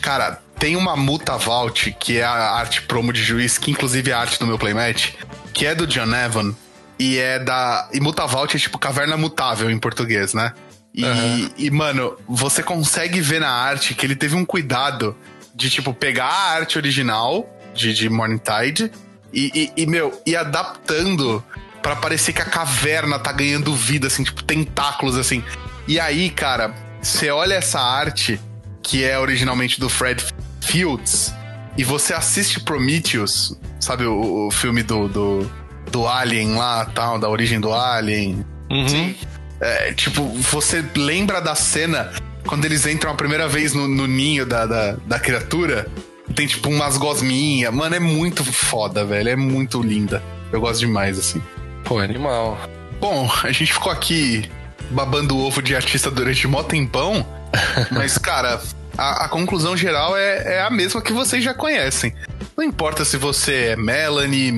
[0.00, 4.14] Cara, tem uma Muta Vault, que é a arte promo de juiz, que inclusive é
[4.14, 5.14] a arte do meu playmatch,
[5.52, 6.54] que é do John Evan.
[6.98, 7.88] E é da.
[7.92, 10.52] E Muta Vault é tipo caverna mutável em português, né?
[10.94, 11.50] E, Aham.
[11.58, 15.14] e, mano, você consegue ver na arte que ele teve um cuidado
[15.54, 18.90] de, tipo, pegar a arte original de, de Morning Tide
[19.30, 21.44] e, e, e, meu, e adaptando
[21.82, 25.44] pra parecer que a caverna tá ganhando vida, assim, tipo, tentáculos, assim.
[25.86, 28.40] E aí, cara, você olha essa arte
[28.82, 30.24] que é originalmente do Fred
[30.66, 31.32] Fields,
[31.78, 35.50] e você assiste Prometheus, sabe o, o filme do, do,
[35.90, 38.44] do Alien lá, tal, da origem do Alien.
[38.70, 39.14] Uhum.
[39.60, 42.12] É, tipo, você lembra da cena
[42.46, 45.86] quando eles entram a primeira vez no, no ninho da, da, da criatura?
[46.34, 47.72] Tem tipo umas gosminhas.
[47.72, 49.28] Mano, é muito foda, velho.
[49.28, 50.22] É muito linda.
[50.52, 51.40] Eu gosto demais, assim.
[51.84, 52.58] Pô, animal.
[53.00, 54.50] Bom, a gente ficou aqui
[54.90, 57.26] babando o ovo de artista durante mó tempão,
[57.90, 58.60] mas, cara,
[58.96, 62.14] a, a conclusão geral é, é a mesma que vocês já conhecem.
[62.56, 64.52] Não importa se você é Melanie,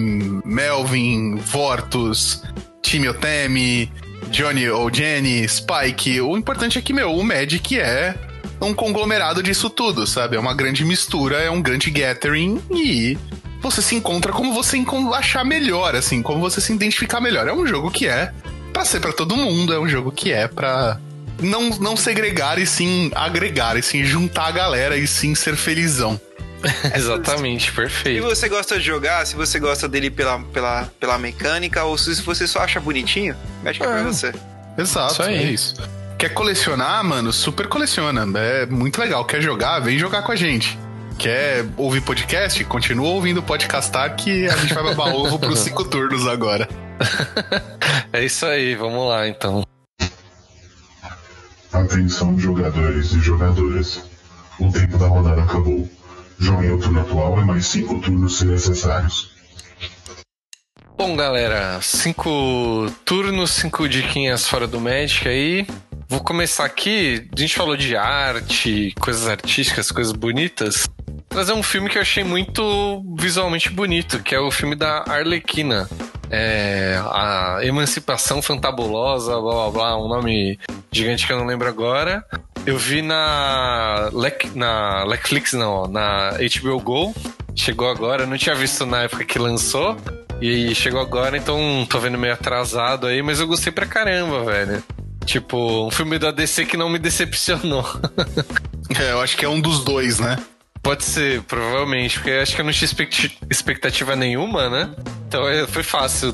[0.45, 2.43] Melvin, Vortus,
[2.83, 3.93] Timmy Otemi,
[4.31, 8.15] Johnny ou Jenny, Spike, o importante é que, meu, o Magic é
[8.61, 10.37] um conglomerado disso tudo, sabe?
[10.37, 13.17] É uma grande mistura, é um grande gathering e
[13.61, 14.83] você se encontra como você
[15.15, 17.49] achar melhor, assim, como você se identificar melhor.
[17.49, 18.33] É um jogo que é
[18.73, 21.01] pra ser pra todo mundo, é um jogo que é pra
[21.41, 26.21] não, não segregar e sim agregar, e sim juntar a galera e sim ser felizão.
[26.95, 28.25] Exatamente, Se perfeito.
[28.25, 32.47] você gosta de jogar, se você gosta dele pela, pela, pela mecânica, ou se você
[32.49, 34.03] só acha bonitinho, Magic é pra É.
[34.05, 34.33] você.
[34.77, 35.37] Exato, Isso aí.
[35.37, 35.75] é isso.
[36.19, 37.33] Quer colecionar, mano?
[37.33, 38.27] Super coleciona.
[38.41, 39.25] É muito legal.
[39.25, 39.79] Quer jogar?
[39.79, 40.77] Vem jogar com a gente.
[41.17, 42.65] Quer ouvir podcast?
[42.65, 46.69] Continua ouvindo o podcastar que a gente vai babar ovo pros cinco turnos agora.
[48.13, 49.65] É isso aí, vamos lá então.
[51.73, 54.03] Atenção, jogadores e jogadoras.
[54.59, 55.89] O tempo da rodada acabou.
[56.39, 59.31] Joguem o turno atual e mais cinco turnos se necessários.
[60.97, 65.67] Bom, galera, cinco turnos, cinco diquinhas fora do Magic aí.
[66.09, 67.29] Vou começar aqui.
[67.37, 70.89] A gente falou de arte, coisas artísticas, coisas bonitas.
[71.39, 75.89] Trazer um filme que eu achei muito visualmente bonito, que é o filme da Arlequina.
[76.29, 80.59] É, a Emancipação Fantabulosa, blá blá blá, um nome
[80.91, 82.25] gigante que eu não lembro agora.
[82.67, 87.15] Eu vi na, Lec, na Netflix, não, na HBO Go.
[87.55, 89.97] Chegou agora, não tinha visto na época que lançou.
[90.41, 94.83] E chegou agora, então tô vendo meio atrasado aí, mas eu gostei pra caramba, velho.
[95.25, 97.87] Tipo, um filme da DC que não me decepcionou.
[98.99, 100.39] É, eu acho que é um dos dois, né?
[100.89, 102.89] Pode ser, provavelmente, porque acho que eu não tinha
[103.51, 104.89] expectativa nenhuma, né?
[105.27, 106.33] Então é, foi fácil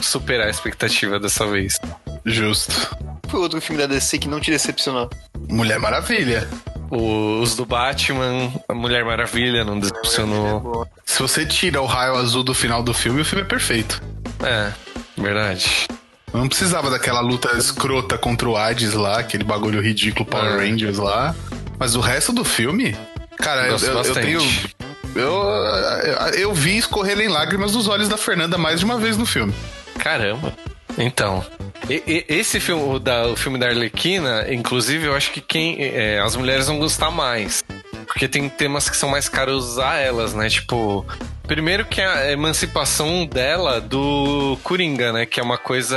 [0.00, 1.76] superar a expectativa dessa vez.
[2.24, 2.96] Justo.
[3.26, 5.10] Foi outro filme da DC que não te decepcionou.
[5.48, 6.48] Mulher Maravilha.
[6.88, 10.86] Os do Batman, a Mulher Maravilha não decepcionou.
[11.04, 14.00] Se você tira o raio azul do final do filme, o filme é perfeito.
[14.44, 14.72] É,
[15.20, 15.88] verdade.
[16.32, 20.68] Não precisava daquela luta escrota contra o Hades lá, aquele bagulho ridículo Power É.
[20.68, 21.34] Rangers lá.
[21.76, 22.94] Mas o resto do filme,
[23.40, 24.40] cara, eu, eu- eu tenho.
[25.14, 25.32] Eu,
[26.38, 29.52] eu vi escorrerem lágrimas dos olhos da Fernanda mais de uma vez no filme.
[29.98, 30.52] Caramba.
[30.98, 31.44] Então,
[31.88, 35.76] e- e- esse filme, o, da, o filme da Arlequina, inclusive, eu acho que quem
[35.80, 37.62] é, as mulheres vão gostar mais.
[38.06, 40.48] Porque tem temas que são mais caros a elas, né?
[40.48, 41.06] Tipo,
[41.46, 45.26] primeiro que a emancipação dela do Coringa, né?
[45.26, 45.96] Que é uma coisa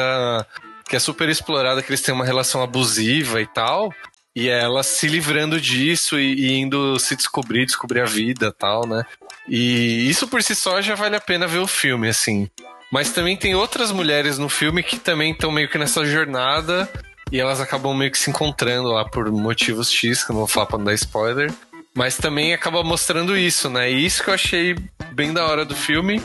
[0.87, 3.91] que é super explorada, que eles têm uma relação abusiva e tal.
[4.35, 9.03] E ela se livrando disso e, e indo se descobrir, descobrir a vida tal, né?
[9.47, 12.49] E isso por si só já vale a pena ver o filme, assim.
[12.91, 16.89] Mas também tem outras mulheres no filme que também estão meio que nessa jornada
[17.31, 20.47] e elas acabam meio que se encontrando lá por motivos X, que eu não vou
[20.47, 21.51] falar pra não dar spoiler.
[21.95, 23.91] Mas também acaba mostrando isso, né?
[23.91, 24.75] E isso que eu achei
[25.11, 26.21] bem da hora do filme.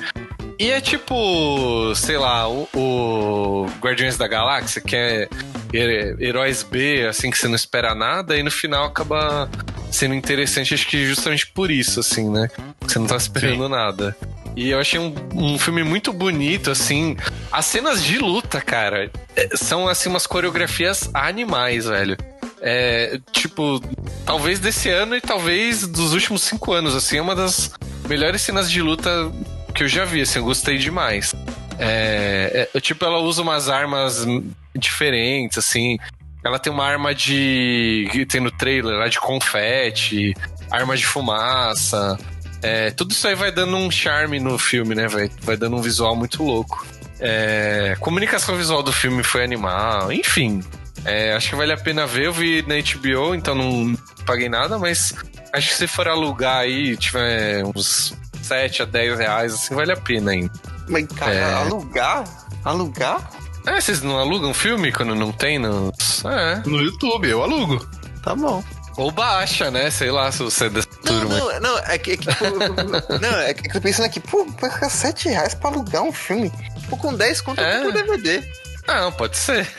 [0.59, 5.29] E é tipo, sei lá, o, o Guardiões da Galáxia, que é
[5.73, 9.49] he- heróis B, assim, que você não espera nada, e no final acaba
[9.91, 12.49] sendo interessante, acho que justamente por isso, assim, né?
[12.81, 14.17] Você não tá esperando nada.
[14.57, 17.17] E eu achei um, um filme muito bonito, assim.
[17.53, 22.17] As cenas de luta, cara, é, são, assim, umas coreografias animais, velho.
[22.61, 23.81] É, tipo,
[24.27, 27.71] talvez desse ano e talvez dos últimos cinco anos, assim, é uma das
[28.09, 29.31] melhores cenas de luta
[29.79, 31.37] que eu já vi, assim, eu gostei demais.
[31.79, 34.27] É, é, tipo, ela usa umas armas
[34.75, 35.97] diferentes, assim.
[36.45, 38.09] Ela tem uma arma de.
[38.11, 40.35] que tem no trailer lá de confete,
[40.69, 42.19] arma de fumaça.
[42.61, 45.07] É, tudo isso aí vai dando um charme no filme, né?
[45.07, 46.85] Vai, vai dando um visual muito louco.
[47.21, 50.61] É, comunicação visual do filme foi animal, enfim.
[51.05, 52.27] É, acho que vale a pena ver.
[52.27, 53.97] Eu vi na HBO, então não
[54.27, 55.15] paguei nada, mas
[55.53, 58.13] acho que se for alugar aí, tiver uns
[58.49, 60.51] 7 a 10 reais, assim, vale a pena ainda.
[60.89, 61.55] Mas, cara, É.
[61.55, 62.25] alugar?
[62.65, 63.31] Alugar?
[63.67, 66.25] É, vocês não alugam filme quando não tem nos.
[66.25, 66.63] É.
[66.67, 67.87] No YouTube, eu alugo.
[68.23, 68.65] Tá bom.
[68.97, 69.91] Ou baixa, né?
[69.91, 71.39] Sei lá se você é dessa Não, turma.
[71.39, 72.45] não, não, é que, é que pô,
[73.21, 76.11] não, é que eu tô pensando aqui, pô, vai ficar 7 reais pra alugar um
[76.13, 76.51] filme.
[76.91, 77.83] Pô, com 10 conto É.
[77.83, 78.43] por DVD.
[78.89, 79.69] Ah, pode ser.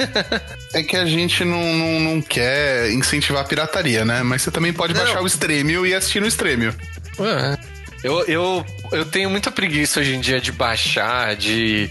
[0.72, 4.22] É que a gente não, não, não quer incentivar a pirataria, né?
[4.22, 5.02] Mas você também pode Não.
[5.04, 6.76] baixar o Stremio e assistir no Stremio.
[7.18, 7.58] Ué,
[8.04, 11.90] Eu, eu, eu tenho muita preguiça hoje em dia de baixar, de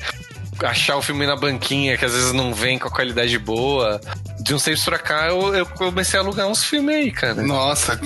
[0.62, 4.00] achar o filme na banquinha, que às vezes não vem com a qualidade boa.
[4.40, 7.42] De uns tempos pra cá, eu, eu comecei a alugar uns filmes aí, cara.
[7.42, 8.00] Nossa,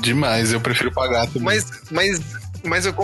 [0.00, 0.52] demais.
[0.52, 1.42] Eu prefiro pagar também.
[1.42, 2.20] Mas, mas,
[2.64, 2.94] mas eu,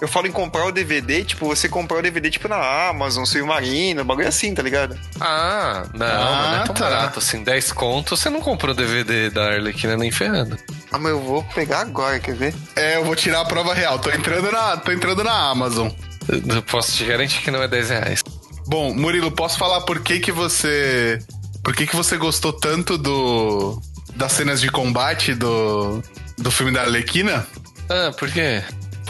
[0.00, 4.04] eu falo em comprar o DVD, tipo, você comprar o DVD, tipo, na Amazon, Submarino,
[4.04, 4.98] bagulho assim, tá ligado?
[5.20, 6.84] Ah, não, Ah, mas não é tão tá.
[6.90, 7.42] barato assim.
[7.42, 10.56] 10 contos, você não comprou o DVD da Arlequina nem ferrando.
[10.90, 12.54] Ah, mas eu vou pegar agora, quer ver?
[12.76, 13.98] É, eu vou tirar a prova real.
[13.98, 15.88] Tô entrando na, tô entrando na Amazon.
[16.28, 18.22] Eu posso te garantir que não é 10 reais.
[18.66, 21.18] Bom, Murilo, posso falar por que que você...
[21.64, 23.80] Por que que você gostou tanto do...
[24.14, 26.02] Das cenas de combate do...
[26.38, 27.46] Do filme da Arlequina?
[27.88, 28.62] Ah, por quê?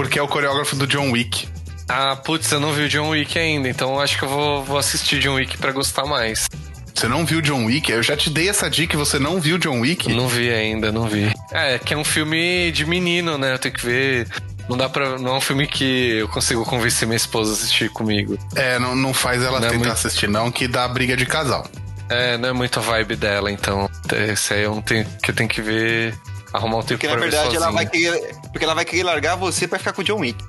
[0.02, 1.48] Porque é o coreógrafo do John Wick.
[1.88, 4.78] Ah, putz, eu não vi o John Wick ainda, então acho que eu vou, vou
[4.78, 6.48] assistir John Wick pra gostar mais.
[6.94, 7.90] Você não viu John Wick?
[7.90, 10.12] Eu já te dei essa dica e você não viu John Wick?
[10.12, 11.32] Não vi ainda, não vi.
[11.50, 13.54] É, que é um filme de menino, né?
[13.54, 14.28] Eu tenho que ver.
[14.68, 15.18] Não dá pra.
[15.18, 18.38] Não é um filme que eu consigo convencer minha esposa a assistir comigo.
[18.54, 21.26] É, não, não faz ela Não é tentar muito- assistir não, que dá briga de
[21.26, 21.66] casal.
[22.08, 23.88] É, não é muito a vibe dela, então.
[24.30, 26.14] Esse aí não tenho, que eu tenho que ver.
[26.52, 28.36] Arrumar um tempo Porque na verdade ela vai querer.
[28.50, 30.44] Porque ela vai querer largar você pra ficar com o John Wick.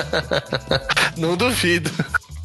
[1.16, 1.90] não duvido.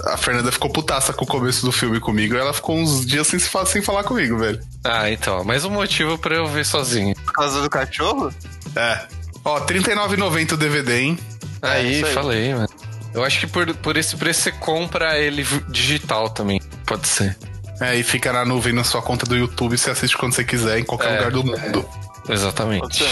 [0.04, 2.36] A Fernanda ficou putaça com o começo do filme comigo.
[2.36, 4.60] Ela ficou uns dias sem, sem falar comigo, velho.
[4.84, 5.44] Ah, então.
[5.44, 7.16] Mais um motivo pra eu ver sozinho.
[7.16, 8.32] Por causa do cachorro?
[8.76, 9.02] É.
[9.44, 11.20] Ó, R$39,90 o DVD, hein?
[11.62, 12.14] Aí, isso aí.
[12.14, 12.70] falei, mano.
[13.14, 16.62] Eu acho que por, por esse preço você compra ele digital também.
[16.86, 17.38] Pode ser.
[17.80, 19.78] É, e fica na nuvem na sua conta do YouTube.
[19.78, 21.16] Você assiste quando você quiser, em qualquer É.
[21.18, 21.88] lugar do mundo.
[22.30, 23.04] Exatamente.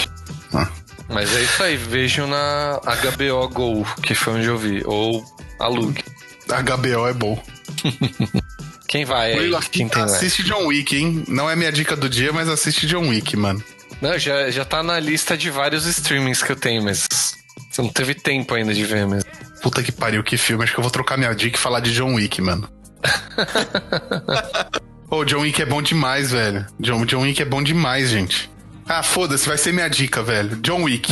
[0.53, 0.67] Ah.
[1.09, 4.81] Mas é isso aí, vejam na HBO Go, que foi onde eu vi.
[4.85, 5.23] Ou
[5.59, 6.03] alugue.
[6.47, 7.41] HBO é bom.
[8.87, 9.33] Quem vai?
[9.33, 10.05] Murilo, Quem tem lá?
[10.05, 11.23] assiste John Wick, hein?
[11.27, 13.63] Não é minha dica do dia, mas assiste John Wick, mano.
[14.01, 17.07] Não, já, já tá na lista de vários streamings que eu tenho, mas
[17.71, 19.29] você não teve tempo ainda de ver mesmo.
[19.61, 20.63] Puta que pariu, que filme.
[20.63, 22.69] Acho que eu vou trocar minha dica e falar de John Wick, mano.
[25.09, 26.65] Ô, John Wick é bom demais, velho.
[26.79, 28.49] John, John Wick é bom demais, gente.
[28.87, 30.55] Ah, foda-se, vai ser minha dica, velho.
[30.57, 31.11] John Wick.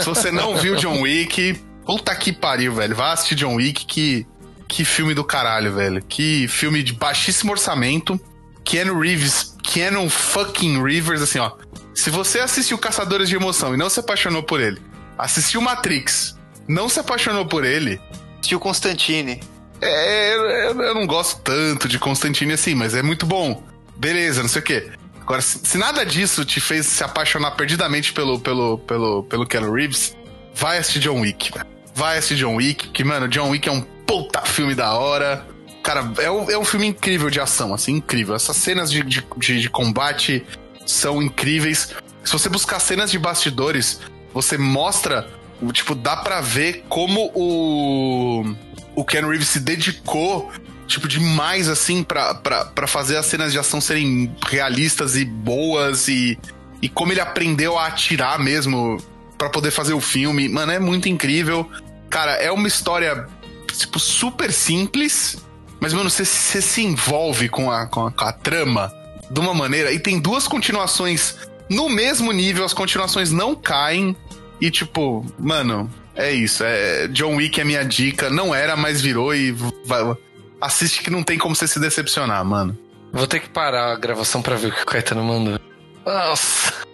[0.00, 1.54] Se você não viu John Wick,
[1.86, 2.94] puta que pariu, velho.
[2.94, 4.26] Vá assistir John Wick, que,
[4.68, 6.02] que filme do caralho, velho.
[6.02, 8.20] Que filme de baixíssimo orçamento.
[8.62, 11.52] Keanu Reeves, Keanu fucking Rivers, assim, ó.
[11.94, 14.80] Se você assistiu Caçadores de Emoção e não se apaixonou por ele,
[15.18, 16.36] assistiu Matrix,
[16.68, 18.00] não se apaixonou por ele,
[18.42, 19.40] Tio Constantine.
[19.80, 23.64] é, eu- eu não gosto tanto de Constantine assim, mas é muito bom.
[23.96, 24.90] Beleza, não sei o quê.
[25.30, 29.72] Agora, se, se nada disso te fez se apaixonar perdidamente pelo, pelo, pelo, pelo Keanu
[29.72, 30.16] Reeves,
[30.52, 31.64] vai assistir John Wick, velho.
[31.94, 35.46] Vai assistir John Wick, que, mano, John Wick é um puta filme da hora.
[35.84, 38.34] Cara, é um, é um filme incrível de ação, assim, incrível.
[38.34, 40.44] Essas cenas de, de, de, de combate
[40.84, 41.94] são incríveis.
[42.24, 44.00] Se você buscar cenas de bastidores,
[44.34, 45.30] você mostra,
[45.72, 48.52] tipo, dá pra ver como o
[48.96, 50.50] o Ken Reeves se dedicou,
[50.90, 52.40] tipo, demais, assim, pra,
[52.86, 56.38] fazer as cenas de ação serem realistas e boas e,
[56.82, 58.98] e como ele aprendeu a atirar mesmo
[59.38, 60.48] pra poder fazer o filme.
[60.48, 61.70] Mano, é muito incrível.
[62.10, 63.26] Cara, é uma história,
[63.72, 65.38] tipo, super simples,
[65.80, 68.92] mas, mano, você se envolve com a, com, a, com a trama
[69.30, 69.92] de uma maneira.
[69.92, 71.36] E tem duas continuações
[71.70, 74.14] no mesmo nível, as continuações não caem.
[74.60, 76.64] E, tipo, mano, é isso.
[76.64, 78.28] É, John Wick é minha dica.
[78.28, 79.52] Não era, mas virou e
[79.86, 80.16] vai,
[80.60, 82.78] assiste que não tem como você se decepcionar, mano.
[83.12, 85.58] Vou ter que parar a gravação pra ver o que o Caetano mandou.
[86.04, 86.74] Nossa.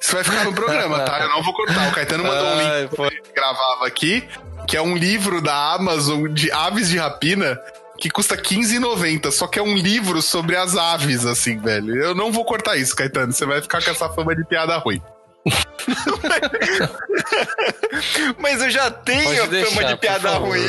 [0.00, 1.20] Isso vai ficar no programa, tá?
[1.20, 1.88] Eu não vou cortar.
[1.88, 4.26] O Caetano mandou um link que ele gravava aqui,
[4.66, 7.58] que é um livro da Amazon de aves de rapina.
[8.00, 12.00] Que custa R$15,90, só que é um livro sobre as aves, assim, velho.
[12.00, 13.32] Eu não vou cortar isso, Caetano.
[13.32, 15.02] Você vai ficar com essa fama de piada ruim.
[18.38, 20.60] Mas eu já tenho Pode a fama de piada ruim.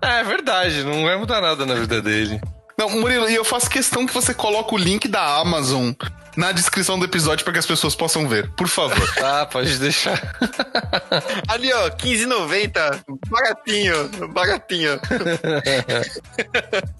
[0.00, 2.40] É verdade, não vai mudar nada na vida dele.
[2.78, 5.90] Não, Murilo, e eu faço questão que você coloque o link da Amazon
[6.36, 8.96] na descrição do episódio para que as pessoas possam ver, por favor.
[9.20, 10.36] Ah, pode deixar.
[11.48, 13.00] Ali, ó, 15,90.
[13.28, 15.00] Baratinho, baratinho.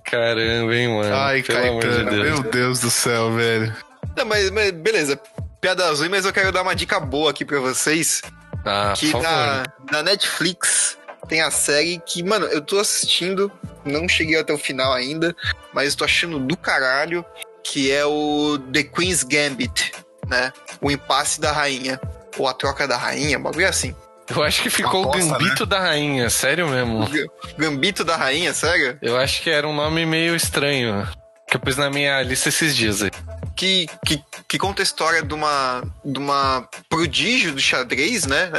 [0.05, 1.15] Caramba, hein, mano.
[1.15, 2.25] Ai, Pelo amor de Caetano, Deus.
[2.41, 3.73] meu Deus do céu, velho.
[4.16, 5.20] Não, mas, mas beleza.
[5.61, 8.23] Piada azul, mas eu quero dar uma dica boa aqui pra vocês.
[8.65, 10.97] Ah, que na, na Netflix
[11.29, 13.51] tem a série que, mano, eu tô assistindo,
[13.85, 15.35] não cheguei até o final ainda,
[15.73, 17.25] mas tô achando do caralho,
[17.63, 19.93] que é o The Queen's Gambit,
[20.29, 20.53] né?
[20.81, 22.01] O impasse da rainha,
[22.37, 23.95] ou a troca da rainha, bagulho assim.
[24.29, 27.09] Eu acho que ficou aposta, o Gambito da Rainha, sério mesmo.
[27.57, 28.99] Gambito da Rainha, sério?
[29.01, 31.09] Eu acho que era um nome meio estranho.
[31.47, 33.11] Que eu pus na minha lista esses dias aí.
[33.59, 38.53] Que, que, que conta a história de uma, de uma prodígio do xadrez, né?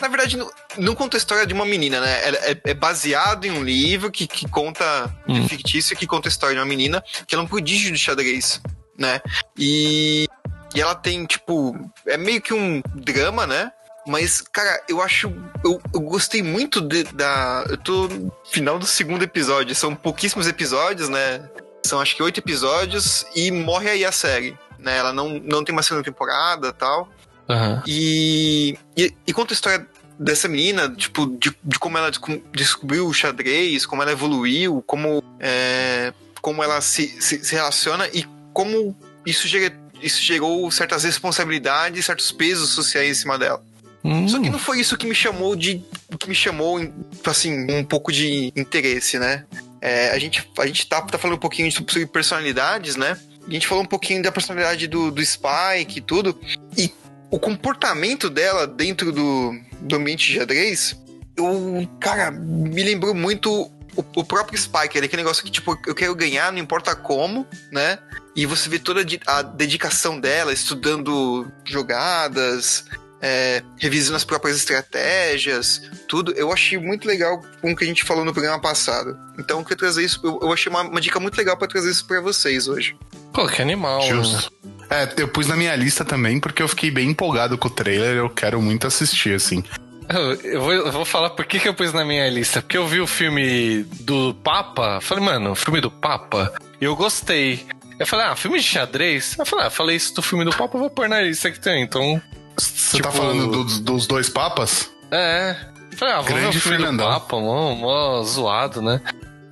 [0.00, 2.10] Na verdade, não, não conta a história de uma menina, né?
[2.22, 5.46] É, é- baseado em um livro que, que conta, Hum.
[5.46, 8.62] fictício, que conta a história de uma menina que ela é um prodígio do xadrez,
[8.98, 9.20] né?
[9.58, 10.26] E,
[10.74, 11.76] e ela tem, tipo,
[12.06, 13.70] é meio que um drama, né?
[14.06, 15.28] Mas, cara, eu acho.
[15.62, 17.66] Eu, eu gostei muito de- da.
[17.68, 19.74] Eu tô no final do segundo episódio.
[19.74, 21.42] São pouquíssimos episódios, né?
[21.84, 24.56] São acho que oito episódios e morre aí a série.
[24.78, 24.96] Né?
[24.98, 27.08] Ela não, não tem uma segunda temporada e tal.
[27.48, 27.82] Aham.
[27.86, 29.86] E, e, e conta a história
[30.18, 35.22] dessa menina, tipo, de, de como ela desco- descobriu o xadrez, como ela evoluiu, como,
[35.40, 36.12] é,
[36.42, 38.94] como ela se, se, se relaciona e como
[39.24, 43.62] isso, gera, isso gerou certas responsabilidades, certos pesos sociais em cima dela.
[44.02, 45.82] Hum, Só que não foi isso que me chamou de.
[46.18, 46.80] que me chamou,
[47.24, 49.44] assim, um pouco de interesse, né?
[49.80, 53.16] É, a, gente, a gente tá, tá falando um pouquinho sobre personalidades, né?
[53.46, 56.38] A gente falou um pouquinho da personalidade do, do Spike e tudo.
[56.76, 56.92] E
[57.30, 60.96] o comportamento dela dentro do, do ambiente de xadrez,
[61.36, 66.14] eu, cara, me lembrou muito o, o próprio Spike, aquele negócio que, tipo, eu quero
[66.14, 67.98] ganhar, não importa como, né?
[68.36, 72.84] E você vê toda a dedicação dela, estudando jogadas,
[73.22, 76.32] é, revisando as próprias estratégias, tudo.
[76.32, 79.16] Eu achei muito legal com o que a gente falou no programa passado.
[79.38, 80.20] Então, eu queria trazer isso.
[80.24, 82.96] Eu, eu achei uma, uma dica muito legal pra trazer isso pra vocês hoje.
[83.32, 84.02] Pô, que animal.
[84.02, 84.52] Justo.
[84.88, 88.16] É, eu pus na minha lista também porque eu fiquei bem empolgado com o trailer.
[88.16, 89.62] Eu quero muito assistir, assim.
[90.08, 92.60] Eu, eu vou, eu vou falar por que, que eu pus na minha lista.
[92.60, 95.00] Porque eu vi o filme do Papa.
[95.00, 96.52] Falei, mano, o filme do Papa.
[96.80, 97.64] E eu gostei.
[98.00, 99.36] Eu falei, ah, filme de xadrez?
[99.38, 101.60] Eu falei, ah, falei isso do filme do Papa, eu vou pôr na lista que
[101.60, 101.82] tem.
[101.82, 102.20] Então.
[102.62, 104.90] Você Tipo- tá falando dos, dos dois papas?
[105.10, 105.56] É.
[105.96, 109.00] Falei, ah, ver Grande o filme do Papa, mó, mó zoado, né?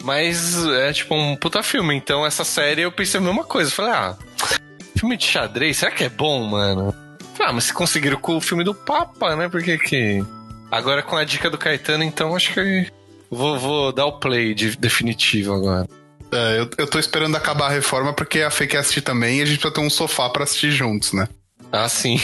[0.03, 1.95] Mas é tipo um puta filme.
[1.95, 3.71] Então essa série eu pensei a mesma coisa.
[3.71, 4.17] Falei, ah,
[4.97, 6.95] filme de xadrez, será que é bom, mano?
[7.35, 9.49] Falei, ah, mas se conseguiram com o filme do Papa, né?
[9.49, 10.25] Por que que.
[10.71, 12.87] Agora com a dica do Caetano, então acho que
[13.31, 15.89] vou, vou dar o play de, definitivo agora.
[16.31, 19.43] É, eu, eu tô esperando acabar a reforma porque a Fê quer assistir também e
[19.43, 21.27] a gente precisa ter um sofá pra assistir juntos, né?
[21.73, 22.21] Ah, sim.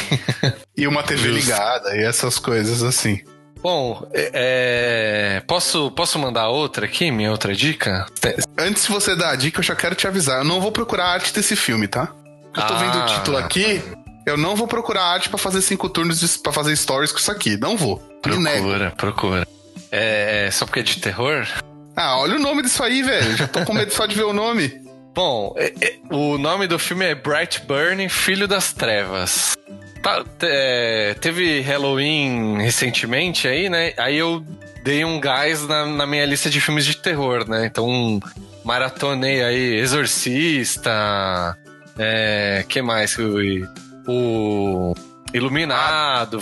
[0.77, 3.21] E uma TV ligada e essas coisas assim.
[3.63, 8.05] Bom, é, é, posso, posso mandar outra aqui, minha outra dica?
[8.59, 10.39] Antes de você dar a dica, eu já quero te avisar.
[10.41, 12.09] Eu não vou procurar a arte desse filme, tá?
[12.55, 12.77] Eu tô Ah.
[12.79, 13.83] vendo o título aqui.
[14.27, 17.57] Eu não vou procurar arte pra fazer cinco turnos pra fazer stories com isso aqui.
[17.57, 17.99] Não vou.
[18.23, 19.47] Procura, procura.
[19.91, 21.47] É, só porque é de terror?
[21.97, 23.37] Ah, olha o nome disso aí, velho.
[23.37, 24.84] Já tô com medo só de ver o nome.
[25.15, 29.57] Bom, é- é- o nome do filme é Bright Burn, Filho das Trevas.
[30.03, 33.95] Tá, é, teve Halloween recentemente aí, né?
[33.97, 34.45] Aí eu
[34.83, 37.65] dei um gás na, na minha lista de filmes de terror, né?
[37.67, 38.21] Então,
[38.65, 41.57] maratonei aí Exorcista,
[41.99, 43.17] é, que mais?
[43.19, 43.67] O,
[44.07, 44.95] o
[45.33, 46.39] Iluminado,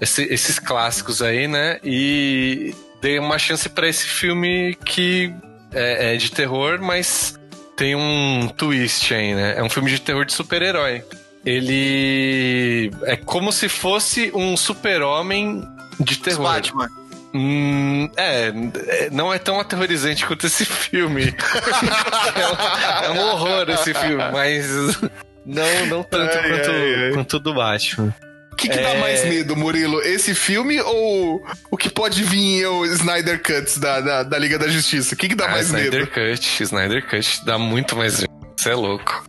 [0.00, 1.78] esse- esses clássicos aí, né?
[1.84, 5.32] E dei uma chance pra esse filme que
[5.72, 7.39] é, é de terror, mas
[7.80, 9.54] tem um twist aí, né?
[9.56, 11.02] É um filme de terror de super-herói.
[11.46, 15.66] Ele é como se fosse um super-homem
[15.98, 16.44] de terror.
[16.44, 16.88] Batman.
[17.32, 18.52] Hum, é,
[18.86, 21.34] é, não é tão aterrorizante quanto esse filme.
[22.36, 25.00] é, um, é um horror esse filme, mas
[25.46, 27.12] não, não tanto Ai, quanto, ai, ai.
[27.14, 28.14] quanto o do Batman.
[28.60, 28.98] O que, que dá É.
[29.00, 30.02] mais medo, Murilo?
[30.02, 34.68] Esse filme ou o que pode vir o Snyder Cuts da, da, da Liga da
[34.68, 35.14] Justiça?
[35.14, 36.06] O que, que dá Ah, mais Snyder medo?
[36.08, 38.30] Cut, Snyder Cut dá muito mais medo.
[38.54, 39.24] Você é louco.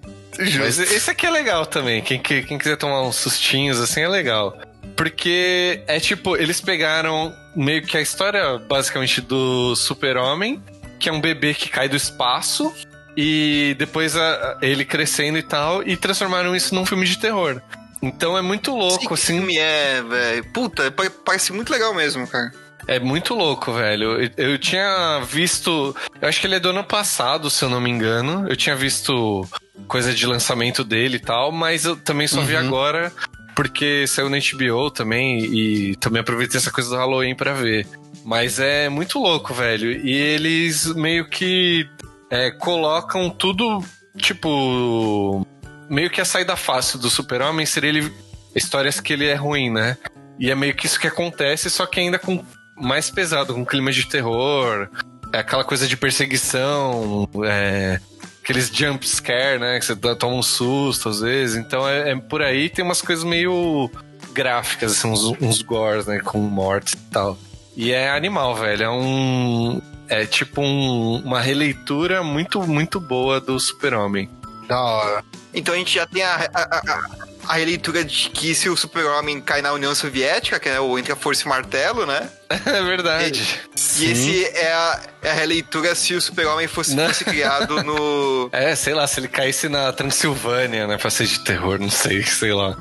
[0.59, 2.01] Mas esse aqui é legal também.
[2.01, 4.57] Quem, que- quem quiser tomar uns sustinhos assim é legal.
[4.97, 10.61] Porque é tipo, eles pegaram meio que a história basicamente do Super-Homem,
[10.99, 12.73] que é um bebê que cai do espaço,
[13.15, 17.61] e depois a- ele crescendo e tal, e transformaram isso num filme de terror.
[18.01, 19.37] Então é muito louco, que assim.
[19.37, 20.45] filme é, velho.
[20.45, 22.51] Puta, pa- parece muito legal mesmo, cara.
[22.87, 24.19] É muito louco, velho.
[24.21, 25.95] Eu, eu tinha visto.
[26.19, 28.47] Eu acho que ele é do ano passado, se eu não me engano.
[28.49, 29.47] Eu tinha visto
[29.87, 33.11] coisa de lançamento dele e tal, mas eu também só vi agora
[33.55, 37.85] porque saiu na HBO também e também aproveitei essa coisa do Halloween pra ver.
[38.25, 39.91] Mas é muito louco, velho.
[39.91, 41.87] E eles meio que
[42.31, 43.83] é, colocam tudo,
[44.17, 45.45] tipo.
[45.91, 48.13] Meio que a saída fácil do super-homem seria ele.
[48.55, 49.97] Histórias que ele é ruim, né?
[50.39, 52.43] E é meio que isso que acontece, só que ainda com
[52.75, 54.89] mais pesado, com clima de terror,
[55.31, 57.99] é aquela coisa de perseguição, é,
[58.43, 59.79] aqueles jump scare, né?
[59.79, 61.55] Que você toma um susto às vezes.
[61.57, 63.89] Então é, é por aí, tem umas coisas meio
[64.33, 66.19] gráficas, assim, uns, uns gores, né?
[66.19, 67.37] Com mortes e tal.
[67.75, 68.83] E é animal, velho.
[68.83, 69.81] É um.
[70.09, 74.29] É tipo um- uma releitura muito, muito boa do Super-Homem.
[74.71, 75.23] Da hora.
[75.53, 79.41] Então a gente já tem a, a, a- a releitura de que se o super-homem
[79.41, 82.29] cai na União Soviética, que é o Entre a Força e o Martelo, né?
[82.65, 83.59] É verdade.
[83.97, 88.47] E esse é a, é a releitura se o super-homem fosse, fosse criado no...
[88.53, 90.97] É, sei lá, se ele caísse na Transilvânia, né?
[90.97, 92.77] Pra ser de terror, não sei, sei lá.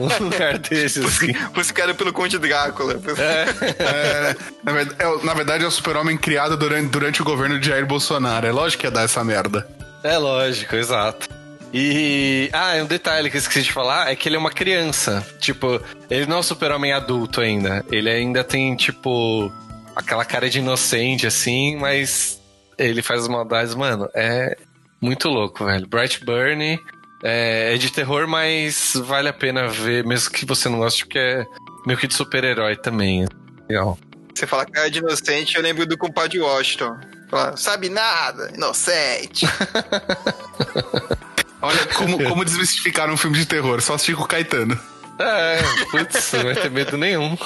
[0.00, 1.34] Um lugar desse, assim.
[1.54, 2.94] fosse criado pelo Conde Drácula.
[3.18, 7.58] É, na, verdade, é, o- na verdade, é o super-homem criado durante, durante o governo
[7.58, 8.46] de Jair Bolsonaro.
[8.46, 9.68] É lógico que ia dar essa merda.
[10.02, 11.28] É lógico, exato.
[11.72, 12.48] E.
[12.52, 15.26] Ah, um detalhe que eu esqueci de falar é que ele é uma criança.
[15.38, 17.84] Tipo, ele não é um super-homem adulto ainda.
[17.90, 19.52] Ele ainda tem, tipo,
[19.94, 22.40] aquela cara de inocente, assim, mas
[22.78, 24.08] ele faz as maldades, mano.
[24.14, 24.56] É
[25.00, 25.86] muito louco, velho.
[25.86, 26.78] Bright Burn
[27.22, 31.18] é, é de terror, mas vale a pena ver, mesmo que você não goste, porque
[31.18, 31.44] é
[31.86, 33.26] meio que de super-herói também.
[33.68, 33.98] Legal.
[34.34, 36.96] Você fala cara de inocente, eu lembro do compadre Washington.
[37.30, 39.46] Fala, sabe nada, inocente.
[41.60, 43.80] Olha como, como desmistificaram um filme de terror.
[43.80, 44.78] Só assisti com o Caetano.
[45.18, 45.60] É,
[45.90, 47.36] putz, não vai ter medo nenhum.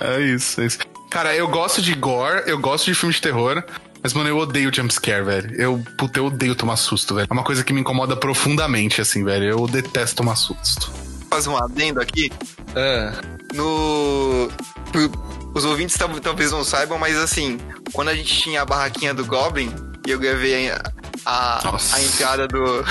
[0.00, 0.78] É isso, é isso.
[1.10, 3.62] Cara, eu gosto de gore, eu gosto de filme de terror,
[4.02, 5.54] mas, mano, eu odeio jumpscare, velho.
[5.54, 7.26] Eu, puta, eu odeio tomar susto, velho.
[7.28, 9.44] É uma coisa que me incomoda profundamente, assim, velho.
[9.44, 10.90] Eu detesto tomar susto.
[11.30, 12.30] Faz um adendo aqui.
[12.76, 13.12] Ah,
[13.54, 14.50] No.
[15.54, 17.58] Os ouvintes tal- talvez não saibam, mas assim,
[17.92, 19.74] quando a gente tinha a barraquinha do Goblin,
[20.06, 20.80] e eu gravei a,
[21.24, 21.96] a, Nossa.
[21.96, 22.84] a entrada do,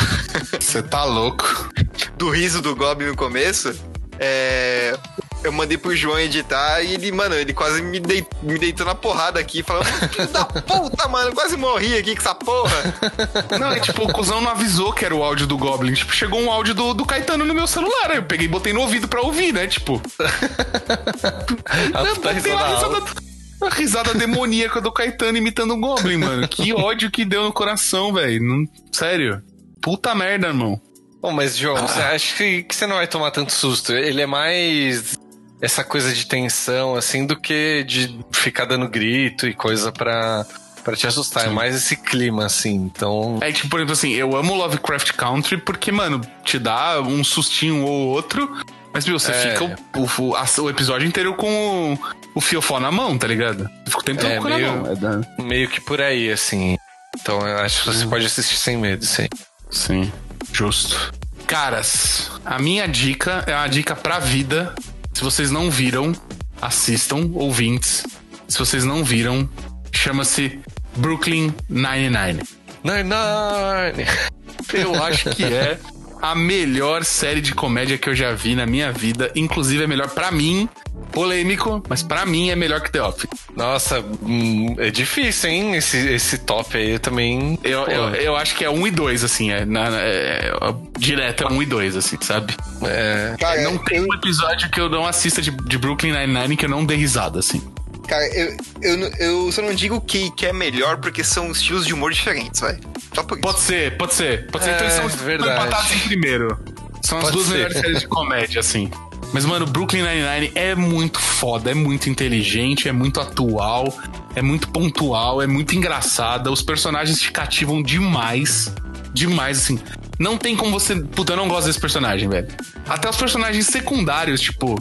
[0.60, 1.70] Você tá louco.
[2.18, 3.74] do riso do Goblin no começo,
[4.20, 4.98] é,
[5.44, 8.96] eu mandei pro João editar e ele, mano, ele quase me, dei, me deitou na
[8.96, 12.76] porrada aqui, falando, filho da puta, mano, quase morri aqui com essa porra.
[13.60, 15.94] Não, é tipo, o cuzão não avisou que era o áudio do Goblin.
[15.94, 18.12] Tipo, chegou um áudio do, do Caetano no meu celular.
[18.12, 19.68] aí Eu peguei e botei no ouvido pra ouvir, né?
[19.68, 20.02] Tipo.
[21.94, 22.90] a botei risada uma alta.
[22.90, 23.22] risada,
[23.62, 26.48] uma risada demoníaca do Caetano imitando o Goblin, mano.
[26.48, 28.42] Que ódio que deu no coração, velho.
[28.44, 29.42] Não- Sério.
[29.82, 30.80] Puta merda, irmão.
[31.22, 33.92] Bom, mas, João, você acha que, que você não vai tomar tanto susto?
[33.94, 35.18] Ele é mais
[35.62, 40.46] essa coisa de tensão, assim, do que de ficar dando grito e coisa pra,
[40.84, 41.46] pra te assustar.
[41.48, 42.76] É mais esse clima, assim.
[42.76, 43.38] Então.
[43.42, 47.84] É tipo, por exemplo, assim, eu amo Lovecraft Country porque, mano, te dá um sustinho
[47.84, 48.50] ou outro.
[48.94, 49.52] Mas, meu, você É.
[49.52, 52.00] fica o, o, a- o episódio inteiro com o,
[52.36, 53.64] o fiofó na mão, tá ligado?
[53.86, 55.26] Você Fica o tempo todo É, com na meio- mão.
[55.38, 56.78] É Meio que por aí, assim.
[57.20, 59.28] Então eu acho que você pode assistir sem medo, sim.
[59.72, 60.12] Sim,
[60.54, 61.12] justo.
[61.46, 64.74] Caras, a minha dica é uma dica pra vida.
[65.18, 66.14] Se vocês não viram,
[66.62, 68.06] assistam, ouvintes.
[68.48, 69.50] Se vocês não viram,
[69.92, 70.60] chama-se
[70.96, 72.44] Brooklyn Nine-Nine.
[72.84, 74.08] Nine Nine!
[74.72, 75.80] Eu acho que é
[76.22, 79.32] a melhor série de comédia que eu já vi na minha vida.
[79.36, 80.68] Inclusive é melhor pra mim.
[81.12, 83.30] Polêmico, mas pra mim é melhor que The Office.
[83.56, 85.76] Nossa, hum, é difícil, hein?
[85.76, 87.58] Esse, esse top aí também.
[87.64, 89.52] Eu, Pô, eu, eu acho que é um e dois, assim.
[89.52, 92.54] É, na, é, é, direto é um e dois, assim, sabe?
[92.84, 96.66] é, Cara, não tem um episódio que eu não assista de, de Brooklyn Nine-Nine que
[96.66, 97.62] eu não dê risada, assim.
[98.08, 101.94] Cara, eu, eu, eu só não digo que, que é melhor porque são estilos de
[101.94, 102.80] humor diferentes, vai.
[103.14, 103.42] Só por isso.
[103.42, 104.48] Pode ser, pode ser.
[104.50, 104.72] Pode ser.
[104.72, 105.52] É, então eles são os verdade.
[105.52, 106.58] empatados em primeiro.
[107.04, 107.54] São as Pode duas ser.
[107.54, 108.90] melhores séries de comédia, assim.
[109.34, 113.94] Mas, mano, Brooklyn Nine-Nine é muito foda, é muito inteligente, é muito atual,
[114.36, 116.50] é muito pontual, é muito engraçada.
[116.50, 118.74] Os personagens te cativam demais.
[119.14, 119.80] Demais, assim.
[120.20, 120.96] Não tem como você.
[120.96, 122.48] Puta, eu não gosto desse personagem, velho.
[122.88, 124.76] Até os personagens secundários, tipo.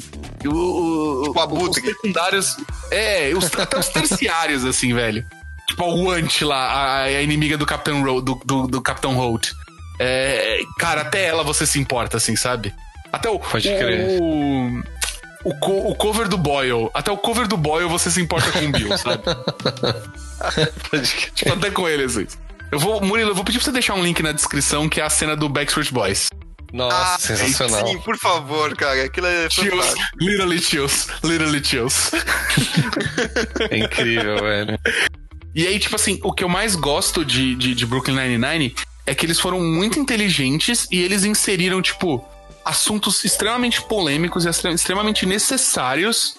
[0.44, 2.56] O, o, Tipo, os secundários.
[2.90, 5.24] É, os- até os terciários, assim, velho.
[5.68, 9.50] Tipo a Want lá, a, a inimiga do Capitão Ro, do, do, do Capitão Holt.
[9.98, 12.72] É, cara, até ela você se importa, assim, sabe?
[13.12, 13.38] Até o.
[13.38, 14.20] Pode o- crer.
[14.22, 14.82] O,
[15.44, 16.88] o, co- o cover do Boyle.
[16.94, 19.22] Até o cover do Boyle você se importa com o Bill, sabe?
[20.90, 21.30] pode crer.
[21.34, 22.26] Tipo, até com ele, assim.
[22.72, 25.05] Eu vou, Murilo, eu vou pedir pra você deixar um link na descrição que é
[25.05, 26.28] a cena do Backstreet Boys.
[26.72, 27.86] Nossa, sensacional.
[27.86, 29.05] Sim, por favor, cara.
[29.05, 32.10] Aquilo é Chills, literally chills, literally chills.
[33.70, 34.78] É incrível, velho.
[35.55, 38.74] E aí, tipo assim, o que eu mais gosto de, de, de Brooklyn Nine-Nine
[39.06, 42.22] é que eles foram muito inteligentes e eles inseriram, tipo,
[42.64, 46.36] assuntos extremamente polêmicos e extre- extremamente necessários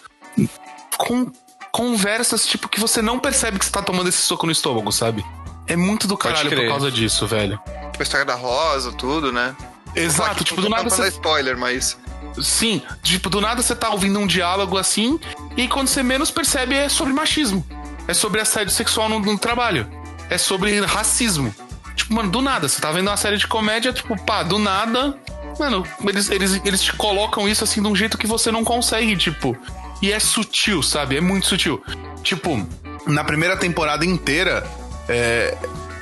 [0.97, 1.31] com
[1.71, 5.23] conversas, tipo, que você não percebe que você tá tomando esse soco no estômago, sabe?
[5.67, 7.59] É muito do caralho por causa disso, velho.
[7.91, 9.55] Tipo, a história da Rosa, tudo, né?
[9.95, 11.97] Exato, Aqui, tipo, do não nada você spoiler, mas...
[12.41, 15.19] Sim, tipo, do nada você tá ouvindo um diálogo assim,
[15.55, 17.65] e quando você menos percebe é sobre machismo.
[18.07, 19.89] É sobre assédio sexual no, no trabalho.
[20.29, 21.53] É sobre racismo.
[21.95, 25.17] Tipo, mano, do nada, você tá vendo uma série de comédia, tipo, pá, do nada,
[25.59, 29.17] mano, eles, eles, eles te colocam isso assim de um jeito que você não consegue,
[29.17, 29.57] tipo.
[30.01, 31.17] E é sutil, sabe?
[31.17, 31.83] É muito sutil.
[32.21, 32.65] Tipo,
[33.07, 34.65] na primeira temporada inteira,
[35.09, 35.55] é,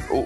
[0.09, 0.17] o,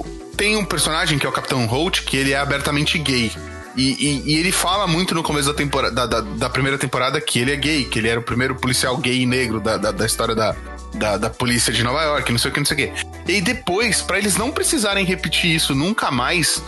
[0.00, 0.04] o-
[0.36, 3.32] tem um personagem que é o Capitão Holt, que ele é abertamente gay.
[3.76, 7.20] E, e- e ele fala muito no começo da, temporada, da, da- da primeira temporada
[7.20, 9.90] que ele é gay, que ele era o primeiro policial gay e negro da, da,
[9.92, 10.54] da história da,
[10.94, 13.32] da, da polícia de Nova York, não sei o que, não sei o que.
[13.32, 16.62] E depois, pra eles não precisarem repetir isso nunca mais,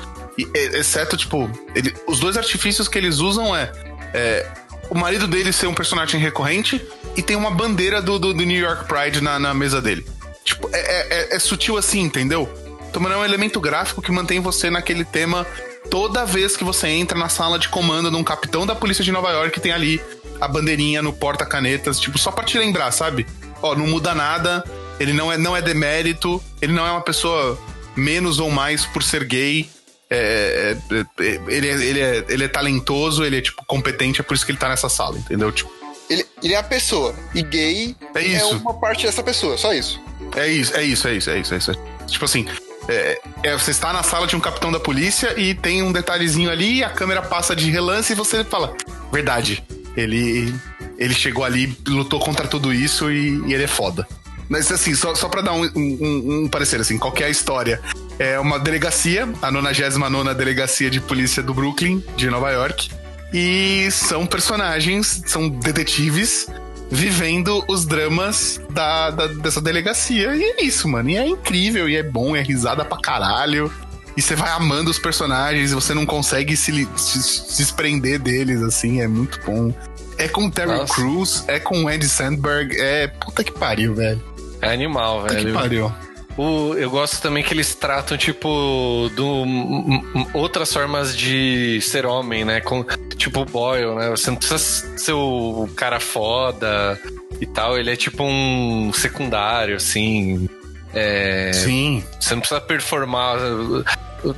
[0.55, 3.73] exceto, tipo, ele- os dois artifícios que eles usam é,
[4.15, 4.47] é
[4.89, 6.81] o marido dele ser um personagem recorrente
[7.16, 10.07] e tem uma bandeira do, do, do New York Pride na, na mesa dele.
[10.45, 12.49] Tipo, é, é- é- é sutil assim, entendeu?
[12.89, 15.47] Então, mano, é um elemento gráfico que mantém você naquele tema
[15.91, 19.11] toda vez que você entra na sala de comando de um capitão da polícia de
[19.12, 20.01] Nova York tem ali
[20.41, 23.27] a bandeirinha no porta-canetas, tipo, só pra te lembrar, sabe?
[23.62, 24.65] Ó, não muda nada,
[24.99, 27.59] ele não é, não é demérito, ele não é uma pessoa
[27.95, 29.69] menos ou mais por ser gay.
[30.09, 34.25] É, é, é, ele, é, ele, é, ele é talentoso, ele é, tipo, competente, é
[34.25, 35.53] por isso que ele tá nessa sala, entendeu?
[35.53, 35.71] Tipo,
[36.09, 37.15] Ele, ele é a pessoa.
[37.35, 38.57] E gay É isso.
[38.57, 40.01] uma parte dessa pessoa, só isso.
[40.36, 41.73] É isso, é isso, é isso, é isso, é isso.
[42.07, 42.47] Tipo assim,
[42.89, 46.51] é, é, você está na sala de um capitão da polícia e tem um detalhezinho
[46.51, 48.74] ali, a câmera passa de relance e você fala,
[49.12, 49.62] verdade,
[49.97, 50.55] ele,
[50.98, 54.07] ele chegou ali, lutou contra tudo isso e, e ele é foda.
[54.48, 57.81] Mas assim, só, só pra dar um, um- um parecer, assim, qual é a história?
[58.19, 62.90] É uma delegacia, a 99 delegacia de polícia do Brooklyn, de Nova York.
[63.32, 66.48] E são personagens, são detetives
[66.91, 70.35] vivendo os dramas da, da- dessa delegacia.
[70.35, 71.11] E é isso, mano.
[71.11, 73.73] E é incrível, e é bom, e é risada pra caralho.
[74.17, 78.61] E você vai amando os personagens e você não consegue se, se, se desprender deles,
[78.62, 79.73] assim, é muito bom.
[80.19, 80.85] É com o Terry.
[80.93, 83.07] Crews, é com o Andy Sandberg, é.
[83.07, 84.21] Puta que pariu, velho.
[84.61, 85.55] É animal, Puta que velho.
[85.55, 85.93] pariu.
[86.36, 92.07] O, eu gosto também que eles tratam, tipo, do, m- m- outras formas de ser
[92.07, 92.61] homem, né?
[92.61, 92.82] Com,
[93.16, 94.09] tipo o Boyle, né?
[94.11, 94.59] Você não precisa
[94.97, 96.98] ser o cara foda
[97.40, 97.77] e tal.
[97.78, 100.48] Ele é tipo um secundário, assim.
[100.94, 102.02] É, Sim.
[102.19, 103.85] você não precisa performar uh,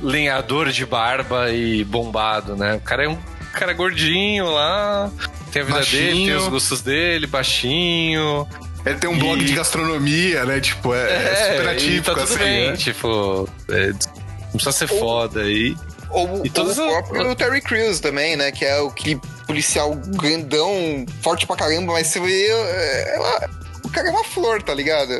[0.01, 2.75] lenhador de barba e bombado, né?
[2.75, 3.17] O cara é um
[3.53, 5.11] cara gordinho lá,
[5.51, 6.37] tem a vida dele, tem Baixinho.
[6.37, 8.47] os gostos dele, baixinho.
[8.85, 10.59] Ele tem um blog E- de gastronomia, né?
[10.59, 12.37] Tipo, é, é super e atípico, tá tudo assim.
[12.37, 12.77] bem, né?
[12.77, 15.75] tipo, é, não precisa ser foda aí.
[16.09, 18.51] Ou, E todas ou o próprio Terry Crews também, né?
[18.51, 22.47] Que é o aquele policial grandão, forte pra caramba, mas você vê.
[22.47, 23.49] é, ela-
[23.83, 25.11] o cara é uma flor, tá ligado?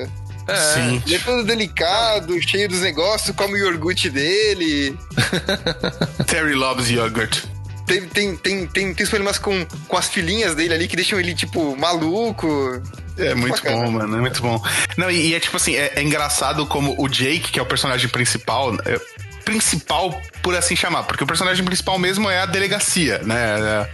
[0.46, 1.02] É, Sim.
[1.06, 4.98] Ele é todo delicado, cheio dos negócios, come o iogurte dele.
[6.28, 7.44] Terry loves yogurt.
[7.86, 11.20] Tem, tem, tem, tem, tem os problemas com, com as filhinhas dele ali que deixam
[11.20, 12.82] ele, tipo, maluco.
[13.18, 13.78] É muito bacana.
[13.78, 14.18] bom, mano.
[14.18, 14.62] É muito bom.
[14.98, 17.66] Não, e, e é tipo assim, é, é engraçado como o Jake, que é o
[17.66, 18.74] personagem principal.
[18.86, 19.00] é,
[19.44, 23.88] principal, por assim chamar, porque o personagem principal mesmo é a delegacia, né?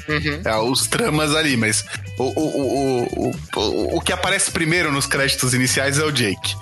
[0.45, 1.83] É, é os tramas ali, mas
[2.17, 6.55] o, o, o, o, o, o que aparece primeiro nos créditos iniciais é o Jake.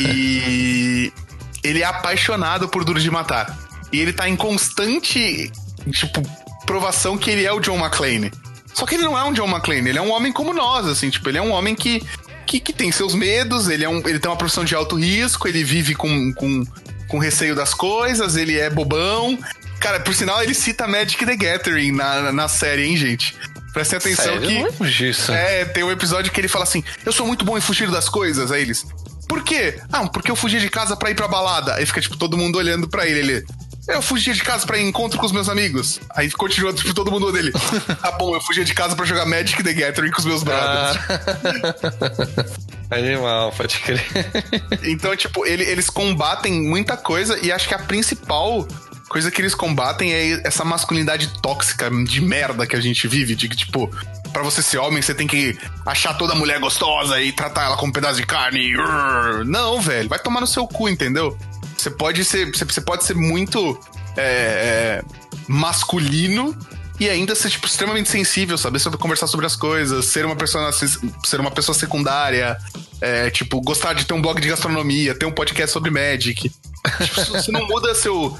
[0.00, 1.12] e
[1.62, 3.56] ele é apaixonado por Duro de Matar.
[3.92, 5.50] E ele tá em constante,
[5.92, 6.22] tipo,
[6.66, 8.32] provação que ele é o John McClane.
[8.76, 11.08] Só que ele não é um John McClane, ele é um homem como nós, assim,
[11.08, 12.06] tipo, ele é um homem que,
[12.46, 15.48] que, que tem seus medos, ele, é um, ele tem uma profissão de alto risco,
[15.48, 16.62] ele vive com, com,
[17.08, 19.38] com receio das coisas, ele é bobão.
[19.80, 23.34] Cara, por sinal, ele cita Magic the Gathering na, na, série, hein, gente?
[23.72, 24.46] Prestem atenção Sério?
[24.46, 24.82] Que.
[24.82, 25.32] não disso.
[25.32, 28.10] É, tem um episódio que ele fala assim: Eu sou muito bom em fugir das
[28.10, 28.52] coisas.
[28.52, 28.86] Aí eles.
[29.28, 29.80] Por quê?
[29.92, 31.74] Ah, porque eu fugia de casa pra ir pra balada.
[31.74, 33.20] Aí fica, tipo, todo mundo olhando pra ele.
[33.20, 33.46] Ele.
[33.88, 36.00] Eu fugia de casa pra ir em encontro com os meus amigos.
[36.10, 37.52] Aí continua, tipo, todo mundo dele.
[38.02, 40.98] Tá bom, eu fugia de casa pra jogar Magic the Gathering com os meus brothers.
[42.90, 42.90] Ah.
[42.96, 44.04] Animal, pode crer.
[44.84, 48.66] Então, tipo, ele- eles combatem muita coisa e acho que a principal
[49.08, 53.48] coisa que eles combatem é essa masculinidade tóxica de merda que a gente vive, de
[53.48, 53.88] que, tipo,
[54.32, 55.56] pra você ser homem, você tem que
[55.86, 58.72] achar toda mulher gostosa e tratar ela como um pedaço de carne.
[59.44, 61.36] Não, velho, vai tomar no seu cu, entendeu?
[61.76, 63.78] Você pode ser, você- pode ser muito
[64.16, 65.04] é, é,
[65.48, 66.56] masculino
[66.98, 70.70] e ainda ser tipo extremamente sensível, saber sobre conversar sobre as coisas, ser uma pessoa
[70.72, 72.56] ser uma pessoa secundária,
[73.00, 76.50] é, tipo gostar de ter um blog de gastronomia, ter um podcast sobre Magic.
[77.02, 78.38] Tipo, você não muda seu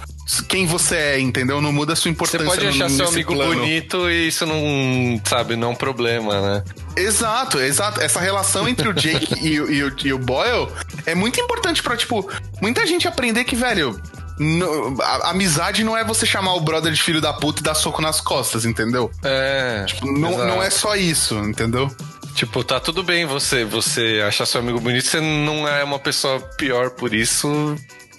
[0.49, 1.61] quem você é, entendeu?
[1.61, 2.45] Não muda a sua Você importância.
[2.47, 3.55] pode achar seu amigo plano.
[3.55, 6.65] bonito e isso não, sabe, não é um problema, né?
[6.97, 8.01] Exato, exato.
[8.01, 10.69] Essa relação entre o Jake e, o- e e o Boyle
[11.05, 12.29] é muito importante pra, tipo,
[12.61, 14.01] muita gente aprender que, velho,
[14.39, 17.63] no- a, a amizade não é você chamar o brother de filho da puta e
[17.63, 19.11] dar soco nas costas, entendeu?
[19.25, 19.85] É.
[19.87, 20.47] Tipo, não, exato.
[20.49, 21.89] não é só isso, entendeu?
[22.35, 26.39] Tipo, tá tudo bem você, você achar seu amigo bonito, você não é uma pessoa
[26.59, 27.77] pior por isso.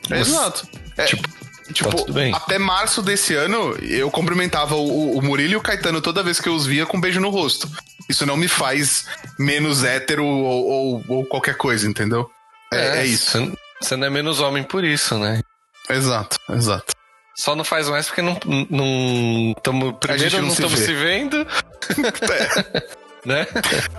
[0.07, 0.67] Você- Exato.
[0.97, 1.27] É, Tipo,
[1.73, 2.33] tipo, tudo bem.
[2.33, 6.49] até março desse ano, eu cumprimentava o, o Murilo e o Caetano toda vez que
[6.49, 7.69] eu os via com um beijo no rosto.
[8.09, 9.05] Isso não me faz
[9.37, 12.29] menos hétero ou, ou, ou qualquer coisa, entendeu?
[12.73, 13.51] É, é isso.
[13.81, 15.41] Você, não é menos homem por isso, né?
[15.89, 16.93] Exato, exato.
[17.35, 18.37] Só não faz mais porque não,
[18.69, 20.85] não tamo, primeiro não se estamos vê.
[20.85, 22.97] se vendo, É.
[23.25, 23.47] né?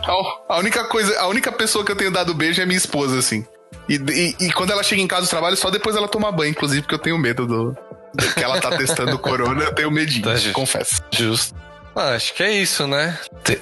[0.02, 3.18] A, a única coisa, a única pessoa que eu tenho dado beijo é minha esposa,
[3.18, 3.46] assim.
[3.88, 6.50] E, e, e quando ela chega em casa do trabalho, só depois ela toma banho,
[6.50, 7.76] inclusive, porque eu tenho medo do,
[8.14, 10.52] do que ela tá testando o corona, eu tenho medinho, Tá, gente.
[10.52, 11.00] confesso.
[11.10, 11.54] Justo.
[11.96, 13.18] Ah, acho que é isso, né?
[13.42, 13.60] Te-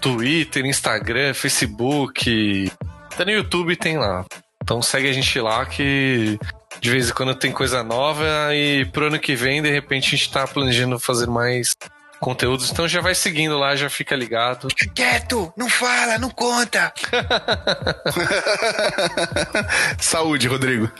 [0.00, 2.70] Twitter, Instagram, Facebook.
[3.12, 4.24] Até no YouTube tem lá.
[4.62, 6.38] Então segue a gente lá que
[6.80, 10.10] de vez em quando tem coisa nova e pro ano que vem, de repente, a
[10.10, 11.74] gente tá planejando fazer mais
[12.20, 12.70] conteúdos.
[12.70, 14.68] Então já vai seguindo lá, já fica ligado.
[14.76, 16.92] Fica quieto, não fala, não conta.
[20.00, 20.90] Saúde, Rodrigo.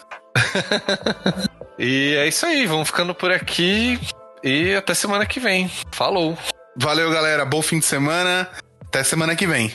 [1.78, 4.00] E é isso aí, vamos ficando por aqui
[4.42, 5.70] e até semana que vem.
[5.92, 6.38] Falou!
[6.76, 7.44] Valeu, galera.
[7.44, 8.48] Bom fim de semana.
[8.86, 9.74] Até semana que vem.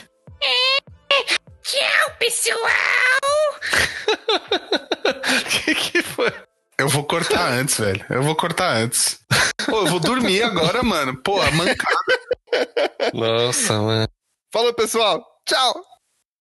[1.64, 2.58] Tchau, pessoal!
[5.64, 6.30] que que foi?
[6.78, 8.04] Eu vou cortar antes, velho.
[8.10, 9.18] Eu vou cortar antes.
[9.66, 11.16] Pô, eu vou dormir agora, mano.
[11.22, 12.20] Pô, a mancada.
[13.12, 14.08] Nossa, mano.
[14.52, 15.24] Falou, pessoal.
[15.46, 15.74] Tchau.